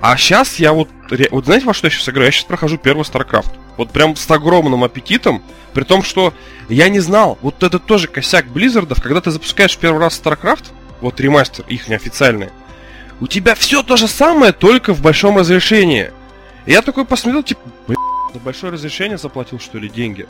А 0.00 0.16
сейчас 0.16 0.58
я 0.58 0.72
вот, 0.72 0.88
вот 1.30 1.44
знаете, 1.44 1.66
во 1.66 1.74
что 1.74 1.86
я 1.86 1.90
сейчас 1.90 2.08
играю? 2.08 2.26
Я 2.26 2.32
сейчас 2.32 2.44
прохожу 2.44 2.78
первый 2.78 3.02
StarCraft. 3.02 3.50
Вот 3.76 3.90
прям 3.90 4.16
с 4.16 4.30
огромным 4.30 4.82
аппетитом, 4.84 5.42
при 5.74 5.84
том, 5.84 6.02
что 6.02 6.34
я 6.68 6.88
не 6.88 7.00
знал, 7.00 7.38
вот 7.42 7.62
это 7.62 7.78
тоже 7.78 8.08
косяк 8.08 8.46
Близзардов, 8.46 9.02
когда 9.02 9.20
ты 9.20 9.30
запускаешь 9.30 9.76
первый 9.76 10.00
раз 10.00 10.20
StarCraft, 10.22 10.66
вот 11.00 11.20
ремастер 11.20 11.64
их 11.68 11.88
неофициальный, 11.88 12.50
у 13.20 13.26
тебя 13.26 13.54
все 13.54 13.82
то 13.82 13.96
же 13.96 14.08
самое, 14.08 14.52
только 14.52 14.94
в 14.94 15.02
большом 15.02 15.36
разрешении. 15.36 16.10
И 16.66 16.72
я 16.72 16.82
такой 16.82 17.04
посмотрел, 17.04 17.42
типа, 17.42 17.60
«Блин, 17.86 17.98
за 18.32 18.40
большое 18.40 18.72
разрешение 18.72 19.18
заплатил, 19.18 19.58
что 19.58 19.78
ли, 19.78 19.88
деньги. 19.88 20.26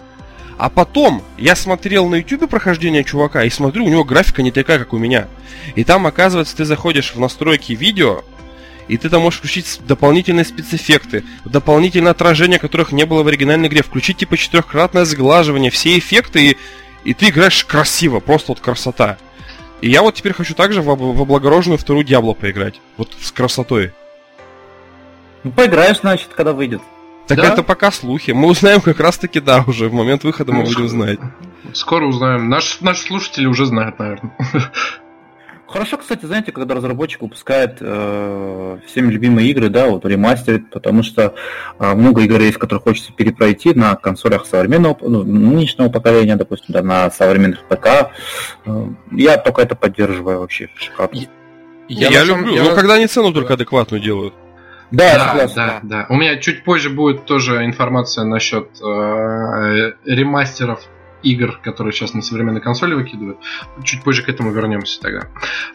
А 0.59 0.69
потом 0.69 1.23
я 1.39 1.57
смотрел 1.57 2.09
на 2.09 2.17
YouTube 2.17 2.51
прохождение 2.51 3.03
чувака 3.05 3.45
и 3.45 3.51
смотрю, 3.51 3.85
у 3.85 3.89
него 3.89 4.05
графика 4.05 4.43
не 4.43 4.51
такая, 4.51 4.79
как 4.79 4.93
у 4.93 4.99
меня. 4.99 5.29
И 5.75 5.85
там, 5.85 6.07
оказывается, 6.07 6.57
ты 6.57 6.65
заходишь 6.65 7.15
в 7.15 7.21
настройки 7.21 7.73
видео, 7.73 8.25
и 8.91 8.97
ты 8.97 9.09
там 9.09 9.23
можешь 9.23 9.39
включить 9.39 9.81
дополнительные 9.87 10.45
спецэффекты, 10.45 11.25
дополнительные 11.45 12.11
отражения, 12.11 12.59
которых 12.59 12.91
не 12.91 13.05
было 13.05 13.23
в 13.23 13.29
оригинальной 13.29 13.69
игре, 13.69 13.85
включить 13.85 14.17
типа 14.19 14.37
четырехкратное 14.37 15.05
сглаживание, 15.05 15.71
все 15.71 15.97
эффекты, 15.97 16.51
и, 16.51 16.57
и 17.05 17.15
ты 17.15 17.29
играешь 17.29 17.65
красиво, 17.65 18.19
просто 18.19 18.51
вот 18.51 18.61
красота. 18.61 19.17
И 19.81 19.89
я 19.89 20.03
вот 20.03 20.17
теперь 20.17 20.33
хочу 20.33 20.55
также 20.55 20.83
в, 20.83 20.87
в 20.87 21.23
облагороженную 21.23 21.79
вторую 21.79 22.05
Диабло 22.05 22.35
поиграть. 22.35 22.81
Вот 22.97 23.15
с 23.21 23.31
красотой. 23.31 23.93
Ну, 25.45 25.53
поиграешь, 25.53 26.01
значит, 26.01 26.29
когда 26.35 26.53
выйдет. 26.53 26.83
Так 27.29 27.39
Да? 27.39 27.45
это 27.45 27.63
пока 27.63 27.93
слухи. 27.93 28.33
Мы 28.33 28.49
узнаем 28.49 28.81
как 28.81 28.99
раз 28.99 29.19
таки, 29.19 29.39
да, 29.39 29.63
уже 29.69 29.89
в 29.89 29.95
момент 29.95 30.25
выхода 30.25 30.51
мы 30.51 30.65
Ну, 30.65 30.67
будем 30.67 30.89
знать. 30.89 31.21
Скоро 31.75 32.07
узнаем. 32.07 32.49
Наш, 32.49 32.81
наши 32.81 33.03
слушатели 33.03 33.47
уже 33.47 33.67
знают, 33.67 34.01
наверное. 34.01 34.33
Хорошо, 35.71 35.99
кстати, 35.99 36.27
знаете, 36.27 36.51
когда 36.51 36.75
разработчик 36.75 37.23
выпускает 37.23 37.77
э, 37.81 38.79
всеми 38.87 39.13
любимые 39.13 39.49
игры, 39.51 39.69
да, 39.69 39.87
вот 39.87 40.05
ремастерит, 40.05 40.69
потому 40.71 41.05
что 41.05 41.35
э, 41.79 41.95
много 41.95 42.23
игр 42.23 42.41
есть, 42.41 42.59
которые 42.59 42.81
хочется 42.83 43.13
перепройти 43.13 43.73
на 43.73 43.95
консолях 43.95 44.47
современного, 44.47 44.97
ну, 45.01 45.23
нынешнего 45.23 45.89
поколения, 45.89 46.35
допустим, 46.35 46.75
да, 46.75 46.83
на 46.83 47.09
современных 47.13 47.61
ПК. 47.69 48.11
Э, 48.67 48.87
я 49.13 49.37
только 49.39 49.63
это 49.63 49.77
поддерживаю 49.77 50.41
вообще. 50.41 50.71
Шикарно. 50.75 51.21
Я, 51.89 52.11
на 52.11 52.27
самом- 52.27 52.41
люблю. 52.41 52.55
я 52.57 52.63
Но 52.65 52.71
на- 52.71 52.75
когда 52.77 52.95
они 52.95 53.07
цену 53.07 53.33
только 53.33 53.55
адекватную 53.55 54.03
делают. 54.03 54.35
Да, 54.91 55.05
я 55.07 55.19
Да, 55.19 55.29
согласен. 55.29 55.55
да, 55.55 55.81
да. 55.85 56.07
У 56.09 56.17
меня 56.17 56.37
чуть 56.39 56.65
позже 56.65 56.91
будет 56.91 57.27
тоже 57.27 57.65
информация 57.65 58.25
насчет 58.25 58.71
э, 58.83 59.93
ремастеров 60.05 60.81
игр, 61.23 61.59
которые 61.63 61.93
сейчас 61.93 62.15
на 62.15 62.23
современной 62.23 62.61
консоли 62.61 62.95
выкидывают. 62.95 63.39
Чуть 63.85 64.03
позже 64.03 64.23
к 64.23 64.29
этому 64.29 64.53
вернемся 64.53 65.01
тогда. 65.01 65.29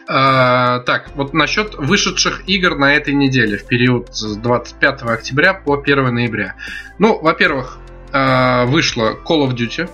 А, 0.08 0.80
так, 0.80 1.10
вот 1.14 1.34
насчет 1.34 1.74
вышедших 1.74 2.48
игр 2.48 2.76
на 2.76 2.94
этой 2.94 3.14
неделе 3.14 3.56
в 3.56 3.66
период 3.66 4.14
с 4.14 4.36
25 4.36 5.02
октября 5.02 5.54
по 5.54 5.80
1 5.80 6.14
ноября. 6.14 6.54
Ну, 6.98 7.18
во-первых, 7.20 7.78
а, 8.12 8.66
вышло 8.66 9.18
Call 9.26 9.48
of 9.48 9.54
Duty 9.54 9.90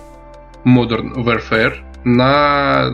Modern 0.65 1.13
Warfare 1.15 1.77
на 2.03 2.93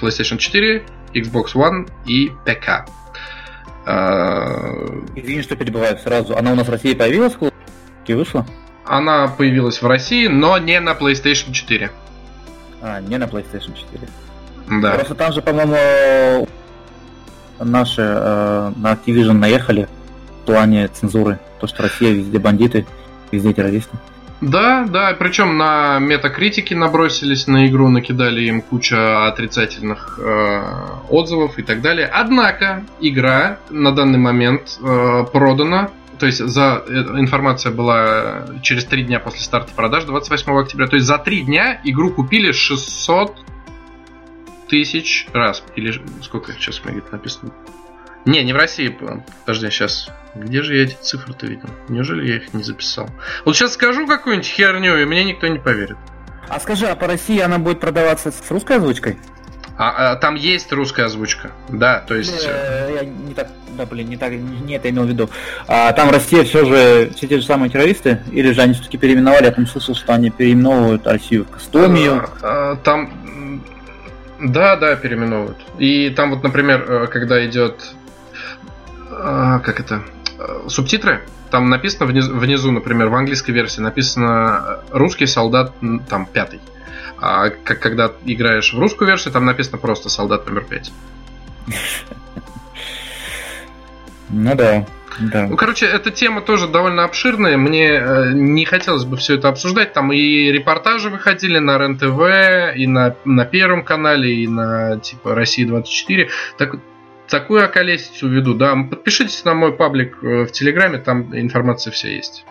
PlayStation 0.00 0.38
4, 0.38 0.82
Xbox 1.14 1.54
One 1.54 1.88
и 2.06 2.30
ПК. 2.44 2.88
А, 3.86 4.72
Извини, 5.14 5.42
что 5.42 5.56
перебываю 5.56 5.96
сразу. 5.98 6.36
Она 6.36 6.52
у 6.52 6.54
нас 6.54 6.66
в 6.66 6.70
России 6.70 6.94
появилась? 6.94 7.34
И 8.06 8.14
вышла? 8.14 8.46
Она 8.86 9.28
появилась 9.28 9.82
в 9.82 9.86
России, 9.86 10.26
но 10.26 10.58
не 10.58 10.78
на 10.80 10.90
PlayStation 10.90 11.52
4. 11.52 11.90
А, 12.82 13.00
не 13.00 13.18
на 13.18 13.24
PlayStation 13.24 13.74
4. 13.74 14.08
Да. 14.80 14.92
Просто 14.92 15.14
там 15.14 15.32
же, 15.32 15.42
по-моему, 15.42 16.48
наши 17.58 18.02
э, 18.02 18.72
на 18.76 18.92
Activision 18.92 19.32
наехали 19.32 19.88
в 20.42 20.46
плане 20.46 20.88
цензуры. 20.88 21.38
То, 21.60 21.66
что 21.66 21.82
Россия 21.82 22.12
везде 22.12 22.38
бандиты, 22.38 22.86
везде 23.32 23.52
террористы. 23.52 23.96
Да, 24.42 24.84
да, 24.86 25.16
причем 25.18 25.56
на 25.56 25.98
метакритике 25.98 26.76
набросились 26.76 27.46
на 27.46 27.66
игру, 27.68 27.88
накидали 27.88 28.42
им 28.42 28.60
куча 28.60 29.26
отрицательных 29.26 30.18
э, 30.22 30.62
отзывов 31.08 31.58
и 31.58 31.62
так 31.62 31.80
далее. 31.80 32.06
Однако 32.06 32.84
игра 33.00 33.58
на 33.70 33.92
данный 33.92 34.18
момент 34.18 34.78
э, 34.82 35.24
продана 35.32 35.90
то 36.18 36.26
есть 36.26 36.38
за 36.38 36.82
э, 36.86 36.92
информация 37.18 37.72
была 37.72 38.46
через 38.62 38.84
три 38.84 39.04
дня 39.04 39.20
после 39.20 39.40
старта 39.40 39.72
продаж 39.74 40.04
28 40.04 40.52
октября. 40.52 40.86
То 40.86 40.96
есть 40.96 41.06
за 41.06 41.18
три 41.18 41.42
дня 41.42 41.80
игру 41.84 42.12
купили 42.12 42.52
600 42.52 43.36
тысяч 44.68 45.28
раз. 45.32 45.62
Или 45.76 46.00
сколько 46.22 46.52
сейчас 46.52 46.80
у 46.84 46.88
меня 46.88 47.02
написано? 47.10 47.52
Не, 48.24 48.42
не 48.42 48.52
в 48.52 48.56
России. 48.56 48.96
Подожди, 49.44 49.70
сейчас. 49.70 50.10
Где 50.34 50.62
же 50.62 50.76
я 50.76 50.84
эти 50.84 50.96
цифры-то 51.00 51.46
видел? 51.46 51.68
Неужели 51.88 52.28
я 52.28 52.36
их 52.36 52.52
не 52.52 52.62
записал? 52.62 53.08
Вот 53.44 53.56
сейчас 53.56 53.74
скажу 53.74 54.06
какую-нибудь 54.06 54.48
херню, 54.48 55.00
и 55.00 55.04
мне 55.04 55.24
никто 55.24 55.46
не 55.46 55.58
поверит. 55.58 55.96
А 56.48 56.60
скажи, 56.60 56.86
а 56.86 56.96
по 56.96 57.06
России 57.06 57.38
она 57.40 57.58
будет 57.58 57.80
продаваться 57.80 58.30
с 58.32 58.50
русской 58.50 58.76
озвучкой? 58.76 59.16
А, 59.78 60.12
а 60.12 60.16
там 60.16 60.36
есть 60.36 60.72
русская 60.72 61.04
озвучка, 61.04 61.50
да, 61.68 62.00
то 62.00 62.14
есть. 62.14 62.46
Э, 62.48 62.90
я 62.94 63.04
не 63.04 63.34
так, 63.34 63.48
да, 63.76 63.84
блин, 63.84 64.08
не 64.08 64.16
так, 64.16 64.32
не 64.32 64.74
это 64.74 64.88
имел 64.88 65.04
в 65.04 65.08
виду. 65.08 65.28
А 65.68 65.92
там 65.92 66.10
Россия 66.10 66.44
все 66.44 66.64
же 66.64 67.12
все 67.14 67.26
те 67.26 67.38
же 67.40 67.44
самые 67.44 67.68
террористы, 67.68 68.22
или 68.32 68.52
же 68.52 68.62
они 68.62 68.72
все-таки 68.72 68.96
переименовали? 68.96 69.44
Я 69.44 69.52
там 69.52 69.66
слышал, 69.66 69.94
что 69.94 70.14
они 70.14 70.30
переименовывают 70.30 71.06
Россию 71.06 71.44
в 71.44 71.50
Кастомию. 71.50 72.24
А, 72.42 72.72
а, 72.72 72.76
там, 72.76 73.62
да, 74.40 74.76
да, 74.76 74.96
переименовывают. 74.96 75.58
И 75.78 76.08
там 76.08 76.30
вот, 76.30 76.42
например, 76.42 76.84
э, 76.88 77.06
когда 77.08 77.44
идет, 77.46 77.94
а, 79.10 79.58
как 79.58 79.80
это, 79.80 80.02
э, 80.38 80.68
субтитры, 80.68 81.20
там 81.50 81.68
написано 81.68 82.06
внизу, 82.06 82.34
внизу, 82.34 82.72
например, 82.72 83.08
в 83.08 83.14
английской 83.14 83.50
версии 83.50 83.82
написано 83.82 84.80
русский 84.90 85.26
солдат 85.26 85.72
там 86.08 86.26
пятый. 86.26 86.60
А 87.18 87.50
как, 87.50 87.80
когда 87.80 88.12
играешь 88.24 88.72
в 88.72 88.78
русскую 88.78 89.08
версию, 89.08 89.32
там 89.32 89.44
написано 89.44 89.78
просто 89.78 90.08
солдат 90.08 90.46
номер 90.46 90.64
5. 90.64 90.92
Ну 94.30 94.54
да. 94.54 94.86
Да. 95.18 95.46
Ну, 95.46 95.56
короче, 95.56 95.86
эта 95.86 96.10
тема 96.10 96.42
тоже 96.42 96.68
довольно 96.68 97.04
обширная. 97.04 97.56
Мне 97.56 97.88
э, 97.92 98.32
не 98.34 98.64
хотелось 98.64 99.04
бы 99.04 99.16
все 99.16 99.36
это 99.36 99.48
обсуждать. 99.48 99.92
Там 99.94 100.12
и 100.12 100.52
репортажи 100.52 101.08
выходили 101.08 101.58
на 101.58 101.78
РЕН-ТВ, 101.78 102.76
и 102.76 102.86
на, 102.86 103.16
на 103.24 103.44
Первом 103.46 103.82
канале, 103.82 104.34
и 104.34 104.46
на 104.46 104.98
типа 105.00 105.34
России 105.34 105.64
24. 105.64 106.28
Так, 106.58 106.76
такую 107.28 107.64
околесицу 107.64 108.28
веду. 108.28 108.54
Да, 108.54 108.76
подпишитесь 108.90 109.44
на 109.44 109.54
мой 109.54 109.72
паблик 109.72 110.18
э, 110.22 110.44
в 110.44 110.52
Телеграме, 110.52 110.98
там 110.98 111.36
информация 111.38 111.92
вся 111.92 112.08
есть. 112.08 112.44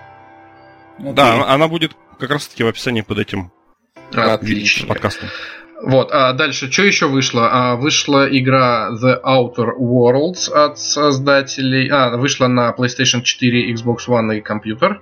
Okay. 0.99 1.13
Да, 1.13 1.45
она 1.47 1.67
будет 1.67 1.91
как 2.19 2.31
раз 2.31 2.47
таки 2.47 2.63
в 2.63 2.67
описании 2.67 3.01
под 3.01 3.19
этим 3.19 3.51
Отлично. 4.13 4.87
Подкастом. 4.87 5.29
Вот, 5.81 6.09
а 6.11 6.33
дальше, 6.33 6.71
что 6.71 6.83
еще 6.83 7.07
вышло? 7.07 7.49
А, 7.51 7.75
вышла 7.75 8.27
игра 8.27 8.89
The 8.91 9.21
Outer 9.21 9.77
Worlds 9.77 10.51
от 10.51 10.79
создателей... 10.79 11.89
А, 11.89 12.15
вышла 12.17 12.47
на 12.47 12.73
PlayStation 12.77 13.21
4, 13.21 13.73
Xbox 13.73 14.07
One 14.07 14.37
и 14.37 14.41
компьютер. 14.41 15.01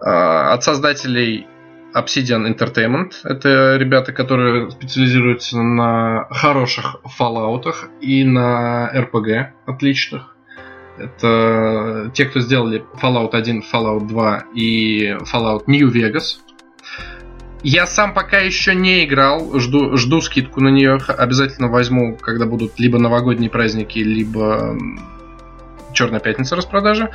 А, 0.00 0.52
от 0.52 0.62
создателей 0.62 1.46
Obsidian 1.94 2.46
Entertainment. 2.46 3.14
Это 3.24 3.76
ребята, 3.76 4.12
которые 4.12 4.70
специализируются 4.70 5.62
на 5.62 6.26
хороших 6.30 6.96
Fallout 7.18 7.64
и 8.00 8.22
на 8.22 8.90
RPG 8.94 9.46
отличных. 9.66 10.36
Это 10.98 12.10
те, 12.14 12.26
кто 12.26 12.40
сделали 12.40 12.84
Fallout 13.00 13.34
1, 13.34 13.64
Fallout 13.72 14.06
2 14.08 14.44
и 14.54 15.16
Fallout 15.32 15.64
New 15.66 15.90
Vegas. 15.90 16.38
Я 17.68 17.84
сам 17.88 18.14
пока 18.14 18.38
еще 18.38 18.76
не 18.76 19.04
играл, 19.04 19.58
жду, 19.58 19.96
жду 19.96 20.20
скидку 20.20 20.60
на 20.60 20.68
нее, 20.68 21.00
обязательно 21.08 21.66
возьму, 21.66 22.14
когда 22.14 22.46
будут 22.46 22.78
либо 22.78 23.00
новогодние 23.00 23.50
праздники, 23.50 23.98
либо 23.98 24.78
Черная 25.92 26.20
пятница 26.20 26.54
распродажи. 26.54 27.10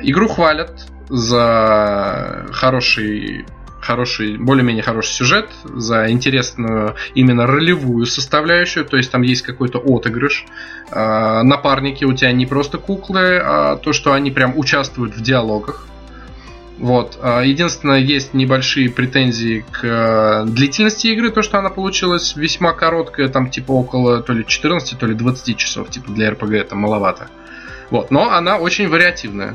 Игру 0.00 0.26
хвалят 0.26 0.88
за 1.08 2.44
хороший 2.50 3.46
хороший, 3.80 4.36
более-менее 4.36 4.82
хороший 4.82 5.12
сюжет, 5.12 5.50
за 5.62 6.10
интересную 6.10 6.96
именно 7.14 7.46
ролевую 7.46 8.06
составляющую, 8.06 8.84
то 8.84 8.96
есть 8.96 9.12
там 9.12 9.22
есть 9.22 9.42
какой-то 9.42 9.78
отыгрыш. 9.78 10.44
Э, 10.90 11.42
напарники 11.42 12.04
у 12.04 12.14
тебя 12.14 12.32
не 12.32 12.46
просто 12.46 12.78
куклы, 12.78 13.38
а 13.38 13.76
то, 13.76 13.92
что 13.92 14.12
они 14.12 14.32
прям 14.32 14.58
участвуют 14.58 15.14
в 15.14 15.22
диалогах. 15.22 15.86
Вот. 16.78 17.18
А, 17.22 17.42
единственное, 17.42 17.98
есть 17.98 18.34
небольшие 18.34 18.90
претензии 18.90 19.64
к 19.70 19.84
э, 19.84 20.44
длительности 20.46 21.06
игры, 21.08 21.30
то, 21.30 21.42
что 21.42 21.58
она 21.58 21.70
получилась 21.70 22.34
весьма 22.34 22.72
короткая, 22.72 23.28
там 23.28 23.48
типа 23.48 23.72
около 23.72 24.22
то 24.22 24.32
ли 24.32 24.44
14, 24.46 24.98
то 24.98 25.06
ли 25.06 25.14
20 25.14 25.56
часов, 25.56 25.90
типа 25.90 26.10
для 26.10 26.30
RPG 26.30 26.56
это 26.56 26.74
маловато. 26.74 27.28
Вот. 27.90 28.10
Но 28.10 28.30
она 28.30 28.58
очень 28.58 28.88
вариативная. 28.88 29.54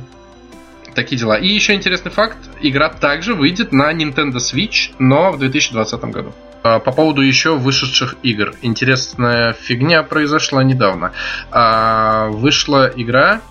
Такие 0.95 1.17
дела. 1.17 1.37
И 1.37 1.47
еще 1.47 1.73
интересный 1.73 2.11
факт, 2.11 2.37
игра 2.61 2.89
также 2.89 3.35
выйдет 3.35 3.73
на 3.73 3.93
Nintendo 3.93 4.37
Switch, 4.37 4.91
но 4.97 5.31
в 5.31 5.39
2020 5.39 6.01
году. 6.05 6.33
А, 6.63 6.79
по 6.79 6.91
поводу 6.91 7.21
еще 7.21 7.55
вышедших 7.55 8.15
игр. 8.23 8.53
Интересная 8.61 9.53
фигня 9.53 10.03
произошла 10.03 10.63
недавно. 10.63 11.11
А, 11.51 12.27
вышла 12.29 12.91
игра 12.95 13.41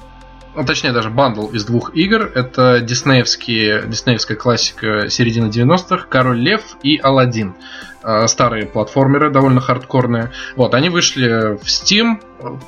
ну, 0.59 0.66
точнее 0.66 0.90
даже 0.90 1.09
бандл 1.09 1.46
из 1.50 1.64
двух 1.64 1.94
игр. 1.94 2.32
Это 2.34 2.80
диснеевские, 2.80 3.84
диснеевская 3.86 4.36
классика 4.36 5.09
середины 5.09 5.46
90-х, 5.46 6.06
Король 6.09 6.40
Лев 6.40 6.62
и 6.82 6.98
Алладин. 6.98 7.54
А, 8.02 8.26
старые 8.26 8.66
платформеры, 8.66 9.30
довольно 9.30 9.61
хардкорные. 9.61 10.32
Вот, 10.56 10.74
они 10.74 10.88
вышли 10.88 11.56
в 11.56 11.62
Steam, 11.62 12.20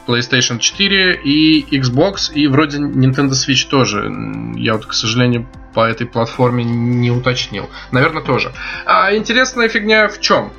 PlayStation 0.06 0.60
4 0.60 1.20
и 1.24 1.64
Xbox, 1.78 2.32
и 2.32 2.46
вроде 2.46 2.78
Nintendo 2.78 3.30
Switch 3.30 3.68
тоже. 3.68 4.08
Я 4.54 4.74
вот, 4.74 4.86
к 4.86 4.92
сожалению, 4.92 5.48
по 5.74 5.80
этой 5.84 6.06
платформе 6.06 6.62
не 6.62 7.10
уточнил. 7.10 7.70
Наверное, 7.90 8.22
тоже. 8.22 8.52
А 8.86 9.16
интересная 9.16 9.68
фигня 9.68 10.06
в 10.06 10.20
чем? 10.20 10.52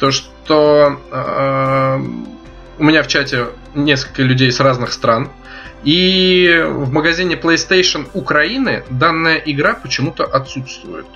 То, 0.00 0.10
что 0.10 1.00
э, 1.12 2.00
у 2.78 2.84
меня 2.84 3.04
в 3.04 3.06
чате 3.06 3.46
несколько 3.74 4.22
людей 4.22 4.50
с 4.50 4.60
разных 4.60 4.92
стран, 4.92 5.30
и 5.84 6.64
в 6.68 6.92
магазине 6.92 7.34
PlayStation 7.34 8.08
Украины 8.14 8.84
данная 8.88 9.36
игра 9.36 9.74
почему-то 9.74 10.24
отсутствует. 10.24 11.06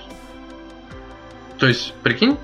То 1.57 1.67
есть, 1.67 1.93
прикинь? 2.03 2.37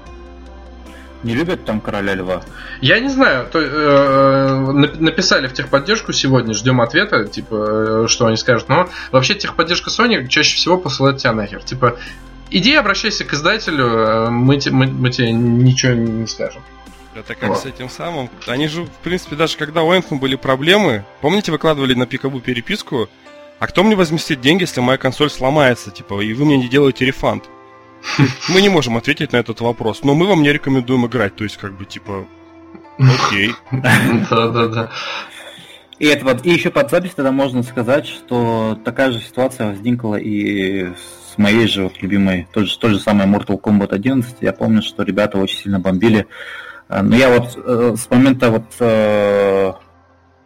Не 1.24 1.36
любят 1.36 1.64
там 1.64 1.80
короля 1.80 2.16
льва? 2.16 2.42
Я 2.82 3.00
не 3.00 3.08
знаю. 3.08 3.48
То, 3.50 3.60
э, 3.60 4.72
написали 5.00 5.48
в 5.48 5.54
техподдержку 5.54 6.12
сегодня, 6.12 6.54
ждем 6.54 6.82
ответа, 6.82 7.26
типа, 7.26 8.04
э, 8.04 8.08
что 8.08 8.26
они 8.28 8.36
скажут. 8.36 8.68
Но 8.68 8.90
вообще 9.12 9.36
техподдержка 9.36 9.90
Sony 9.90 10.28
чаще 10.28 10.56
всего 10.56 10.78
посылает 10.78 11.18
тебя 11.18 11.32
нахер. 11.32 11.64
Типа, 11.64 11.98
иди 12.50 12.76
обращайся 12.76 13.24
к 13.24 13.34
издателю, 13.34 13.86
э, 13.86 14.30
мы, 14.30 14.60
мы, 14.72 14.88
мы 14.88 15.10
тебе 15.12 15.32
ничего 15.32 15.94
не 15.94 16.28
скажем. 16.28 16.62
Это 17.16 17.36
как 17.36 17.50
вот. 17.50 17.60
с 17.60 17.66
этим 17.66 17.90
самым. 17.90 18.30
Они 18.48 18.68
же, 18.68 18.84
в 18.84 18.98
принципе, 19.04 19.36
даже 19.36 19.58
когда 19.58 19.84
у 19.84 19.94
Anthem 19.94 20.20
были 20.20 20.36
проблемы, 20.36 21.06
помните, 21.22 21.52
выкладывали 21.52 21.94
на 21.94 22.06
пикабу 22.06 22.40
переписку, 22.40 23.10
а 23.60 23.68
кто 23.68 23.84
мне 23.84 23.96
возместит 23.96 24.42
деньги, 24.42 24.64
если 24.64 24.82
моя 24.82 24.98
консоль 24.98 25.30
сломается, 25.30 25.92
типа, 25.92 26.22
и 26.22 26.34
вы 26.34 26.46
мне 26.46 26.58
не 26.58 26.68
делаете 26.68 27.06
рефанд? 27.06 27.46
Мы 28.50 28.62
не 28.62 28.68
можем 28.68 28.98
ответить 28.98 29.32
на 29.32 29.38
этот 29.38 29.62
вопрос, 29.62 30.04
но 30.04 30.14
мы 30.14 30.28
вам 30.28 30.44
не 30.44 30.52
рекомендуем 30.52 31.06
играть, 31.06 31.38
то 31.38 31.46
есть, 31.46 31.56
как 31.56 31.78
бы, 31.78 31.86
типа, 31.86 32.28
окей. 32.98 33.54
Да-да-да. 33.72 34.92
И, 36.00 36.08
это, 36.08 36.38
и 36.44 36.50
еще 36.50 36.70
под 36.70 36.90
запись 36.90 37.14
тогда 37.16 37.32
можно 37.32 37.64
сказать, 37.64 38.06
что 38.06 38.78
такая 38.84 39.12
же 39.12 39.22
ситуация 39.22 39.68
возникла 39.68 40.16
и 40.16 40.88
с 41.34 41.38
моей 41.38 41.68
же 41.68 41.84
вот 41.84 42.02
любимой, 42.02 42.48
тот 42.52 42.68
же, 42.68 42.78
тот 42.78 42.92
же 42.92 43.00
самый 43.00 43.26
Mortal 43.26 43.60
Kombat 43.60 43.94
11, 43.94 44.38
я 44.42 44.52
помню, 44.52 44.82
что 44.82 45.04
ребята 45.04 45.38
очень 45.38 45.60
сильно 45.60 45.80
бомбили. 45.80 46.28
Э, 46.94 47.02
но 47.02 47.16
я 47.16 47.30
вот 47.30 47.58
э, 47.58 47.96
с 47.98 48.10
момента 48.10 48.52
вот 48.52 48.66
э, 48.80 49.74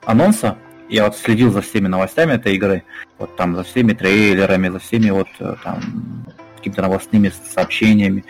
анонса, 0.06 0.58
я 0.89 1.06
вот 1.06 1.18
следил 1.18 1.52
за 1.52 1.62
всеми 1.62 1.88
новостями 1.88 2.34
этой 2.34 2.56
игры, 2.56 2.84
вот 3.18 3.36
там 3.36 3.56
за 3.56 3.64
всеми 3.64 3.93
трейлерами, 3.93 4.70
за 4.70 4.80
всеми 4.80 5.10
вот 5.10 5.28
там 5.64 6.26
какими-то 6.56 6.82
новостными 6.82 7.32
сообщениями. 7.54 8.24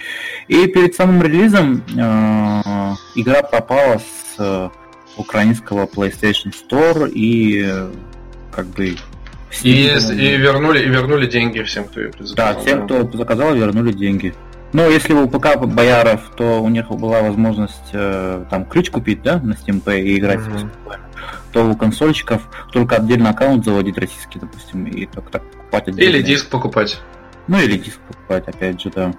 И 0.47 0.67
перед 0.67 0.95
самым 0.95 1.21
релизом 1.21 1.83
э, 1.87 2.93
игра 3.15 3.43
попала 3.43 3.99
с 3.99 4.35
э, 4.39 4.69
украинского 5.17 5.85
PlayStation 5.85 6.51
Store 6.51 7.09
и 7.09 7.63
э, 7.65 7.91
как 8.51 8.65
бы 8.67 8.95
и, 9.63 9.87
и 9.87 10.37
вернули 10.37 10.79
и 10.79 10.89
вернули 10.89 11.25
деньги 11.27 11.61
всем, 11.61 11.85
кто 11.85 12.01
ее 12.01 12.11
заказал. 12.11 12.35
Да, 12.35 12.59
всем, 12.59 12.85
кто 12.85 13.17
заказал, 13.17 13.55
вернули 13.55 13.93
деньги. 13.93 14.33
Ну, 14.73 14.89
если 14.89 15.13
у 15.13 15.27
ПК 15.27 15.57
бояров, 15.57 16.31
то 16.35 16.61
у 16.61 16.69
них 16.69 16.89
была 16.89 17.21
возможность 17.21 17.89
э, 17.93 18.43
там 18.49 18.65
ключ 18.65 18.91
купить, 18.91 19.21
да, 19.21 19.39
на 19.39 19.53
Steam 19.53 19.81
Pay 19.81 20.01
и 20.01 20.17
играть 20.17 20.39
mm-hmm. 20.39 20.69
то 21.53 21.65
у 21.65 21.75
консольщиков 21.75 22.41
только 22.71 22.97
отдельно 22.97 23.29
аккаунт 23.29 23.63
заводить 23.63 23.97
российский, 23.97 24.39
допустим, 24.39 24.85
и 24.85 25.05
только 25.05 25.31
так 25.31 25.43
покупать 25.43 25.87
отдельно. 25.87 26.09
Или 26.09 26.21
диск 26.21 26.49
покупать. 26.49 26.99
Ну, 27.47 27.59
или 27.59 27.77
диск 27.77 27.99
покупать, 27.99 28.47
опять 28.47 28.81
же, 28.81 28.91
да. 28.93 29.13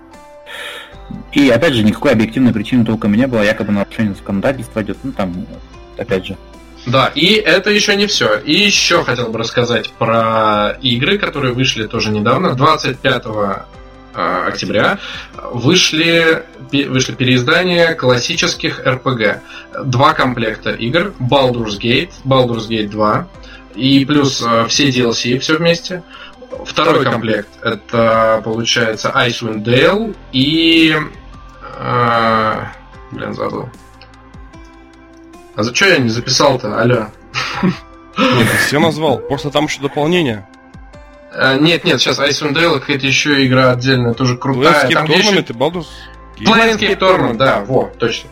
И, 1.33 1.49
опять 1.49 1.73
же, 1.73 1.83
никакой 1.83 2.13
объективной 2.13 2.53
причины 2.53 2.85
толком 2.85 3.15
не 3.15 3.27
было, 3.27 3.43
якобы 3.43 3.73
нарушение 3.73 4.15
законодательства 4.15 4.83
идет, 4.83 4.99
ну, 5.03 5.13
там, 5.13 5.47
опять 5.97 6.27
же, 6.27 6.37
да, 6.87 7.11
и 7.15 7.35
это 7.35 7.71
еще 7.71 7.97
не 7.97 8.07
все. 8.07 8.39
И 8.39 8.53
еще 8.53 9.05
хотел 9.05 9.29
бы 9.29 9.39
рассказать 9.39 9.91
про 9.91 10.79
игры, 10.81 11.19
которые 11.19 11.53
вышли 11.53 11.87
тоже 11.87 12.11
недавно. 12.11 12.55
25 12.55 13.27
а, 13.27 13.67
октября 14.15 14.99
вышли, 15.53 16.45
вышли 16.73 17.13
переиздания 17.15 17.95
классических 17.95 18.81
RPG. 18.85 19.41
Два 19.85 20.15
комплекта 20.15 20.71
игр. 20.71 21.13
Baldur's 21.19 21.79
Gate, 21.81 22.13
Baldur's 22.25 22.69
Gate 22.69 22.89
2 22.89 23.29
и 23.79 24.05
плюс 24.05 24.43
а, 24.45 24.67
все 24.67 24.89
DLC 24.89 25.39
все 25.39 25.57
вместе. 25.57 26.03
Второй 26.65 27.05
комплект 27.05 27.49
это 27.63 28.41
получается 28.45 29.13
Icewind 29.15 29.63
Dale 29.63 30.17
и... 30.33 30.97
Э, 31.79 32.65
блин, 33.13 33.35
забыл. 33.35 33.69
А 35.55 35.63
за 35.63 35.75
что 35.75 35.87
я 35.87 35.99
не 35.99 36.09
записал-то, 36.09 36.81
алло? 36.81 37.09
Нет, 37.63 38.51
ты 38.51 38.57
все 38.67 38.81
назвал, 38.81 39.19
просто 39.19 39.51
там 39.51 39.67
еще 39.67 39.81
дополнение. 39.81 40.49
А, 41.33 41.57
нет, 41.59 41.85
нет, 41.85 42.01
сейчас 42.01 42.19
Icewind 42.19 42.55
Dale 42.55 42.81
какая-то 42.81 43.07
еще 43.07 43.47
игра 43.47 43.71
отдельная, 43.73 44.15
тоже 44.15 44.37
крутая. 44.37 44.89
Planescape 44.89 45.07
Tournament 45.07 45.47
и 45.49 45.53
Baldur's 45.53 45.87
Planescape 46.41 46.99
Tournament, 46.99 47.37
да, 47.37 47.65
вот, 47.67 47.99
точно. 47.99 48.31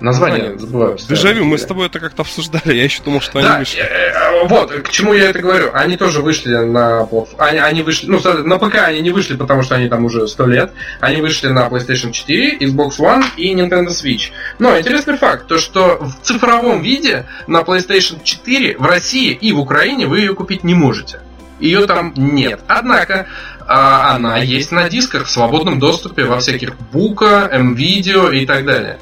Название 0.00 0.58
забываю. 0.58 0.98
Дежавю, 1.08 1.44
мы 1.44 1.56
с 1.56 1.64
тобой 1.64 1.86
это 1.86 2.00
как-то 2.00 2.22
обсуждали, 2.22 2.74
я 2.74 2.84
еще 2.84 3.02
думал, 3.02 3.20
что 3.20 3.38
они 3.38 3.48
да, 3.48 3.58
вышли. 3.60 3.80
Э, 3.80 3.84
э, 3.84 4.46
вот, 4.48 4.70
к 4.70 4.90
чему 4.90 5.14
я 5.14 5.30
это 5.30 5.38
говорю. 5.38 5.70
Они 5.72 5.96
тоже 5.96 6.20
вышли 6.20 6.54
на 6.56 7.08
они, 7.38 7.58
они 7.58 7.82
вышли, 7.82 8.08
ну, 8.08 8.20
на 8.44 8.58
ПК 8.58 8.74
они 8.86 9.00
не 9.00 9.10
вышли, 9.10 9.36
потому 9.36 9.62
что 9.62 9.76
они 9.76 9.88
там 9.88 10.04
уже 10.04 10.26
сто 10.26 10.46
лет. 10.46 10.72
Они 11.00 11.22
вышли 11.22 11.48
на 11.48 11.68
PlayStation 11.68 12.10
4, 12.10 12.58
Xbox 12.58 12.98
One 12.98 13.24
и 13.36 13.54
Nintendo 13.54 13.88
Switch. 13.88 14.30
Но 14.58 14.78
интересный 14.78 15.16
факт, 15.16 15.46
то 15.46 15.58
что 15.58 15.98
в 16.00 16.22
цифровом 16.22 16.82
виде 16.82 17.26
на 17.46 17.60
PlayStation 17.60 18.22
4 18.22 18.76
в 18.76 18.84
России 18.84 19.32
и 19.32 19.52
в 19.52 19.60
Украине 19.60 20.06
вы 20.06 20.18
ее 20.18 20.34
купить 20.34 20.64
не 20.64 20.74
можете. 20.74 21.20
Ее 21.60 21.86
там 21.86 22.12
нет. 22.16 22.60
Однако 22.66 23.26
а, 23.66 24.14
она 24.14 24.38
есть 24.38 24.72
на 24.72 24.88
дисках 24.88 25.26
в 25.26 25.30
свободном 25.30 25.78
доступе 25.78 26.24
во 26.24 26.38
всяких 26.40 26.76
Бука, 26.92 27.48
М-видео 27.50 28.30
и 28.30 28.44
так 28.44 28.64
далее. 28.64 28.98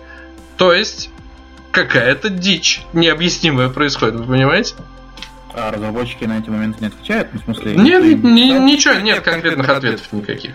То 0.57 0.73
есть, 0.73 1.11
какая-то 1.71 2.29
дичь 2.29 2.83
необъяснимая 2.93 3.69
происходит, 3.69 4.17
вы 4.17 4.25
понимаете? 4.25 4.75
А 5.55 5.71
разработчики 5.71 6.25
на 6.25 6.39
эти 6.39 6.49
моменты 6.49 6.79
не 6.81 6.87
отвечают? 6.87 7.29
Ну, 7.33 7.41
в 7.41 7.45
смысле, 7.45 7.77
нет, 7.77 8.23
ни, 8.23 8.59
ничего, 8.59 8.95
нет 8.95 9.21
конкретных 9.21 9.69
ответов 9.69 10.11
никаких. 10.13 10.53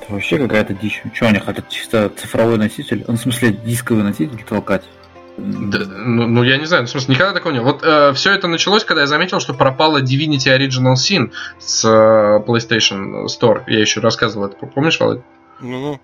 Это 0.00 0.12
вообще 0.12 0.38
какая-то 0.38 0.74
дичь. 0.74 1.02
Что 1.12 1.28
они 1.28 1.38
хотят? 1.38 1.68
Чисто 1.68 2.10
цифровой 2.16 2.56
носитель? 2.56 3.04
Ну, 3.06 3.14
в 3.14 3.20
смысле, 3.20 3.52
дисковый 3.52 4.04
носитель 4.04 4.44
толкать? 4.48 4.84
Да, 5.40 5.78
ну, 5.78 6.26
ну, 6.26 6.42
я 6.42 6.58
не 6.58 6.66
знаю, 6.66 6.82
ну, 6.82 6.86
в 6.86 6.90
смысле, 6.90 7.14
никогда 7.14 7.32
такого 7.32 7.52
не 7.52 7.60
было. 7.60 7.72
Вот 7.72 7.82
э, 7.82 8.12
все 8.12 8.32
это 8.32 8.46
началось, 8.46 8.84
когда 8.84 9.02
я 9.02 9.06
заметил, 9.06 9.40
что 9.40 9.54
пропала 9.54 10.02
Divinity 10.02 10.54
Original 10.54 10.94
Sin 10.94 11.32
с 11.58 11.84
э, 11.84 12.44
PlayStation 12.46 13.24
Store. 13.26 13.62
Я 13.66 13.80
еще 13.80 14.00
рассказывал 14.00 14.46
это. 14.46 14.66
Помнишь, 14.66 15.00
Володь? 15.00 15.22
Ну-ну. 15.60 16.00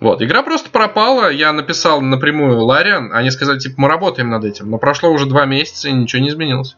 Вот, 0.00 0.22
игра 0.22 0.42
просто 0.42 0.70
пропала, 0.70 1.30
я 1.30 1.52
написал 1.52 2.00
напрямую 2.00 2.60
Лариан, 2.60 3.12
они 3.12 3.30
сказали, 3.30 3.58
типа, 3.58 3.74
мы 3.78 3.88
работаем 3.88 4.28
над 4.28 4.44
этим, 4.44 4.70
но 4.70 4.78
прошло 4.78 5.10
уже 5.10 5.26
два 5.26 5.46
месяца 5.46 5.88
и 5.88 5.92
ничего 5.92 6.20
не 6.20 6.28
изменилось. 6.30 6.76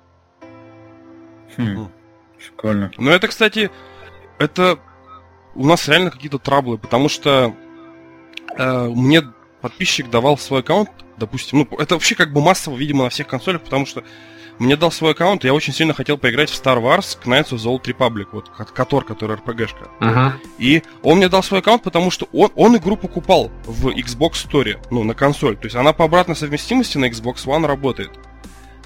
Хм, 1.57 1.89
шикарно. 2.39 2.91
Ну 2.99 3.11
это, 3.11 3.29
кстати, 3.29 3.71
это 4.39 4.79
у 5.55 5.67
нас 5.67 5.89
реально 5.89 6.11
какие-то 6.11 6.39
траблы, 6.39 6.79
потому 6.79 7.09
что 7.09 7.55
э, 8.57 8.89
мне 8.95 9.23
подписчик 9.67 10.09
давал 10.11 10.39
свой 10.39 10.61
аккаунт, 10.61 10.91
допустим, 11.17 11.59
ну 11.59 11.79
это 11.79 11.97
вообще 11.97 12.15
как 12.15 12.33
бы 12.33 12.41
массово, 12.41 12.77
видимо, 12.77 13.03
на 13.03 13.11
всех 13.11 13.27
консолях, 13.27 13.63
потому 13.63 13.85
что 13.85 14.05
мне 14.61 14.77
дал 14.77 14.93
свой 14.93 15.11
аккаунт, 15.11 15.45
и 15.45 15.49
я 15.49 15.55
очень 15.55 15.73
сильно 15.73 15.93
хотел 15.93 16.19
поиграть 16.19 16.51
в 16.51 16.55
Star 16.55 16.81
Wars 16.81 17.19
Knights 17.25 17.51
of 17.51 17.57
the 17.57 17.67
Old 17.67 17.83
Republic, 17.83 18.29
вот 18.31 18.49
Котор, 18.49 19.05
который 19.05 19.37
RPG-шка. 19.39 19.89
Uh-huh. 19.99 20.33
И 20.59 20.85
он 21.03 21.19
мне 21.19 21.29
дал 21.29 21.43
свой 21.43 21.61
аккаунт, 21.61 21.83
потому 21.83 22.13
что 22.13 22.29
он, 22.33 22.53
он 22.55 22.77
игру 22.77 22.97
покупал 22.97 23.51
в 23.65 23.89
Xbox 23.89 24.49
Store, 24.49 24.79
ну, 24.93 25.03
на 25.03 25.15
консоль. 25.15 25.57
То 25.57 25.65
есть 25.65 25.75
она 25.75 25.93
по 25.93 26.05
обратной 26.05 26.37
совместимости 26.37 26.97
на 26.97 27.07
Xbox 27.07 27.45
One 27.45 27.67
работает. 27.67 28.13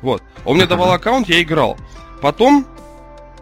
Вот. 0.01 0.23
Он 0.47 0.57
мне 0.57 0.65
uh-huh. 0.65 0.69
давал 0.69 0.93
аккаунт, 0.93 1.29
я 1.29 1.43
играл. 1.43 1.77
Потом 2.23 2.67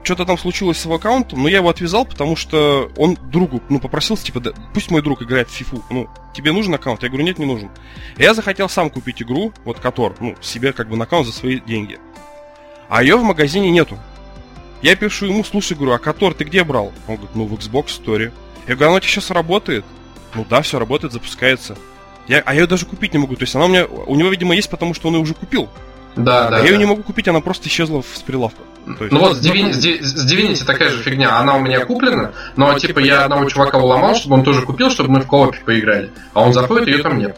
что-то 0.09 0.24
там 0.24 0.38
случилось 0.38 0.78
с 0.78 0.84
его 0.86 0.94
аккаунтом, 0.94 1.42
но 1.42 1.50
я 1.50 1.59
его 1.59 1.68
отвязал, 1.68 2.06
потому 2.06 2.34
что 2.34 2.90
он 2.96 3.18
другу, 3.30 3.62
ну, 3.68 3.78
попросился, 3.78 4.24
типа, 4.24 4.40
да, 4.40 4.52
пусть 4.72 4.90
мой 4.90 5.02
друг 5.02 5.22
играет 5.22 5.50
в 5.50 5.52
фифу, 5.52 5.84
ну, 5.90 6.09
тебе 6.34 6.50
нужен 6.52 6.72
аккаунт? 6.72 7.02
Я 7.02 7.11
говорю, 7.11 7.26
нет, 7.26 7.38
не 7.38 7.44
нужен. 7.44 7.68
Я 8.16 8.32
захотел 8.32 8.70
сам 8.70 8.88
купить 8.88 9.20
игру, 9.20 9.52
вот, 9.66 9.80
Котор, 9.80 10.16
ну, 10.18 10.34
себе 10.40 10.72
как 10.72 10.88
бы 10.88 10.96
на 10.96 11.04
аккаунт 11.04 11.26
за 11.26 11.34
свои 11.34 11.61
деньги. 11.61 11.98
А 12.88 13.02
ее 13.02 13.16
в 13.16 13.22
магазине 13.22 13.70
нету. 13.70 13.98
Я 14.80 14.96
пишу 14.96 15.26
ему, 15.26 15.44
слушай, 15.44 15.74
говорю, 15.74 15.92
а 15.92 15.98
Котор 15.98 16.32
ты 16.32 16.44
где 16.44 16.64
брал? 16.64 16.90
Он 17.06 17.16
говорит, 17.16 17.36
ну 17.36 17.44
в 17.44 17.52
Xbox 17.52 18.00
Store. 18.02 18.32
Я 18.66 18.74
говорю, 18.76 18.92
она 18.92 18.96
у 18.96 19.00
тебя 19.00 19.11
сейчас 19.11 19.30
работает? 19.30 19.84
Ну 20.34 20.46
да, 20.48 20.62
все 20.62 20.78
работает, 20.78 21.12
запускается. 21.12 21.76
Я, 22.28 22.42
а 22.46 22.54
я 22.54 22.61
ее 22.62 22.66
даже 22.66 22.86
купить 22.86 23.12
не 23.12 23.18
могу. 23.18 23.36
То 23.36 23.42
есть 23.42 23.54
она 23.54 23.66
у 23.66 23.68
меня, 23.68 23.84
у 23.84 24.14
него, 24.14 24.30
видимо, 24.30 24.54
есть, 24.54 24.70
потому 24.70 24.94
что 24.94 25.09
он 25.09 25.16
ее 25.16 25.20
уже 25.20 25.34
купил. 25.34 25.68
Да, 26.16 26.48
да. 26.48 26.56
Я 26.59 26.62
да. 26.62 26.68
ее 26.68 26.78
не 26.78 26.86
могу 26.86 27.02
купить, 27.02 27.28
она 27.28 27.40
просто 27.40 27.68
исчезла 27.68 28.02
с 28.02 28.22
прилавка. 28.22 28.62
Есть... 29.01 29.12
Ну 29.12 29.20
вот 29.20 29.36
с 29.36 29.47
Divinity, 29.47 30.03
с 30.03 30.32
Divinity 30.32 30.64
такая 30.64 30.91
же 30.91 31.03
фигня. 31.03 31.39
Она 31.39 31.57
у 31.57 31.61
меня 31.61 31.84
куплена, 31.84 32.32
но 32.57 32.78
типа 32.78 32.99
я 33.01 33.24
одного 33.24 33.49
чувака 33.49 33.78
уломал, 33.78 34.14
чтобы 34.14 34.36
он 34.36 34.45
тоже 34.45 34.62
купил, 34.62 34.91
чтобы 34.91 35.11
мы 35.11 35.20
в 35.20 35.26
коопе 35.26 35.59
поиграли. 35.64 36.11
А 36.34 36.43
он 36.43 36.53
заходит, 36.53 36.89
ее 36.89 37.03
там 37.03 37.18
нет. 37.18 37.36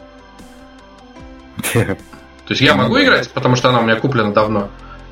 То 1.73 2.53
есть 2.53 2.61
я 2.61 2.75
могу 2.75 3.01
играть, 3.01 3.29
потому 3.31 3.55
что 3.55 3.69
она 3.69 3.79
у 3.79 3.83
меня 3.83 3.95
куплена 3.95 4.31
давно. 4.31 4.69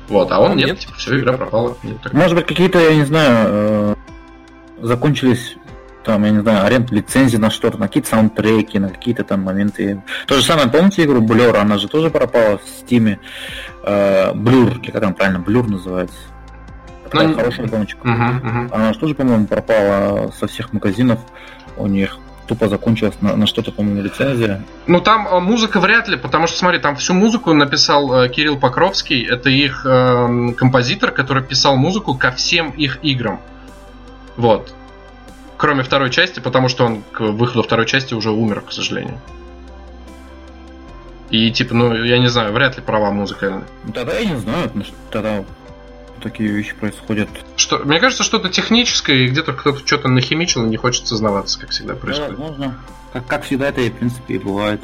Вот, 0.08 0.30
а 0.32 0.40
он 0.40 0.56
нет, 0.56 0.78
типа, 0.78 0.94
все, 0.96 1.18
игра 1.18 1.34
пропала. 1.34 1.76
Нет, 1.84 2.12
Может 2.12 2.36
быть, 2.36 2.46
какие-то, 2.46 2.80
я 2.80 2.96
не 2.96 3.04
знаю, 3.04 3.46
э, 3.48 3.94
закончились 4.82 5.56
там, 6.04 6.24
я 6.24 6.30
не 6.30 6.40
знаю, 6.40 6.64
аренд 6.64 6.90
лицензии 6.90 7.36
на 7.36 7.50
что-то, 7.50 7.78
на 7.78 7.88
какие-то 7.88 8.08
саундтреки, 8.08 8.78
на 8.78 8.88
какие-то 8.88 9.24
там 9.24 9.42
моменты. 9.42 10.02
То 10.26 10.36
же 10.36 10.42
самое, 10.42 10.68
помните 10.68 11.04
игру 11.04 11.20
Blur, 11.20 11.56
она 11.56 11.78
же 11.78 11.88
тоже 11.88 12.10
пропала 12.10 12.58
в 12.58 12.68
стиме. 12.68 13.18
Э, 13.84 14.32
Blur, 14.32 14.80
или 14.80 14.90
как 14.90 15.02
она 15.02 15.12
правильно, 15.12 15.44
Blur 15.46 15.68
называется. 15.68 16.16
Такая 17.04 17.28
ну, 17.28 17.34
хорошая 17.34 17.66
иконочка. 17.66 18.00
Угу, 18.00 18.48
угу. 18.48 18.74
Она 18.74 18.92
же 18.92 18.98
тоже, 18.98 19.14
по-моему, 19.14 19.46
пропала 19.46 20.30
со 20.38 20.46
всех 20.46 20.72
магазинов. 20.72 21.18
У 21.76 21.86
них 21.86 22.18
тупо 22.46 22.68
закончилась 22.68 23.14
на, 23.20 23.36
на 23.36 23.46
что-то, 23.46 23.70
по-моему, 23.70 24.02
лицензия. 24.02 24.62
Ну, 24.86 25.00
там 25.00 25.28
э, 25.28 25.40
музыка 25.40 25.80
вряд 25.80 26.08
ли, 26.08 26.16
потому 26.16 26.46
что, 26.46 26.58
смотри, 26.58 26.78
там 26.78 26.96
всю 26.96 27.14
музыку 27.14 27.52
написал 27.52 28.12
э, 28.12 28.28
Кирилл 28.28 28.58
Покровский. 28.58 29.24
Это 29.24 29.50
их 29.50 29.84
э, 29.84 30.52
композитор, 30.56 31.10
который 31.10 31.42
писал 31.42 31.76
музыку 31.76 32.14
ко 32.14 32.30
всем 32.32 32.70
их 32.70 32.98
играм. 33.02 33.40
Вот. 34.36 34.74
Кроме 35.60 35.82
второй 35.82 36.08
части, 36.08 36.40
потому 36.40 36.70
что 36.70 36.86
он 36.86 37.02
к 37.12 37.20
выходу 37.20 37.62
второй 37.62 37.84
части 37.84 38.14
уже 38.14 38.30
умер, 38.30 38.62
к 38.62 38.72
сожалению. 38.72 39.20
И 41.28 41.50
типа, 41.50 41.74
ну, 41.74 41.94
я 42.02 42.18
не 42.18 42.28
знаю, 42.28 42.54
вряд 42.54 42.78
ли 42.78 42.82
права 42.82 43.10
музыка. 43.10 43.62
Тогда 43.92 44.18
я 44.18 44.24
не 44.24 44.36
знаю, 44.36 44.72
тогда 45.10 45.44
такие 46.22 46.48
вещи 46.48 46.74
происходят. 46.74 47.28
Что, 47.56 47.80
мне 47.80 48.00
кажется, 48.00 48.24
что-то 48.24 48.48
техническое, 48.48 49.16
и 49.16 49.28
где-то 49.28 49.52
кто-то 49.52 49.86
что-то 49.86 50.08
нахимичил, 50.08 50.64
и 50.64 50.68
не 50.68 50.78
хочет 50.78 51.06
сознаваться, 51.06 51.60
как 51.60 51.70
всегда 51.70 51.94
происходит. 51.94 52.38
Да, 52.38 52.42
возможно. 52.42 52.78
Как, 53.12 53.26
как 53.26 53.44
всегда 53.44 53.68
это, 53.68 53.82
в 53.82 53.92
принципе, 53.92 54.34
и 54.36 54.38
бывает. 54.38 54.80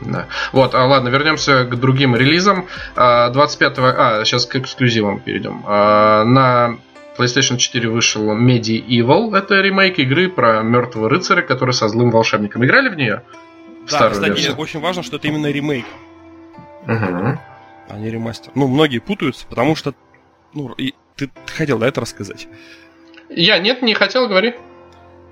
Да. 0.00 0.26
Вот, 0.52 0.74
а, 0.74 0.86
ладно, 0.86 1.08
вернемся 1.08 1.64
к 1.64 1.78
другим 1.78 2.16
релизам. 2.16 2.66
25 2.94 3.78
а, 3.78 4.20
а, 4.20 4.24
сейчас 4.24 4.46
к 4.46 4.56
эксклюзивам 4.56 5.20
перейдем. 5.20 5.64
А, 5.66 6.24
на 6.24 6.78
PlayStation 7.18 7.56
4 7.56 7.88
вышел 7.88 8.36
Medieval. 8.36 9.36
Это 9.36 9.60
ремейк 9.60 9.98
игры 9.98 10.30
про 10.30 10.62
мертвого 10.62 11.08
рыцаря, 11.08 11.42
который 11.42 11.72
со 11.72 11.88
злым 11.88 12.10
волшебником. 12.10 12.64
Играли 12.64 12.88
в 12.88 12.96
нее? 12.96 13.22
В 13.86 13.90
да, 13.90 14.10
кстати, 14.10 14.28
версию? 14.28 14.56
очень 14.56 14.80
важно, 14.80 15.02
что 15.02 15.16
это 15.16 15.28
именно 15.28 15.50
ремейк. 15.50 15.86
Угу. 16.84 17.38
А 17.88 17.98
не 17.98 18.10
ремастер. 18.10 18.52
Ну, 18.54 18.68
многие 18.68 18.98
путаются, 18.98 19.46
потому 19.46 19.74
что... 19.74 19.94
Ну, 20.54 20.72
и 20.72 20.94
ты 21.16 21.30
хотел, 21.56 21.78
да, 21.78 21.88
это 21.88 22.00
рассказать? 22.00 22.48
Я 23.28 23.58
нет, 23.58 23.82
не 23.82 23.94
хотел, 23.94 24.28
говори. 24.28 24.54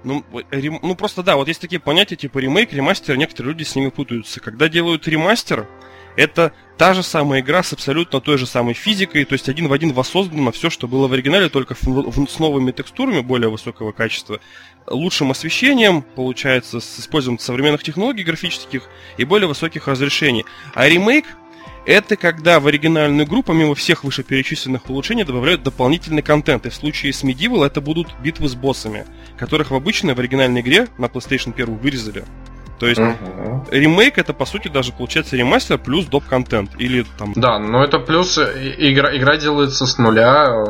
Ну, 0.05 0.25
рем... 0.51 0.79
ну, 0.83 0.95
просто 0.95 1.23
да, 1.23 1.37
вот 1.37 1.49
есть 1.49 1.61
такие 1.61 1.81
понятия 1.81 2.17
типа 2.17 2.39
ремейк, 2.39 2.73
ремастер, 2.73 3.17
некоторые 3.17 3.53
люди 3.53 3.65
с 3.65 3.75
ними 3.75 3.91
путаются. 3.91 4.41
Когда 4.41 4.69
делают 4.69 5.07
ремастер, 5.09 5.67
это 6.17 6.53
та 6.77 6.95
же 6.95 7.03
самая 7.03 7.41
игра 7.41 7.63
с 7.63 7.73
абсолютно 7.73 8.21
той 8.21 8.39
же 8.39 8.47
самой 8.47 8.75
физикой, 8.75 9.25
то 9.25 9.35
есть 9.35 9.49
один 9.49 9.69
в 9.69 9.73
один 9.73 9.93
воссоздано 9.93 10.53
все, 10.53 10.71
что 10.71 10.89
было 10.89 11.09
в 11.09 11.13
оригинале, 11.13 11.49
только 11.49 11.75
в, 11.75 11.83
в, 11.85 12.29
с 12.29 12.39
новыми 12.39 12.73
текстурами 12.73 13.21
более 13.21 13.49
высокого 13.49 13.93
качества, 13.93 14.41
лучшим 14.87 15.31
освещением, 15.31 16.03
получается, 16.03 16.81
с 16.81 17.01
использованием 17.01 17.39
современных 17.39 17.83
технологий 17.83 18.25
графических 18.25 18.89
и 19.17 19.25
более 19.25 19.49
высоких 19.49 19.89
разрешений. 19.89 20.45
А 20.75 20.89
ремейк 20.89 21.27
это 21.87 22.17
когда 22.17 22.59
в 22.59 22.67
оригинальную 22.67 23.27
игру, 23.27 23.45
помимо 23.45 23.77
всех 23.77 24.03
вышеперечисленных 24.03 24.91
улучшений, 24.91 25.23
добавляют 25.23 25.63
дополнительный 25.63 26.23
контент. 26.23 26.67
И 26.67 26.71
в 26.71 26.75
случае 26.75 27.13
с 27.13 27.23
Medieval 27.23 27.65
это 27.65 27.81
будут 27.81 28.09
битвы 28.21 28.49
с 28.49 28.57
боссами, 28.57 29.07
которых 29.39 29.71
в 29.71 29.75
обычной, 29.77 30.15
в 30.15 30.19
оригинальной 30.19 30.63
игре 30.63 30.89
на 30.99 31.05
PlayStation 31.05 31.55
1 31.55 31.77
вырезали. 31.77 32.25
То 32.79 32.87
есть 32.87 33.01
uh-huh. 33.01 33.71
ремейк 33.71 34.19
это 34.19 34.35
по 34.35 34.45
сути 34.45 34.69
даже 34.69 34.93
получается 34.93 35.37
ремастер 35.37 35.79
плюс 35.79 36.05
доп-контент. 36.07 36.71
Или 36.79 37.07
там. 37.19 37.33
Да, 37.35 37.59
но 37.59 37.83
это 37.83 37.99
плюс 37.99 38.37
э, 38.37 38.75
игра, 38.79 39.17
игра 39.17 39.37
делается 39.37 39.87
с 39.87 39.97
нуля. 39.97 40.65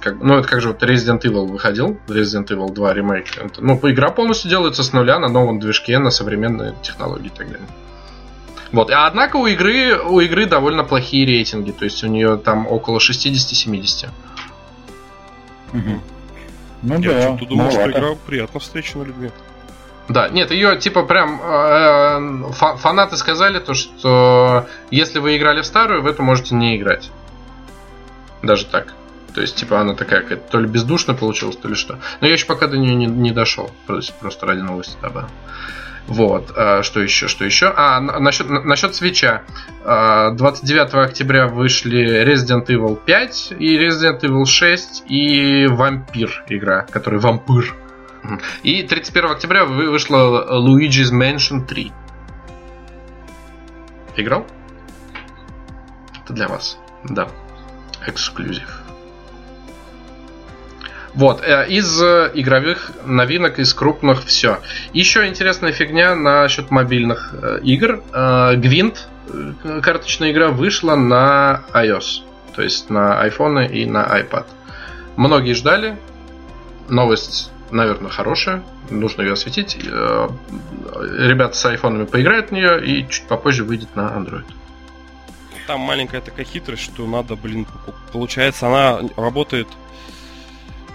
Как, 0.00 0.22
ну, 0.22 0.38
это 0.38 0.46
как 0.46 0.60
же 0.60 0.68
вот 0.68 0.82
Resident 0.82 1.22
Evil 1.22 1.46
выходил, 1.46 1.98
Resident 2.06 2.46
Evil 2.48 2.72
2 2.72 2.94
ремейк. 2.94 3.26
Это, 3.36 3.60
ну, 3.60 3.78
игра 3.82 4.10
полностью 4.10 4.50
делается 4.50 4.84
с 4.84 4.92
нуля 4.92 5.18
на 5.18 5.28
новом 5.28 5.58
движке, 5.58 5.98
на 5.98 6.10
современной 6.10 6.74
технологии 6.82 7.26
и 7.26 7.36
так 7.36 7.50
далее. 7.50 7.66
Вот. 8.70 8.90
А 8.90 9.06
однако 9.06 9.36
у 9.36 9.46
игры, 9.46 9.98
у 9.98 10.20
игры 10.20 10.46
довольно 10.46 10.84
плохие 10.84 11.26
рейтинги. 11.26 11.72
То 11.72 11.84
есть 11.84 12.04
у 12.04 12.06
нее 12.06 12.36
там 12.36 12.66
около 12.66 12.98
60-70. 12.98 14.08
Угу. 15.72 15.80
Ну 16.82 17.00
Я 17.00 17.36
да. 17.36 17.46
думал, 17.46 17.70
что 17.70 17.90
игра 17.90 18.14
приятно 18.26 18.60
встречена 18.60 19.02
людьми. 19.04 19.30
Да, 20.08 20.28
нет, 20.28 20.50
ее 20.50 20.78
типа 20.78 21.02
прям 21.02 21.40
э, 21.42 22.52
фанаты 22.52 23.16
сказали 23.16 23.58
то, 23.58 23.74
что 23.74 24.66
если 24.90 25.18
вы 25.18 25.36
играли 25.36 25.60
в 25.60 25.66
старую, 25.66 26.02
в 26.02 26.06
эту 26.06 26.22
можете 26.22 26.54
не 26.54 26.76
играть. 26.76 27.10
Даже 28.42 28.64
так. 28.66 28.94
То 29.34 29.42
есть, 29.42 29.56
типа, 29.56 29.80
она 29.80 29.94
такая 29.94 30.22
какая-то 30.22 30.50
то 30.50 30.58
ли 30.58 30.66
бездушно 30.66 31.14
получилась, 31.14 31.56
то 31.56 31.68
ли 31.68 31.74
что. 31.74 31.98
Но 32.20 32.26
я 32.26 32.32
еще 32.32 32.46
пока 32.46 32.66
до 32.66 32.78
нее 32.78 32.94
не, 32.94 33.06
не 33.06 33.30
дошел. 33.30 33.70
Просто, 33.86 34.46
ради 34.46 34.60
новости 34.60 34.96
добавил. 35.02 35.28
Вот, 36.06 36.52
а, 36.56 36.82
что 36.82 37.00
еще, 37.00 37.28
что 37.28 37.44
еще? 37.44 37.72
А, 37.76 38.00
насчет, 38.00 38.48
насчет 38.48 38.94
свеча. 38.94 39.42
29 39.84 40.94
октября 40.94 41.46
вышли 41.46 42.24
Resident 42.24 42.66
Evil 42.66 42.98
5 43.04 43.52
и 43.58 43.76
Resident 43.76 44.20
Evil 44.22 44.46
6 44.46 45.04
и 45.06 45.66
Вампир 45.66 46.44
игра, 46.48 46.86
который 46.90 47.20
Вампир. 47.20 47.76
И 48.62 48.82
31 48.82 49.30
октября 49.30 49.64
вышла 49.64 50.46
Luigi's 50.60 51.12
Mansion 51.12 51.66
3. 51.66 51.92
Играл? 54.16 54.46
Это 56.24 56.32
для 56.32 56.48
вас. 56.48 56.78
Да. 57.04 57.28
Эксклюзив. 58.06 58.82
Вот, 61.14 61.42
э, 61.42 61.66
из 61.68 62.00
э, 62.00 62.30
игровых 62.34 62.92
новинок, 63.04 63.58
из 63.58 63.74
крупных 63.74 64.24
все. 64.24 64.60
Еще 64.92 65.26
интересная 65.26 65.72
фигня 65.72 66.14
насчет 66.14 66.70
мобильных 66.70 67.34
э, 67.34 67.58
игр. 67.62 68.02
Гвинт, 68.56 69.08
карточная 69.82 70.30
игра, 70.30 70.50
вышла 70.50 70.94
на 70.94 71.62
iOS. 71.72 72.22
То 72.54 72.62
есть 72.62 72.90
на 72.90 73.26
iPhone 73.26 73.68
и 73.68 73.84
на 73.86 74.04
iPad. 74.04 74.46
Многие 75.16 75.54
ждали. 75.54 75.98
Новость, 76.88 77.50
наверное, 77.70 78.10
хорошая. 78.10 78.62
Нужно 78.90 79.22
ее 79.22 79.32
осветить. 79.32 79.76
Ребята 79.76 81.56
с 81.56 81.64
айфонами 81.64 82.04
поиграют 82.04 82.50
в 82.50 82.52
нее 82.52 82.84
и 82.84 83.08
чуть 83.08 83.26
попозже 83.26 83.64
выйдет 83.64 83.94
на 83.96 84.02
Android. 84.08 84.44
Там 85.66 85.80
маленькая 85.80 86.20
такая 86.20 86.46
хитрость, 86.46 86.82
что 86.82 87.06
надо, 87.06 87.36
блин, 87.36 87.66
получается, 88.12 88.68
она 88.68 89.00
работает 89.16 89.68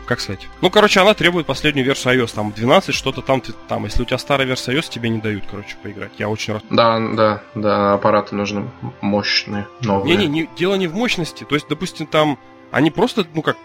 как 0.06 0.20
сказать? 0.20 0.48
Ну, 0.62 0.70
короче, 0.70 1.00
она 1.00 1.14
требует 1.14 1.46
последнюю 1.46 1.86
версию 1.86 2.24
iOS, 2.24 2.36
там 2.36 2.52
12, 2.52 2.94
что-то 2.94 3.22
там, 3.22 3.40
ты, 3.40 3.54
там, 3.68 3.86
если 3.86 4.02
у 4.02 4.06
тебя 4.06 4.18
старая 4.18 4.46
версия 4.46 4.74
iOS, 4.74 4.90
тебе 4.90 5.10
не 5.10 5.20
дают, 5.20 5.46
короче, 5.50 5.78
поиграть. 5.82 6.12
Я 6.18 6.30
очень 6.30 6.54
рад. 6.54 6.64
Да, 6.70 7.00
да, 7.00 7.42
да, 7.56 7.94
аппараты 7.94 8.36
нужны 8.36 8.70
мощные, 9.02 9.68
новые. 9.82 10.16
Не-не, 10.16 10.28
не, 10.28 10.50
дело 10.58 10.76
не 10.76 10.88
в 10.88 10.94
мощности, 10.94 11.46
то 11.46 11.56
есть, 11.56 11.68
допустим, 11.70 12.06
там, 12.06 12.38
они 12.72 12.92
просто, 12.92 13.26
ну 13.34 13.42
как, 13.42 13.56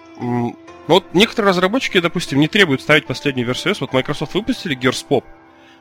ну 0.88 0.94
вот 0.94 1.14
некоторые 1.14 1.50
разработчики, 1.50 2.00
допустим, 2.00 2.40
не 2.40 2.48
требуют 2.48 2.80
ставить 2.80 3.06
последнюю 3.06 3.46
версию 3.46 3.74
iOS, 3.74 3.78
вот 3.80 3.92
Microsoft 3.92 4.34
выпустили 4.34 4.76
Gears 4.76 5.06
Pop, 5.08 5.24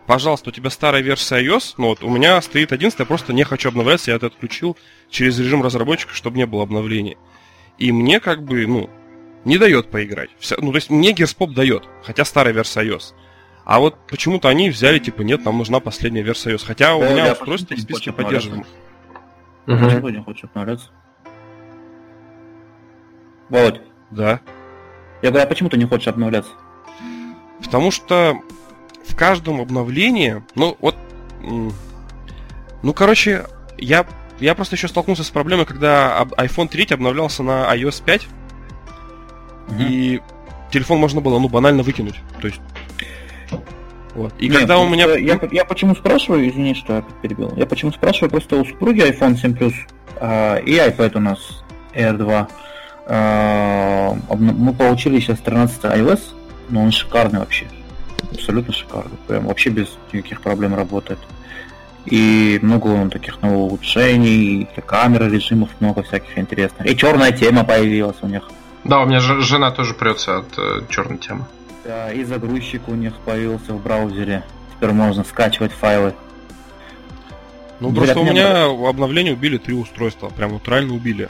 пожалуйста, 0.05 0.49
у 0.49 0.53
тебя 0.53 0.69
старая 0.69 1.01
версия 1.01 1.43
iOS, 1.43 1.73
ну 1.77 1.87
вот 1.87 2.03
у 2.03 2.09
меня 2.09 2.39
стоит 2.41 2.71
11, 2.71 2.99
я 2.99 3.05
просто 3.05 3.33
не 3.33 3.43
хочу 3.43 3.69
обновляться, 3.69 4.11
я 4.11 4.17
это 4.17 4.27
отключил 4.27 4.77
через 5.09 5.39
режим 5.39 5.63
разработчика, 5.63 6.13
чтобы 6.13 6.37
не 6.37 6.45
было 6.45 6.63
обновлений. 6.63 7.17
И 7.77 7.91
мне 7.91 8.19
как 8.19 8.43
бы, 8.43 8.65
ну, 8.67 8.89
не 9.45 9.57
дает 9.57 9.89
поиграть. 9.89 10.29
Вся, 10.39 10.57
ну, 10.59 10.71
то 10.71 10.77
есть 10.77 10.89
мне 10.89 11.13
Gears 11.13 11.37
Pop 11.37 11.53
дает, 11.53 11.87
хотя 12.03 12.25
старая 12.25 12.53
версия 12.53 12.81
iOS. 12.81 13.13
А 13.63 13.79
вот 13.79 13.95
почему-то 14.07 14.47
они 14.49 14.69
взяли, 14.69 14.97
типа, 14.99 15.21
нет, 15.21 15.45
нам 15.45 15.57
нужна 15.57 15.79
последняя 15.79 16.21
версия 16.21 16.51
iOS. 16.51 16.65
Хотя 16.65 16.95
у 16.95 17.03
меня 17.03 17.33
устройство 17.33 17.75
в 17.75 17.79
списке 17.79 18.11
поддерживаем. 18.11 18.65
Почему 19.65 20.09
не 20.09 20.21
хочешь 20.21 20.45
обновляться? 20.45 20.89
Володь. 23.49 23.81
Да. 24.11 24.41
Я 25.27 25.31
говорю, 25.31 25.45
а 25.45 25.49
почему 25.49 25.67
ты 25.67 25.77
не 25.77 25.83
хочешь 25.83 26.07
обновляться? 26.07 26.51
Потому 27.61 27.91
что 27.91 28.37
в 29.05 29.13
каждом 29.13 29.59
обновлении, 29.59 30.41
ну 30.55 30.77
вот, 30.79 30.95
ну 31.41 32.93
короче, 32.93 33.45
я, 33.77 34.05
я 34.39 34.55
просто 34.55 34.77
еще 34.77 34.87
столкнулся 34.87 35.25
с 35.25 35.29
проблемой, 35.29 35.65
когда 35.65 36.25
iPhone 36.37 36.69
3 36.69 36.87
обновлялся 36.91 37.43
на 37.43 37.75
iOS 37.75 38.01
5, 38.05 38.27
угу. 39.67 39.75
и 39.79 40.21
телефон 40.71 40.99
можно 40.99 41.19
было, 41.19 41.39
ну, 41.39 41.49
банально 41.49 41.83
выкинуть. 41.83 42.15
То 42.39 42.47
есть. 42.47 42.61
Вот. 44.15 44.33
И 44.39 44.47
Нет, 44.47 44.59
когда 44.59 44.79
у 44.79 44.87
меня. 44.87 45.07
Я, 45.17 45.37
я 45.51 45.65
почему 45.65 45.93
спрашиваю, 45.93 46.49
извини, 46.49 46.73
что 46.73 46.93
я 46.93 47.01
перебил. 47.21 47.53
Я 47.57 47.65
почему 47.65 47.91
спрашиваю, 47.91 48.31
просто 48.31 48.55
у 48.55 48.63
супруги 48.63 49.01
iPhone 49.01 49.35
7 49.35 49.55
Plus 49.55 49.73
э, 50.21 50.63
и 50.63 50.77
iPad 50.77 51.17
у 51.17 51.19
нас 51.19 51.65
Air 51.93 52.13
2. 52.13 52.47
Э, 53.07 54.13
мы 54.29 54.73
получили 54.73 55.19
сейчас 55.19 55.39
13 55.39 55.83
iOS, 55.85 56.19
но 56.69 56.83
он 56.83 56.91
шикарный 56.91 57.39
вообще. 57.39 57.65
Абсолютно 58.31 58.73
шикарный. 58.73 59.17
Прям 59.27 59.47
вообще 59.47 59.69
без 59.69 59.87
никаких 60.11 60.41
проблем 60.41 60.75
работает. 60.75 61.19
И 62.05 62.59
много 62.61 62.87
он 62.87 63.09
таких 63.09 63.41
новых 63.41 63.71
улучшений, 63.71 64.63
и 64.63 64.81
камеры 64.81 65.29
режимов 65.29 65.69
много 65.79 66.03
всяких 66.03 66.37
интересных. 66.37 66.87
И 66.87 66.95
черная 66.95 67.31
тема 67.31 67.63
появилась 67.63 68.17
у 68.21 68.27
них. 68.27 68.49
Да, 68.83 69.01
у 69.01 69.05
меня 69.05 69.19
жена 69.19 69.71
тоже 69.71 69.93
прется 69.93 70.39
от 70.39 70.57
э, 70.57 70.81
черной 70.89 71.17
темы. 71.17 71.45
Да, 71.83 72.11
и 72.11 72.23
загрузчик 72.23 72.87
у 72.87 72.95
них 72.95 73.13
появился 73.25 73.73
в 73.73 73.81
браузере. 73.81 74.43
Теперь 74.75 74.91
можно 74.91 75.23
скачивать 75.23 75.71
файлы. 75.71 76.13
Ну, 77.79 77.89
Говорят, 77.89 78.15
просто 78.15 78.31
у 78.31 78.33
меня 78.33 78.67
было... 78.67 78.89
обновление 78.89 79.33
убили 79.33 79.57
три 79.57 79.73
устройства. 79.73 80.29
Прям 80.29 80.51
вот 80.51 80.67
реально 80.67 80.93
убили. 80.93 81.29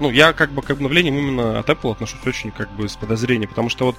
Ну, 0.00 0.10
я 0.10 0.32
как 0.32 0.50
бы 0.50 0.62
к 0.62 0.70
обновлениям 0.70 1.16
именно 1.16 1.58
от 1.58 1.68
Apple 1.68 1.92
отношусь 1.92 2.26
очень 2.26 2.50
как 2.50 2.70
бы 2.74 2.88
с 2.88 2.96
подозрением, 2.96 3.50
потому 3.50 3.68
что 3.68 3.84
вот 3.86 3.96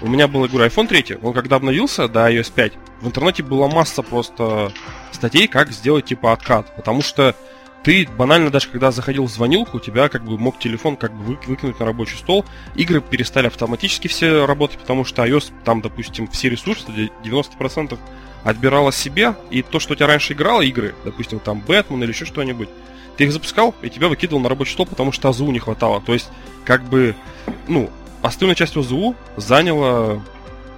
у 0.00 0.08
меня 0.08 0.26
был, 0.26 0.42
я 0.44 0.48
говорю, 0.48 0.66
iPhone 0.66 0.88
3, 0.88 1.18
он 1.22 1.34
когда 1.34 1.56
обновился 1.56 2.08
до 2.08 2.30
iOS 2.30 2.52
5, 2.54 2.72
в 3.02 3.06
интернете 3.06 3.42
была 3.42 3.68
масса 3.68 4.02
просто 4.02 4.72
статей, 5.12 5.46
как 5.46 5.70
сделать 5.70 6.06
типа 6.06 6.32
откат, 6.32 6.74
потому 6.74 7.02
что 7.02 7.36
ты 7.82 8.08
банально 8.16 8.50
даже 8.50 8.68
когда 8.68 8.90
заходил 8.90 9.26
в 9.26 9.30
звонилку, 9.30 9.76
у 9.76 9.80
тебя 9.80 10.08
как 10.08 10.24
бы 10.24 10.38
мог 10.38 10.58
телефон 10.58 10.96
как 10.96 11.12
бы 11.12 11.36
выкинуть 11.46 11.78
на 11.78 11.84
рабочий 11.84 12.16
стол. 12.16 12.46
Игры 12.74 13.02
перестали 13.02 13.48
автоматически 13.48 14.08
все 14.08 14.46
работать, 14.46 14.78
потому 14.78 15.04
что 15.04 15.22
iOS 15.22 15.52
там, 15.64 15.82
допустим, 15.82 16.26
все 16.28 16.48
ресурсы, 16.48 16.86
90% 17.22 17.98
отбирала 18.42 18.90
себе, 18.90 19.34
и 19.50 19.60
то, 19.62 19.80
что 19.80 19.92
у 19.92 19.96
тебя 19.96 20.06
раньше 20.06 20.32
играло 20.32 20.62
игры, 20.62 20.94
допустим, 21.04 21.40
там 21.40 21.60
Бэтмен 21.60 22.02
или 22.02 22.10
еще 22.10 22.24
что-нибудь, 22.24 22.70
ты 23.16 23.24
их 23.24 23.32
запускал, 23.32 23.74
и 23.82 23.90
тебя 23.90 24.08
выкидывал 24.08 24.40
на 24.40 24.48
рабочий 24.48 24.72
стол, 24.72 24.86
потому 24.86 25.12
что 25.12 25.28
АЗУ 25.28 25.50
не 25.50 25.58
хватало. 25.58 26.00
То 26.00 26.12
есть, 26.12 26.28
как 26.64 26.82
бы, 26.84 27.14
ну, 27.68 27.90
остальную 28.22 28.56
часть 28.56 28.76
АЗУ 28.76 29.14
заняла 29.36 30.22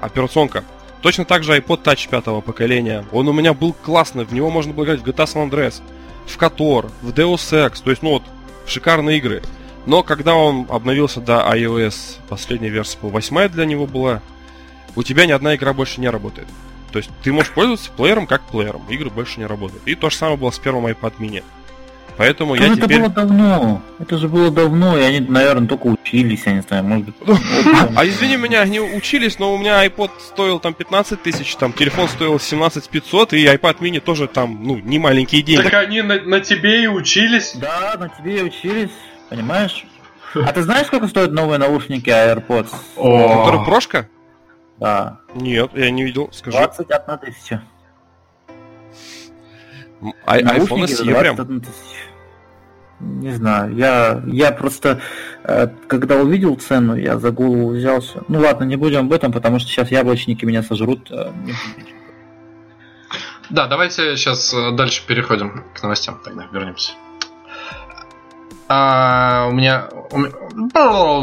операционка. 0.01 0.64
Точно 1.03 1.24
так 1.24 1.45
же 1.45 1.57
iPod 1.57 1.82
Touch 1.82 2.09
пятого 2.09 2.41
поколения. 2.41 3.05
Он 3.12 3.28
у 3.28 3.32
меня 3.32 3.55
был 3.55 3.72
классный, 3.72 4.24
в 4.24 4.32
него 4.32 4.51
можно 4.51 4.72
было 4.72 4.84
играть 4.84 5.01
в 5.01 5.05
GTA 5.05 5.24
San 5.24 5.49
Andreas 5.49 5.82
в 6.26 6.37
Котор, 6.37 6.91
в 7.03 7.11
Deus 7.11 7.53
Ex, 7.53 7.82
то 7.82 7.91
есть, 7.91 8.03
ну 8.03 8.11
вот, 8.11 8.22
шикарные 8.66 9.18
игры. 9.18 9.43
Но 9.87 10.03
когда 10.03 10.34
он 10.34 10.66
обновился 10.68 11.20
до 11.20 11.49
iOS, 11.55 12.16
последняя 12.28 12.70
версия, 12.70 12.99
по 12.99 13.09
8 13.09 13.49
для 13.51 13.64
него 13.64 13.87
была, 13.87 14.20
у 14.97 15.03
тебя 15.05 15.26
ни 15.26 15.32
одна 15.32 15.55
игра 15.55 15.72
больше 15.72 16.01
не 16.01 16.09
работает. 16.09 16.49
То 16.91 16.99
есть 16.99 17.11
ты 17.22 17.32
можешь 17.32 17.53
пользоваться 17.53 17.91
плеером 17.93 18.26
как 18.26 18.43
плеером, 18.43 18.82
игры 18.89 19.11
больше 19.11 19.39
не 19.39 19.47
работают. 19.47 19.82
И 19.87 19.95
то 19.95 20.11
же 20.11 20.16
самое 20.16 20.37
было 20.37 20.51
с 20.51 20.59
первым 20.59 20.87
iPad 20.87 21.14
mini. 21.18 21.45
Поэтому 22.16 22.54
Ну, 22.54 22.62
я 22.62 22.68
это 22.72 22.82
теперь... 22.82 23.00
было 23.00 23.10
давно. 23.10 23.82
Это 23.98 24.16
же 24.16 24.28
было 24.28 24.50
давно, 24.50 24.96
и 24.96 25.02
они, 25.02 25.20
наверное, 25.20 25.68
только 25.68 25.86
учились, 25.88 26.42
я 26.46 26.52
не 26.54 26.62
знаю, 26.62 26.84
может 26.84 27.04
быть. 27.06 27.14
А 27.94 28.06
извини 28.06 28.36
меня, 28.36 28.60
они 28.62 28.80
учились, 28.80 29.38
но 29.38 29.52
у 29.54 29.58
меня 29.58 29.84
iPod 29.86 30.10
стоил 30.20 30.58
там 30.58 30.72
15 30.72 31.22
тысяч, 31.22 31.54
там 31.56 31.72
телефон 31.72 32.08
стоил 32.08 32.40
17 32.40 32.88
500, 32.88 33.34
и 33.34 33.44
iPad 33.46 33.78
mini 33.80 34.00
тоже 34.00 34.28
там, 34.28 34.62
ну, 34.62 34.78
не 34.78 34.98
маленькие 34.98 35.42
деньги. 35.42 35.62
Так 35.62 35.74
они 35.74 36.00
на, 36.02 36.20
на 36.22 36.40
тебе 36.40 36.84
и 36.84 36.86
учились. 36.86 37.52
Да, 37.54 37.94
на 37.98 38.08
тебе 38.08 38.38
и 38.38 38.42
учились, 38.42 38.90
понимаешь? 39.28 39.84
А 40.34 40.52
ты 40.52 40.62
знаешь, 40.62 40.86
сколько 40.86 41.08
стоят 41.08 41.32
новые 41.32 41.58
наушники 41.58 42.08
AirPods? 42.08 42.70
Который 42.96 43.64
прошка? 43.64 44.08
Да, 44.78 45.20
Нет, 45.34 45.70
я 45.74 45.90
не 45.90 46.04
видел, 46.04 46.28
скажи. 46.32 46.58
21 46.58 47.18
тысяча. 47.18 47.62
М, 50.03 50.12
ай- 50.26 50.42
iPhone 50.42 50.59
Наушники 50.59 50.92
за 50.92 51.03
SE 51.05 51.18
прям. 51.18 51.36
21 51.36 51.61
тысяча. 51.61 52.07
Не 52.99 53.30
знаю, 53.32 53.74
я, 53.76 54.22
я 54.26 54.53
просто, 54.53 55.01
э, 55.44 55.68
когда 55.86 56.16
увидел 56.16 56.57
цену, 56.57 56.97
я 56.97 57.18
за 57.18 57.30
голову 57.30 57.70
взялся. 57.70 58.22
Ну 58.28 58.40
ладно, 58.40 58.64
не 58.64 58.76
будем 58.76 59.01
об 59.01 59.12
этом, 59.12 59.32
потому 59.32 59.59
что 59.59 59.68
сейчас 59.68 59.90
яблочники 59.90 60.44
меня 60.47 60.62
сожрут. 60.62 61.11
э. 61.11 61.30
Да, 63.51 63.66
давайте 63.66 64.16
сейчас 64.16 64.53
э, 64.55 64.72
дальше 64.72 65.03
переходим 65.07 65.62
к 65.74 65.82
новостям, 65.82 66.18
тогда 66.24 66.47
вернемся. 66.53 66.92
А, 68.68 69.47
у 69.49 69.53
меня... 69.53 69.88
у 70.11 70.18
меня- 70.18 70.32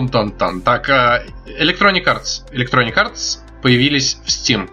Тан-тан. 0.09 0.61
Так, 0.61 0.89
а, 0.89 1.23
Electronic 1.59 2.05
Arts. 2.05 2.49
Electronic 2.53 2.93
Arts 2.95 3.39
появились 3.61 4.15
в 4.23 4.27
Steam. 4.27 4.69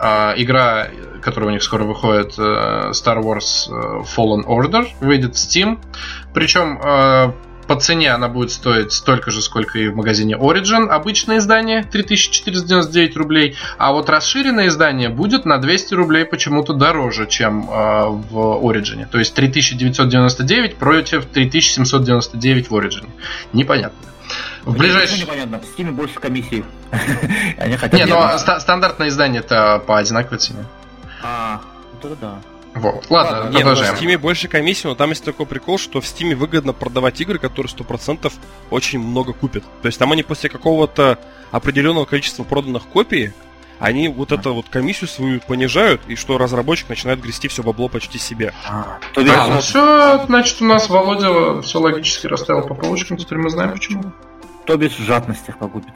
А, 0.00 0.32
игра, 0.36 0.88
которая 1.22 1.50
у 1.50 1.52
них 1.52 1.62
скоро 1.62 1.84
выходит, 1.84 2.38
э, 2.38 2.90
Star 2.92 3.20
Wars 3.20 3.68
э, 3.68 4.04
Fallen 4.16 4.44
Order, 4.44 4.86
выйдет 5.00 5.34
в 5.34 5.38
Steam. 5.38 5.78
Причем 6.32 6.80
э, 6.80 7.32
по 7.66 7.76
цене 7.76 8.12
она 8.12 8.28
будет 8.28 8.52
стоить 8.52 8.92
столько 8.92 9.30
же, 9.30 9.42
сколько 9.42 9.78
и 9.78 9.88
в 9.88 9.96
магазине 9.96 10.36
Origin. 10.36 10.88
Обычное 10.88 11.38
издание 11.38 11.82
3499 11.82 13.16
рублей. 13.16 13.56
А 13.76 13.92
вот 13.92 14.08
расширенное 14.08 14.68
издание 14.68 15.10
будет 15.10 15.44
на 15.44 15.58
200 15.58 15.94
рублей 15.94 16.24
почему-то 16.24 16.72
дороже, 16.74 17.26
чем 17.26 17.68
э, 17.68 18.06
в 18.08 18.64
Origin. 18.64 19.06
То 19.10 19.18
есть 19.18 19.34
3999 19.34 20.76
против 20.76 21.26
3799 21.26 22.70
в 22.70 22.74
Origin. 22.74 23.08
Непонятно. 23.52 23.98
В 24.64 24.76
ближайшее... 24.76 25.22
Непонятно, 25.22 25.60
в 25.60 25.78
Steam 25.78 25.92
больше 25.92 26.20
комиссий. 26.20 26.64
Они 27.58 27.76
хотят... 27.76 27.98
Не, 28.00 28.06
ну 28.06 28.18
а 28.18 28.38
ста- 28.38 28.60
стандартное 28.60 29.08
издание 29.08 29.40
это 29.40 29.82
по 29.86 29.98
одинаковой 29.98 30.38
цене. 30.38 30.64
А, 31.22 31.60
это 31.98 32.16
да. 32.16 32.34
Вот. 32.74 33.06
Ладно, 33.10 33.48
Не, 33.50 33.64
ну, 33.64 33.70
в 33.72 33.74
продолжаем. 33.74 33.94
Steam 33.94 34.18
больше 34.18 34.46
комиссии, 34.48 34.86
но 34.86 34.94
там 34.94 35.10
есть 35.10 35.24
такой 35.24 35.46
прикол, 35.46 35.78
что 35.78 36.00
в 36.00 36.04
Steam 36.04 36.34
выгодно 36.34 36.72
продавать 36.72 37.20
игры, 37.20 37.38
которые 37.38 37.72
100% 37.72 38.32
очень 38.70 39.00
много 39.00 39.32
купят. 39.32 39.64
То 39.82 39.86
есть 39.86 39.98
там 39.98 40.12
они 40.12 40.22
после 40.22 40.48
какого-то 40.48 41.18
определенного 41.50 42.04
количества 42.04 42.44
проданных 42.44 42.84
копий, 42.86 43.32
они 43.80 44.08
вот 44.08 44.32
эту 44.32 44.54
вот 44.54 44.68
комиссию 44.68 45.08
свою 45.08 45.40
понижают, 45.40 46.00
и 46.08 46.14
что 46.16 46.36
разработчик 46.36 46.88
начинает 46.88 47.20
грести 47.20 47.48
все 47.48 47.62
бабло 47.62 47.88
почти 47.88 48.18
себе. 48.18 48.52
А, 48.68 48.98
то 49.14 49.20
есть, 49.20 49.34
А, 49.34 49.46
ну 49.46 49.60
все, 49.60 50.24
значит, 50.26 50.60
у 50.60 50.64
нас 50.64 50.88
Володя 50.88 51.62
все 51.62 51.78
логически 51.80 52.26
расставил 52.26 52.66
по 52.66 52.74
полочкам, 52.74 53.16
теперь 53.16 53.38
мы 53.38 53.50
знаем 53.50 53.72
почему. 53.72 54.12
то 54.66 54.76
без 54.76 54.96
жадности 54.96 55.54
погубит. 55.58 55.94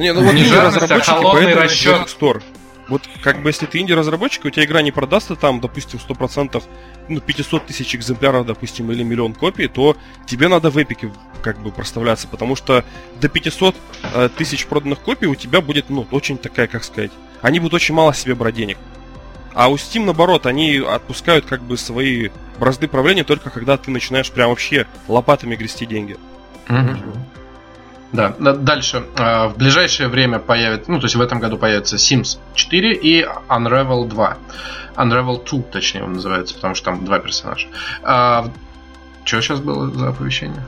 Не, 0.00 0.14
ну 0.14 0.22
вот 0.24 0.34
Не 0.34 0.44
жадность, 0.44 1.08
а 1.08 1.20
поэтому 1.22 1.62
расчет. 1.62 2.08
Store. 2.08 2.42
Вот 2.88 3.02
как 3.22 3.42
бы 3.42 3.50
если 3.50 3.66
ты 3.66 3.78
инди-разработчик, 3.78 4.46
у 4.46 4.50
тебя 4.50 4.64
игра 4.64 4.82
не 4.82 4.90
продастся 4.90 5.36
там, 5.36 5.60
допустим, 5.60 6.00
100%, 6.08 6.60
ну, 7.08 7.20
500 7.20 7.66
тысяч 7.66 7.94
экземпляров, 7.94 8.46
допустим, 8.46 8.90
или 8.90 9.04
миллион 9.04 9.34
копий, 9.34 9.68
то 9.68 9.96
тебе 10.26 10.48
надо 10.48 10.70
в 10.70 10.82
эпике 10.82 11.12
как 11.42 11.60
бы 11.60 11.70
проставляться, 11.70 12.26
потому 12.26 12.56
что 12.56 12.84
до 13.20 13.28
500 13.28 13.76
э, 14.14 14.28
тысяч 14.36 14.66
проданных 14.66 15.00
копий 15.00 15.26
у 15.26 15.36
тебя 15.36 15.60
будет, 15.60 15.88
ну, 15.88 16.04
очень 16.10 16.36
такая, 16.36 16.66
как 16.66 16.82
сказать, 16.82 17.12
они 17.42 17.60
будут 17.60 17.74
очень 17.74 17.94
мало 17.94 18.12
себе 18.12 18.34
брать 18.34 18.56
денег. 18.56 18.78
А 19.54 19.68
у 19.68 19.76
Steam, 19.76 20.04
наоборот, 20.04 20.46
они 20.46 20.78
отпускают 20.78 21.44
как 21.44 21.62
бы 21.62 21.76
свои 21.76 22.30
бразды 22.58 22.88
правления 22.88 23.24
только 23.24 23.50
когда 23.50 23.76
ты 23.76 23.90
начинаешь 23.90 24.30
прям 24.30 24.48
вообще 24.48 24.86
лопатами 25.06 25.54
грести 25.54 25.86
деньги. 25.86 26.16
Да, 26.68 26.98
да, 28.12 28.34
дальше. 28.38 29.04
А, 29.16 29.48
В 29.48 29.56
ближайшее 29.56 30.08
время 30.08 30.38
появится, 30.38 30.90
ну, 30.90 30.98
то 30.98 31.06
есть 31.06 31.16
в 31.16 31.20
этом 31.20 31.38
году 31.38 31.58
появится 31.58 31.96
Sims 31.96 32.38
4 32.54 32.94
и 32.94 33.26
Unravel 33.48 34.08
2. 34.08 34.38
Unravel 34.96 35.44
2, 35.44 35.62
точнее, 35.70 36.04
он 36.04 36.14
называется, 36.14 36.54
потому 36.54 36.74
что 36.74 36.86
там 36.86 37.04
два 37.04 37.18
персонажа. 37.18 37.68
что 38.02 39.40
сейчас 39.40 39.60
было 39.60 39.90
за 39.90 40.08
оповещение? 40.08 40.64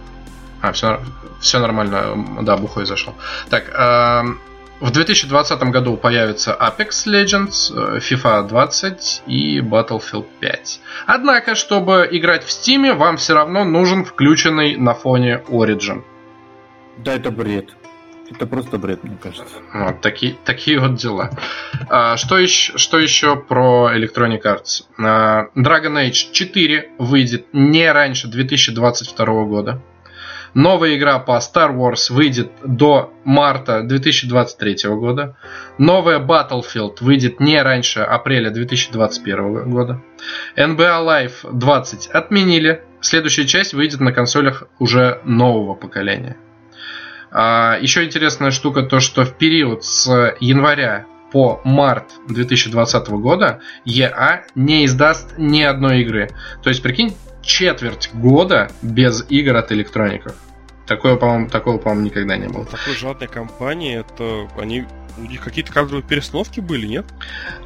А, 0.61 0.71
все, 0.73 1.01
все 1.41 1.59
нормально, 1.59 2.43
да, 2.43 2.57
бухой 2.57 2.87
зашел. 2.87 3.15
Так, 3.51 3.73
а, 3.75 4.25
в 4.83 4.91
2020 4.91 5.63
году 5.71 5.97
появится 5.97 6.57
Apex 6.59 7.07
Legends, 7.07 7.73
э, 7.73 7.99
FIFA 7.99 8.49
20 8.49 9.23
и 9.27 9.61
Battlefield 9.61 10.27
5. 10.41 10.81
Однако, 11.07 11.55
чтобы 11.55 12.09
играть 12.11 12.43
в 12.43 12.49
Steam, 12.49 12.93
вам 12.95 13.17
все 13.17 13.35
равно 13.35 13.63
нужен 13.63 14.05
включенный 14.05 14.77
на 14.77 14.93
фоне 14.95 15.41
Origin. 15.49 16.03
Да, 16.99 17.15
это 17.15 17.31
бред. 17.31 17.71
Это 18.31 18.47
просто 18.47 18.79
бред, 18.79 19.05
мне 19.05 19.17
кажется. 19.21 19.57
Вот 19.75 20.01
такие, 20.01 20.37
такие 20.45 20.79
вот 20.79 20.95
дела. 20.95 21.31
А, 21.89 22.17
что, 22.17 22.39
еще, 22.39 22.79
что 22.79 22.99
еще 22.99 23.37
про 23.37 23.91
Electronic 23.95 24.43
Arts? 24.43 24.85
А, 24.99 25.49
Dragon 25.57 26.09
Age 26.09 26.33
4 26.33 26.93
выйдет 26.99 27.47
не 27.53 27.91
раньше 27.91 28.29
2022 28.29 29.45
года. 29.45 29.83
Новая 30.55 30.97
игра 30.97 31.19
по 31.19 31.39
Star 31.39 31.75
Wars 31.75 32.13
выйдет 32.13 32.53
до 32.63 33.13
марта 33.25 33.83
2023 33.83 34.91
года. 34.91 35.37
Новая 35.79 36.19
Battlefield 36.19 36.97
выйдет 37.01 37.41
не 37.41 37.61
раньше 37.63 38.01
апреля 38.01 38.51
2021 38.51 39.71
года. 39.71 40.03
NBA 40.57 41.07
Live 41.07 41.51
20 41.51 42.09
отменили. 42.09 42.83
Следующая 43.01 43.47
часть 43.47 43.73
выйдет 43.73 44.01
на 44.01 44.13
консолях 44.13 44.65
уже 44.79 45.21
нового 45.25 45.75
поколения. 45.75 46.37
А, 47.33 47.79
еще 47.81 48.05
интересная 48.05 48.51
штука 48.51 48.83
то, 48.83 49.01
что 49.01 49.25
в 49.25 49.35
период 49.35 49.85
с 49.85 50.35
января 50.41 51.07
по 51.33 51.63
март 51.65 52.13
2020 52.29 53.09
года 53.09 53.61
EA 53.87 54.43
не 54.55 54.85
издаст 54.85 55.39
ни 55.39 55.63
одной 55.63 56.03
игры. 56.03 56.31
То 56.63 56.69
есть, 56.69 56.83
прикинь, 56.83 57.17
четверть 57.41 58.11
года 58.13 58.71
без 58.83 59.25
игр 59.31 59.57
от 59.57 59.73
электроников. 59.73 60.35
Такое, 60.87 61.17
по-моему, 61.17 61.49
такого, 61.49 61.79
по-моему, 61.79 62.07
никогда 62.07 62.37
не 62.37 62.49
было. 62.49 62.67
Такой 62.67 62.95
жадной 62.97 63.29
компании, 63.29 64.01
это 64.01 64.49
они 64.61 64.85
у 65.19 65.23
них 65.23 65.43
какие-то 65.43 65.73
кадровые 65.73 66.03
перестановки 66.03 66.61
были, 66.61 66.87
нет? 66.87 67.07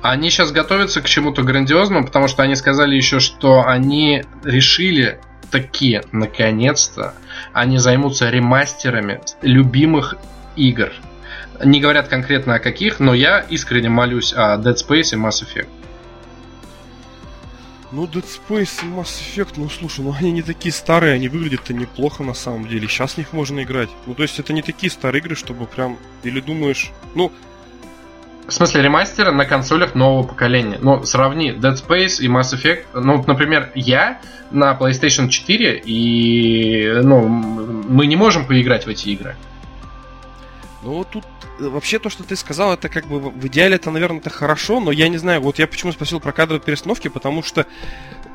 Они 0.03 0.31
сейчас 0.31 0.53
готовятся 0.53 1.01
к 1.01 1.07
чему-то 1.07 1.43
грандиозному, 1.43 2.07
потому 2.07 2.29
что 2.29 2.43
они 2.43 2.57
сказали 2.57 2.95
еще, 2.95 3.21
что 3.21 3.65
они 3.67 4.25
решили 4.45 5.21
такие, 5.51 6.03
наконец-то, 6.13 7.15
они 7.53 7.79
займутся 7.79 8.31
ремастерами 8.31 9.21
любимых 9.43 10.17
игр. 10.57 10.93
Не 11.65 11.81
говорят 11.81 12.09
конкретно 12.09 12.57
о 12.57 12.59
каких, 12.59 13.01
но 13.01 13.15
я 13.15 13.41
искренне 13.41 13.89
молюсь 13.89 14.33
о 14.35 14.57
Dead 14.57 14.75
Space 14.75 15.15
и 15.15 15.17
Mass 15.17 15.43
Effect. 15.43 15.69
Ну, 17.93 18.05
Dead 18.05 18.25
Space 18.25 18.85
и 18.85 18.87
Mass 18.87 19.21
Effect, 19.21 19.55
ну 19.57 19.71
слушай, 19.71 20.01
ну 20.01 20.13
они 20.13 20.33
не 20.33 20.43
такие 20.43 20.73
старые, 20.73 21.15
они 21.15 21.29
выглядят-то 21.29 21.73
неплохо 21.73 22.25
на 22.25 22.35
самом 22.35 22.67
деле. 22.67 22.89
Сейчас 22.89 23.13
в 23.13 23.19
них 23.19 23.33
можно 23.33 23.63
играть. 23.63 23.89
Ну, 24.07 24.15
то 24.15 24.23
есть 24.23 24.39
это 24.39 24.53
не 24.53 24.63
такие 24.63 24.91
старые 24.91 25.21
игры, 25.23 25.37
чтобы 25.37 25.67
прям. 25.67 25.99
Или 26.25 26.41
думаешь. 26.41 26.91
Ну, 27.15 27.33
В 28.47 28.53
смысле, 28.53 28.83
ремастеры 28.83 29.33
на 29.33 29.45
консолях 29.45 29.95
нового 29.95 30.27
поколения. 30.27 30.79
Ну, 30.81 31.05
сравни 31.05 31.51
Dead 31.51 31.75
Space 31.75 32.21
и 32.21 32.29
Mass 32.29 32.55
Effect. 32.55 32.85
Ну, 32.95 33.25
например, 33.27 33.73
я 33.75 34.21
на 34.53 34.77
PlayStation 34.79 35.29
4, 35.29 35.83
и 35.85 37.01
ну, 37.03 37.27
мы 37.27 38.07
не 38.07 38.15
можем 38.15 38.47
поиграть 38.47 38.87
в 38.87 38.89
эти 38.89 39.09
игры. 39.09 39.37
ну 40.85 41.05
тут 41.05 41.25
э, 41.59 41.69
вообще 41.69 41.99
то, 41.99 42.09
что 42.09 42.23
ты 42.23 42.37
сказал, 42.37 42.75
это 42.75 42.89
как 42.89 43.07
бы 43.07 43.19
в 43.19 43.47
идеале 43.49 43.75
это, 43.75 43.91
наверное, 43.91 44.21
это 44.21 44.31
хорошо, 44.31 44.79
но 44.79 44.93
я 44.93 45.09
не 45.09 45.17
знаю, 45.17 45.41
вот 45.41 45.59
я 45.59 45.67
почему 45.67 45.91
спросил 45.91 46.21
про 46.21 46.31
кадровые 46.31 46.63
перестановки, 46.63 47.09
потому 47.09 47.43
что 47.43 47.67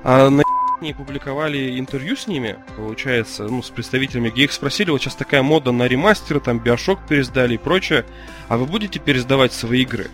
а, 0.04 0.30
на 0.30 0.44
не 0.82 0.94
публиковали 0.94 1.80
интервью 1.80 2.16
с 2.16 2.28
ними, 2.28 2.58
получается, 2.76 3.44
ну, 3.44 3.62
с 3.62 3.70
представителями, 3.70 4.30
где 4.30 4.44
их 4.44 4.52
спросили, 4.52 4.90
вот 4.90 5.02
сейчас 5.02 5.16
такая 5.16 5.44
мода 5.44 5.72
на 5.72 5.88
ремастеры, 5.88 6.40
там, 6.40 6.60
Биошок 6.60 7.00
пересдали 7.08 7.56
и 7.56 7.58
прочее, 7.58 8.06
а 8.48 8.58
вы 8.58 8.66
будете 8.66 9.00
пересдавать 9.00 9.54
свои 9.54 9.82
игры? 9.82 10.10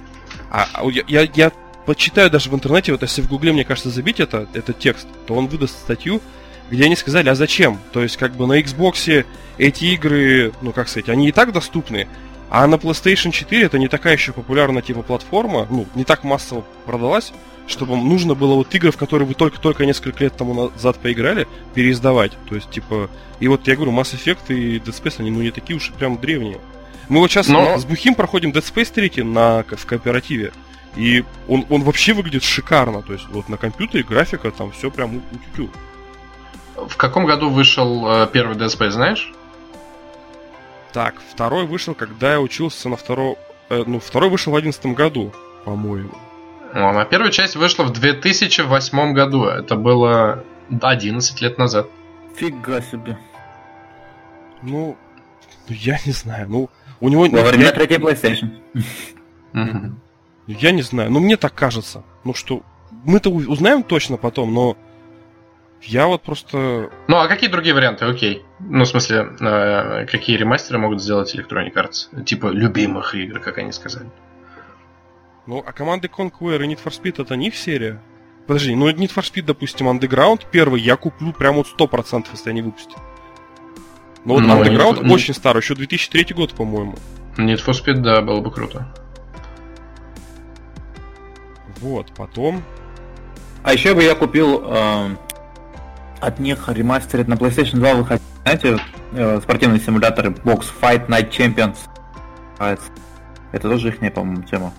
А, 0.52 0.68
а 0.74 0.86
я, 0.90 1.04
я, 1.08 1.22
я 1.34 1.52
почитаю 1.86 2.30
даже 2.30 2.50
в 2.50 2.56
интернете, 2.56 2.92
вот 2.92 3.02
если 3.02 3.22
в 3.22 3.28
гугле, 3.28 3.54
мне 3.54 3.66
кажется, 3.66 3.90
забить 3.90 4.20
это, 4.20 4.48
этот 4.54 4.78
текст, 4.80 5.08
то 5.26 5.36
он 5.36 5.48
выдаст 5.48 5.80
статью, 5.80 6.22
где 6.70 6.84
они 6.86 6.96
сказали, 6.96 7.30
а 7.30 7.36
зачем? 7.36 7.80
То 7.94 8.04
есть, 8.04 8.18
как 8.18 8.36
бы 8.36 8.46
на 8.46 8.60
Xbox 8.60 9.26
эти 9.58 9.86
игры, 9.86 10.52
ну 10.62 10.72
как 10.72 10.90
сказать, 10.90 11.10
они 11.10 11.30
и 11.30 11.32
так 11.32 11.54
доступны, 11.54 12.08
а 12.50 12.68
на 12.68 12.76
PlayStation 12.76 13.32
4 13.32 13.66
это 13.66 13.80
не 13.80 13.88
такая 13.88 14.14
еще 14.14 14.34
популярная 14.34 14.82
типа 14.82 15.02
платформа, 15.02 15.68
ну, 15.70 15.86
не 15.96 16.04
так 16.04 16.24
массово 16.24 16.64
продалась, 16.86 17.34
чтобы 17.68 17.98
нужно 17.98 18.34
было 18.34 18.56
вот 18.56 18.74
игры, 18.74 18.92
в 18.92 18.98
которые 18.98 19.28
вы 19.28 19.34
только-только 19.34 19.86
несколько 19.86 20.24
лет 20.24 20.36
тому 20.36 20.54
назад 20.72 20.98
поиграли, 21.00 21.48
переиздавать. 21.74 22.32
То 22.50 22.56
есть, 22.56 22.70
типа, 22.72 23.10
и 23.40 23.48
вот 23.48 23.68
я 23.68 23.76
говорю, 23.76 23.92
Mass 23.92 24.16
Effect 24.16 24.54
и 24.56 24.80
Dead 24.80 24.86
Space, 24.86 25.16
они 25.20 25.30
ну 25.32 25.42
не 25.42 25.52
такие 25.52 25.76
уж 25.78 25.90
и 25.90 25.94
прям 25.94 26.18
древние. 26.18 26.60
Мы 27.10 27.20
вот 27.20 27.30
сейчас 27.32 27.48
Но- 27.48 27.78
с 27.78 27.86
Бухим 27.86 28.16
проходим 28.16 28.52
Dead 28.52 28.64
Space 28.64 28.92
3 28.94 29.24
на, 29.24 29.64
в 29.70 29.86
кооперативе. 29.86 30.52
И 30.96 31.24
он, 31.48 31.66
он 31.70 31.84
вообще 31.84 32.14
выглядит 32.14 32.44
шикарно. 32.44 33.02
То 33.04 33.14
есть 33.14 33.28
вот 33.30 33.50
на 33.50 33.58
компьютере 33.58 34.04
графика 34.04 34.50
там 34.52 34.72
все 34.72 34.90
прям 34.90 35.16
у- 35.18 35.22
у-тю-тю. 35.36 35.70
В 36.88 36.98
каком 36.98 37.26
году 37.26 37.50
вышел 37.50 38.08
э, 38.10 38.28
первый 38.32 38.56
Dead 38.58 38.68
Space, 38.68 38.92
знаешь? 38.92 39.32
Так, 40.94 41.16
второй 41.34 41.66
вышел, 41.66 41.94
когда 41.94 42.34
я 42.34 42.42
учился 42.42 42.90
на 42.90 42.96
втором... 42.98 43.36
э, 43.70 43.84
ну, 43.86 44.00
второй 44.00 44.30
вышел 44.30 44.54
в 44.54 44.56
одиннадцатом 44.56 44.94
году, 44.94 45.34
по-моему. 45.66 46.12
А 46.80 47.06
первая 47.06 47.32
часть 47.32 47.56
вышла 47.56 47.84
в 47.84 47.92
2008 47.92 49.14
году. 49.14 49.46
Это 49.46 49.76
было 49.76 50.44
11 50.70 51.42
лет 51.42 51.58
назад. 51.58 51.88
Фига 52.36 52.82
себе. 52.82 53.18
Ну, 54.62 54.96
ну, 55.68 55.76
я 55.76 55.98
не 56.06 56.12
знаю. 56.12 56.48
Ну, 56.48 56.70
у 57.00 57.10
него... 57.10 57.28
Во 57.28 57.50
времена 57.50 57.72
третьей 57.72 57.98
PlayStation. 57.98 59.96
Я 60.46 60.72
не 60.72 60.84
знаю. 60.84 61.12
Ну, 61.12 61.20
мне 61.20 61.36
так 61.38 61.54
кажется. 61.56 62.04
Ну, 62.24 62.34
что... 62.34 62.62
Мы-то 63.04 63.32
узнаем 63.32 63.84
точно 63.84 64.18
потом, 64.18 64.54
но... 64.54 64.78
Я 65.82 66.08
вот 66.08 66.22
просто... 66.24 66.90
Ну, 67.08 67.18
а 67.18 67.28
какие 67.28 67.50
другие 67.50 67.74
варианты? 67.74 68.06
Окей. 68.06 68.44
Ну, 68.60 68.84
в 68.84 68.88
смысле, 68.88 69.30
э, 69.40 70.06
какие 70.06 70.38
ремастеры 70.38 70.80
могут 70.80 71.02
сделать 71.02 71.36
Electronic 71.36 71.74
Arts? 71.74 72.24
Типа 72.24 72.48
любимых 72.48 73.14
игр, 73.14 73.40
как 73.40 73.58
они 73.60 73.72
сказали. 73.72 74.10
Ну, 75.48 75.64
а 75.66 75.72
команды 75.72 76.10
Conquer 76.10 76.64
и 76.64 76.68
Need 76.68 76.80
for 76.84 76.92
Speed 76.92 77.22
это 77.22 77.36
не 77.36 77.48
их 77.48 77.56
серия? 77.56 78.02
Подожди, 78.48 78.76
ну 78.76 78.90
Need 78.90 79.14
for 79.14 79.24
Speed, 79.24 79.44
допустим, 79.44 79.88
Underground 79.88 80.42
первый 80.52 80.82
я 80.82 80.98
куплю 80.98 81.32
прям 81.32 81.56
вот 81.56 81.68
100%, 81.78 82.26
если 82.34 82.50
они 82.50 82.62
выпустят. 82.62 82.98
Но 84.26 84.36
вот 84.36 84.44
Ну, 84.44 84.62
Underground 84.62 85.06
не- 85.06 85.14
очень 85.14 85.34
старый, 85.34 85.62
еще 85.62 85.74
2003 85.76 86.34
год, 86.36 86.54
по-моему. 86.54 86.96
Need 87.38 87.64
for 87.66 87.72
Speed, 87.72 88.02
да, 88.02 88.22
было 88.22 88.42
бы 88.42 88.52
круто. 88.52 88.94
Вот, 91.80 92.12
потом... 92.14 92.62
А 93.64 93.74
еще 93.74 93.94
бы 93.94 94.04
я 94.04 94.16
купил 94.16 94.64
э, 94.66 95.16
от 96.20 96.40
них 96.40 96.68
ремастерит 96.70 97.28
на 97.28 97.34
PlayStation 97.36 97.78
2 97.78 97.94
выходит, 97.96 98.22
знаете, 98.44 98.78
э, 99.14 99.40
спортивные 99.42 99.80
симуляторы 99.80 100.30
Box 100.32 100.66
Fight 100.82 101.08
Night 101.08 101.30
Champions. 101.32 101.78
Это 102.60 103.70
тоже 103.70 103.90
их, 103.90 104.14
по-моему, 104.14 104.44
тема. 104.44 104.74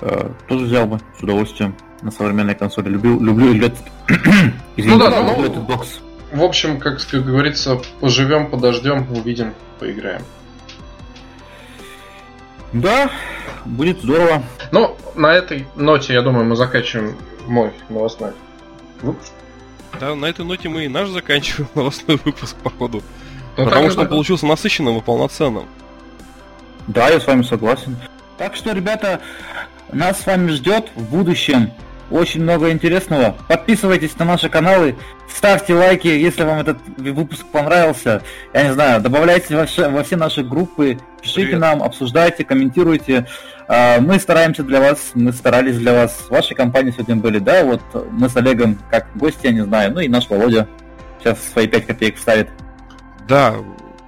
Э, 0.00 0.30
тоже 0.48 0.64
взял 0.66 0.86
бы 0.86 1.00
с 1.18 1.22
удовольствием 1.22 1.74
на 2.02 2.10
современной 2.10 2.54
консоли. 2.54 2.88
Люблю, 2.88 3.20
люблю 3.20 3.56
играть. 3.56 3.76
Извините, 4.76 5.04
Ну 5.04 5.10
да, 5.10 5.22
ну- 5.22 5.30
люблю 5.32 5.50
этот 5.50 5.62
бокс. 5.64 6.00
В 6.32 6.42
общем, 6.42 6.78
как, 6.78 7.04
как 7.04 7.24
говорится, 7.24 7.80
поживем, 8.00 8.50
подождем, 8.50 9.06
увидим, 9.10 9.52
поиграем. 9.80 10.22
Да, 12.72 13.10
будет 13.64 14.00
здорово. 14.00 14.44
Ну, 14.70 14.96
на 15.16 15.32
этой 15.34 15.66
ноте, 15.74 16.14
я 16.14 16.22
думаю, 16.22 16.44
мы 16.44 16.54
заканчиваем 16.54 17.16
мой 17.46 17.72
новостной 17.88 18.30
выпуск. 19.02 19.32
Да, 19.98 20.14
на 20.14 20.26
этой 20.26 20.44
ноте 20.44 20.68
мы 20.68 20.84
и 20.84 20.88
наш 20.88 21.08
заканчиваем 21.08 21.68
новостной 21.74 22.20
выпуск, 22.24 22.56
походу. 22.62 23.02
Ну, 23.56 23.64
Потому 23.64 23.90
что 23.90 24.00
он 24.02 24.06
да. 24.06 24.10
получился 24.10 24.46
насыщенным 24.46 24.98
и 24.98 25.00
полноценным. 25.00 25.64
Да, 26.86 27.08
я 27.08 27.20
с 27.20 27.26
вами 27.26 27.42
согласен. 27.42 27.96
Так 28.38 28.54
что, 28.54 28.72
ребята, 28.72 29.20
нас 29.92 30.20
с 30.20 30.26
вами 30.26 30.50
ждет 30.50 30.90
в 30.94 31.10
будущем 31.10 31.70
очень 32.10 32.42
много 32.42 32.70
интересного. 32.70 33.36
Подписывайтесь 33.48 34.18
на 34.18 34.24
наши 34.24 34.48
каналы, 34.48 34.96
ставьте 35.32 35.74
лайки, 35.74 36.08
если 36.08 36.42
вам 36.42 36.58
этот 36.58 36.78
выпуск 36.96 37.46
понравился. 37.46 38.22
Я 38.52 38.64
не 38.64 38.72
знаю, 38.72 39.00
добавляйте 39.00 39.56
во 39.56 39.66
все, 39.66 39.88
во 39.88 40.02
все 40.02 40.16
наши 40.16 40.42
группы, 40.42 40.98
пишите 41.22 41.42
Привет. 41.42 41.60
нам, 41.60 41.82
обсуждайте, 41.82 42.44
комментируйте. 42.44 43.26
А, 43.68 44.00
Мы 44.00 44.18
стараемся 44.18 44.64
для 44.64 44.80
вас, 44.80 45.12
мы 45.14 45.32
старались 45.32 45.78
для 45.78 45.92
вас. 45.92 46.12
В 46.28 46.30
вашей 46.30 46.56
компании 46.56 46.90
сегодня 46.90 47.16
были, 47.16 47.38
да, 47.38 47.64
вот 47.64 47.80
мы 48.10 48.28
с 48.28 48.36
Олегом 48.36 48.78
как 48.90 49.06
гости, 49.14 49.46
я 49.46 49.52
не 49.52 49.64
знаю, 49.64 49.92
ну 49.94 50.00
и 50.00 50.08
наш 50.08 50.28
Володя 50.28 50.66
сейчас 51.20 51.38
свои 51.52 51.68
5 51.68 51.86
копеек 51.86 52.16
вставит. 52.16 52.48
Да, 53.28 53.54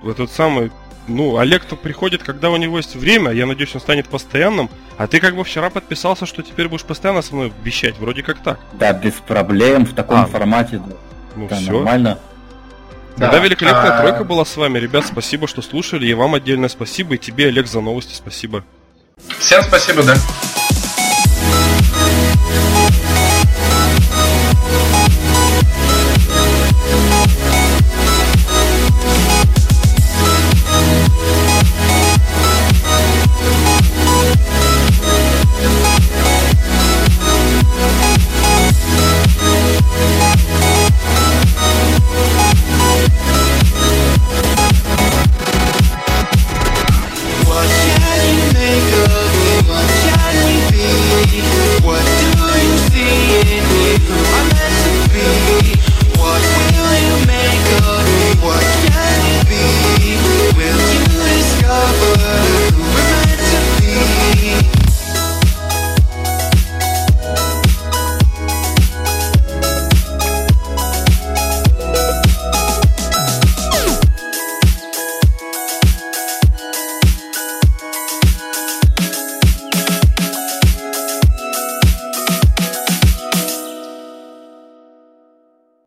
вот 0.03 0.17
тот 0.17 0.31
самый... 0.31 0.73
Ну, 1.09 1.37
Олег-то 1.37 1.75
приходит, 1.77 2.23
когда 2.23 2.51
у 2.51 2.57
него 2.57 2.77
есть 2.77 2.95
время, 2.95 3.33
я 3.33 3.45
надеюсь, 3.47 3.75
он 3.75 3.81
станет 3.81 4.09
постоянным. 4.09 4.71
А 4.99 5.07
ты 5.09 5.19
как 5.21 5.35
бы 5.35 5.43
вчера 5.43 5.69
подписался, 5.69 6.27
что 6.27 6.43
теперь 6.43 6.69
будешь 6.69 6.85
постоянно 6.85 7.23
со 7.23 7.35
мной 7.35 7.53
вещать, 7.65 7.99
вроде 7.99 8.23
как 8.23 8.39
так. 8.39 8.61
Да, 8.75 8.93
без 8.93 9.15
проблем, 9.15 9.85
в 9.85 9.95
таком 9.95 10.21
А, 10.21 10.27
формате, 10.27 10.81
да, 10.87 10.95
Ну 11.35 11.49
да, 11.49 11.57
все. 11.57 11.73
нормально. 11.73 12.19
Тогда 13.17 13.33
Да. 13.33 13.39
великолепная 13.41 13.99
А, 13.99 14.01
тройка 14.01 14.25
была 14.25 14.45
с 14.45 14.57
вами. 14.57 14.79
Ребят, 14.79 15.05
спасибо, 15.07 15.47
что 15.49 15.61
слушали. 15.61 16.07
И 16.07 16.15
вам 16.15 16.35
отдельное 16.35 16.69
спасибо. 16.71 17.17
И 17.17 17.19
тебе, 17.19 17.49
Олег, 17.49 17.67
за 17.67 17.81
новости 17.81 18.15
спасибо. 18.15 18.65
Всем 19.39 19.63
спасибо, 19.65 20.03
да. 20.03 20.15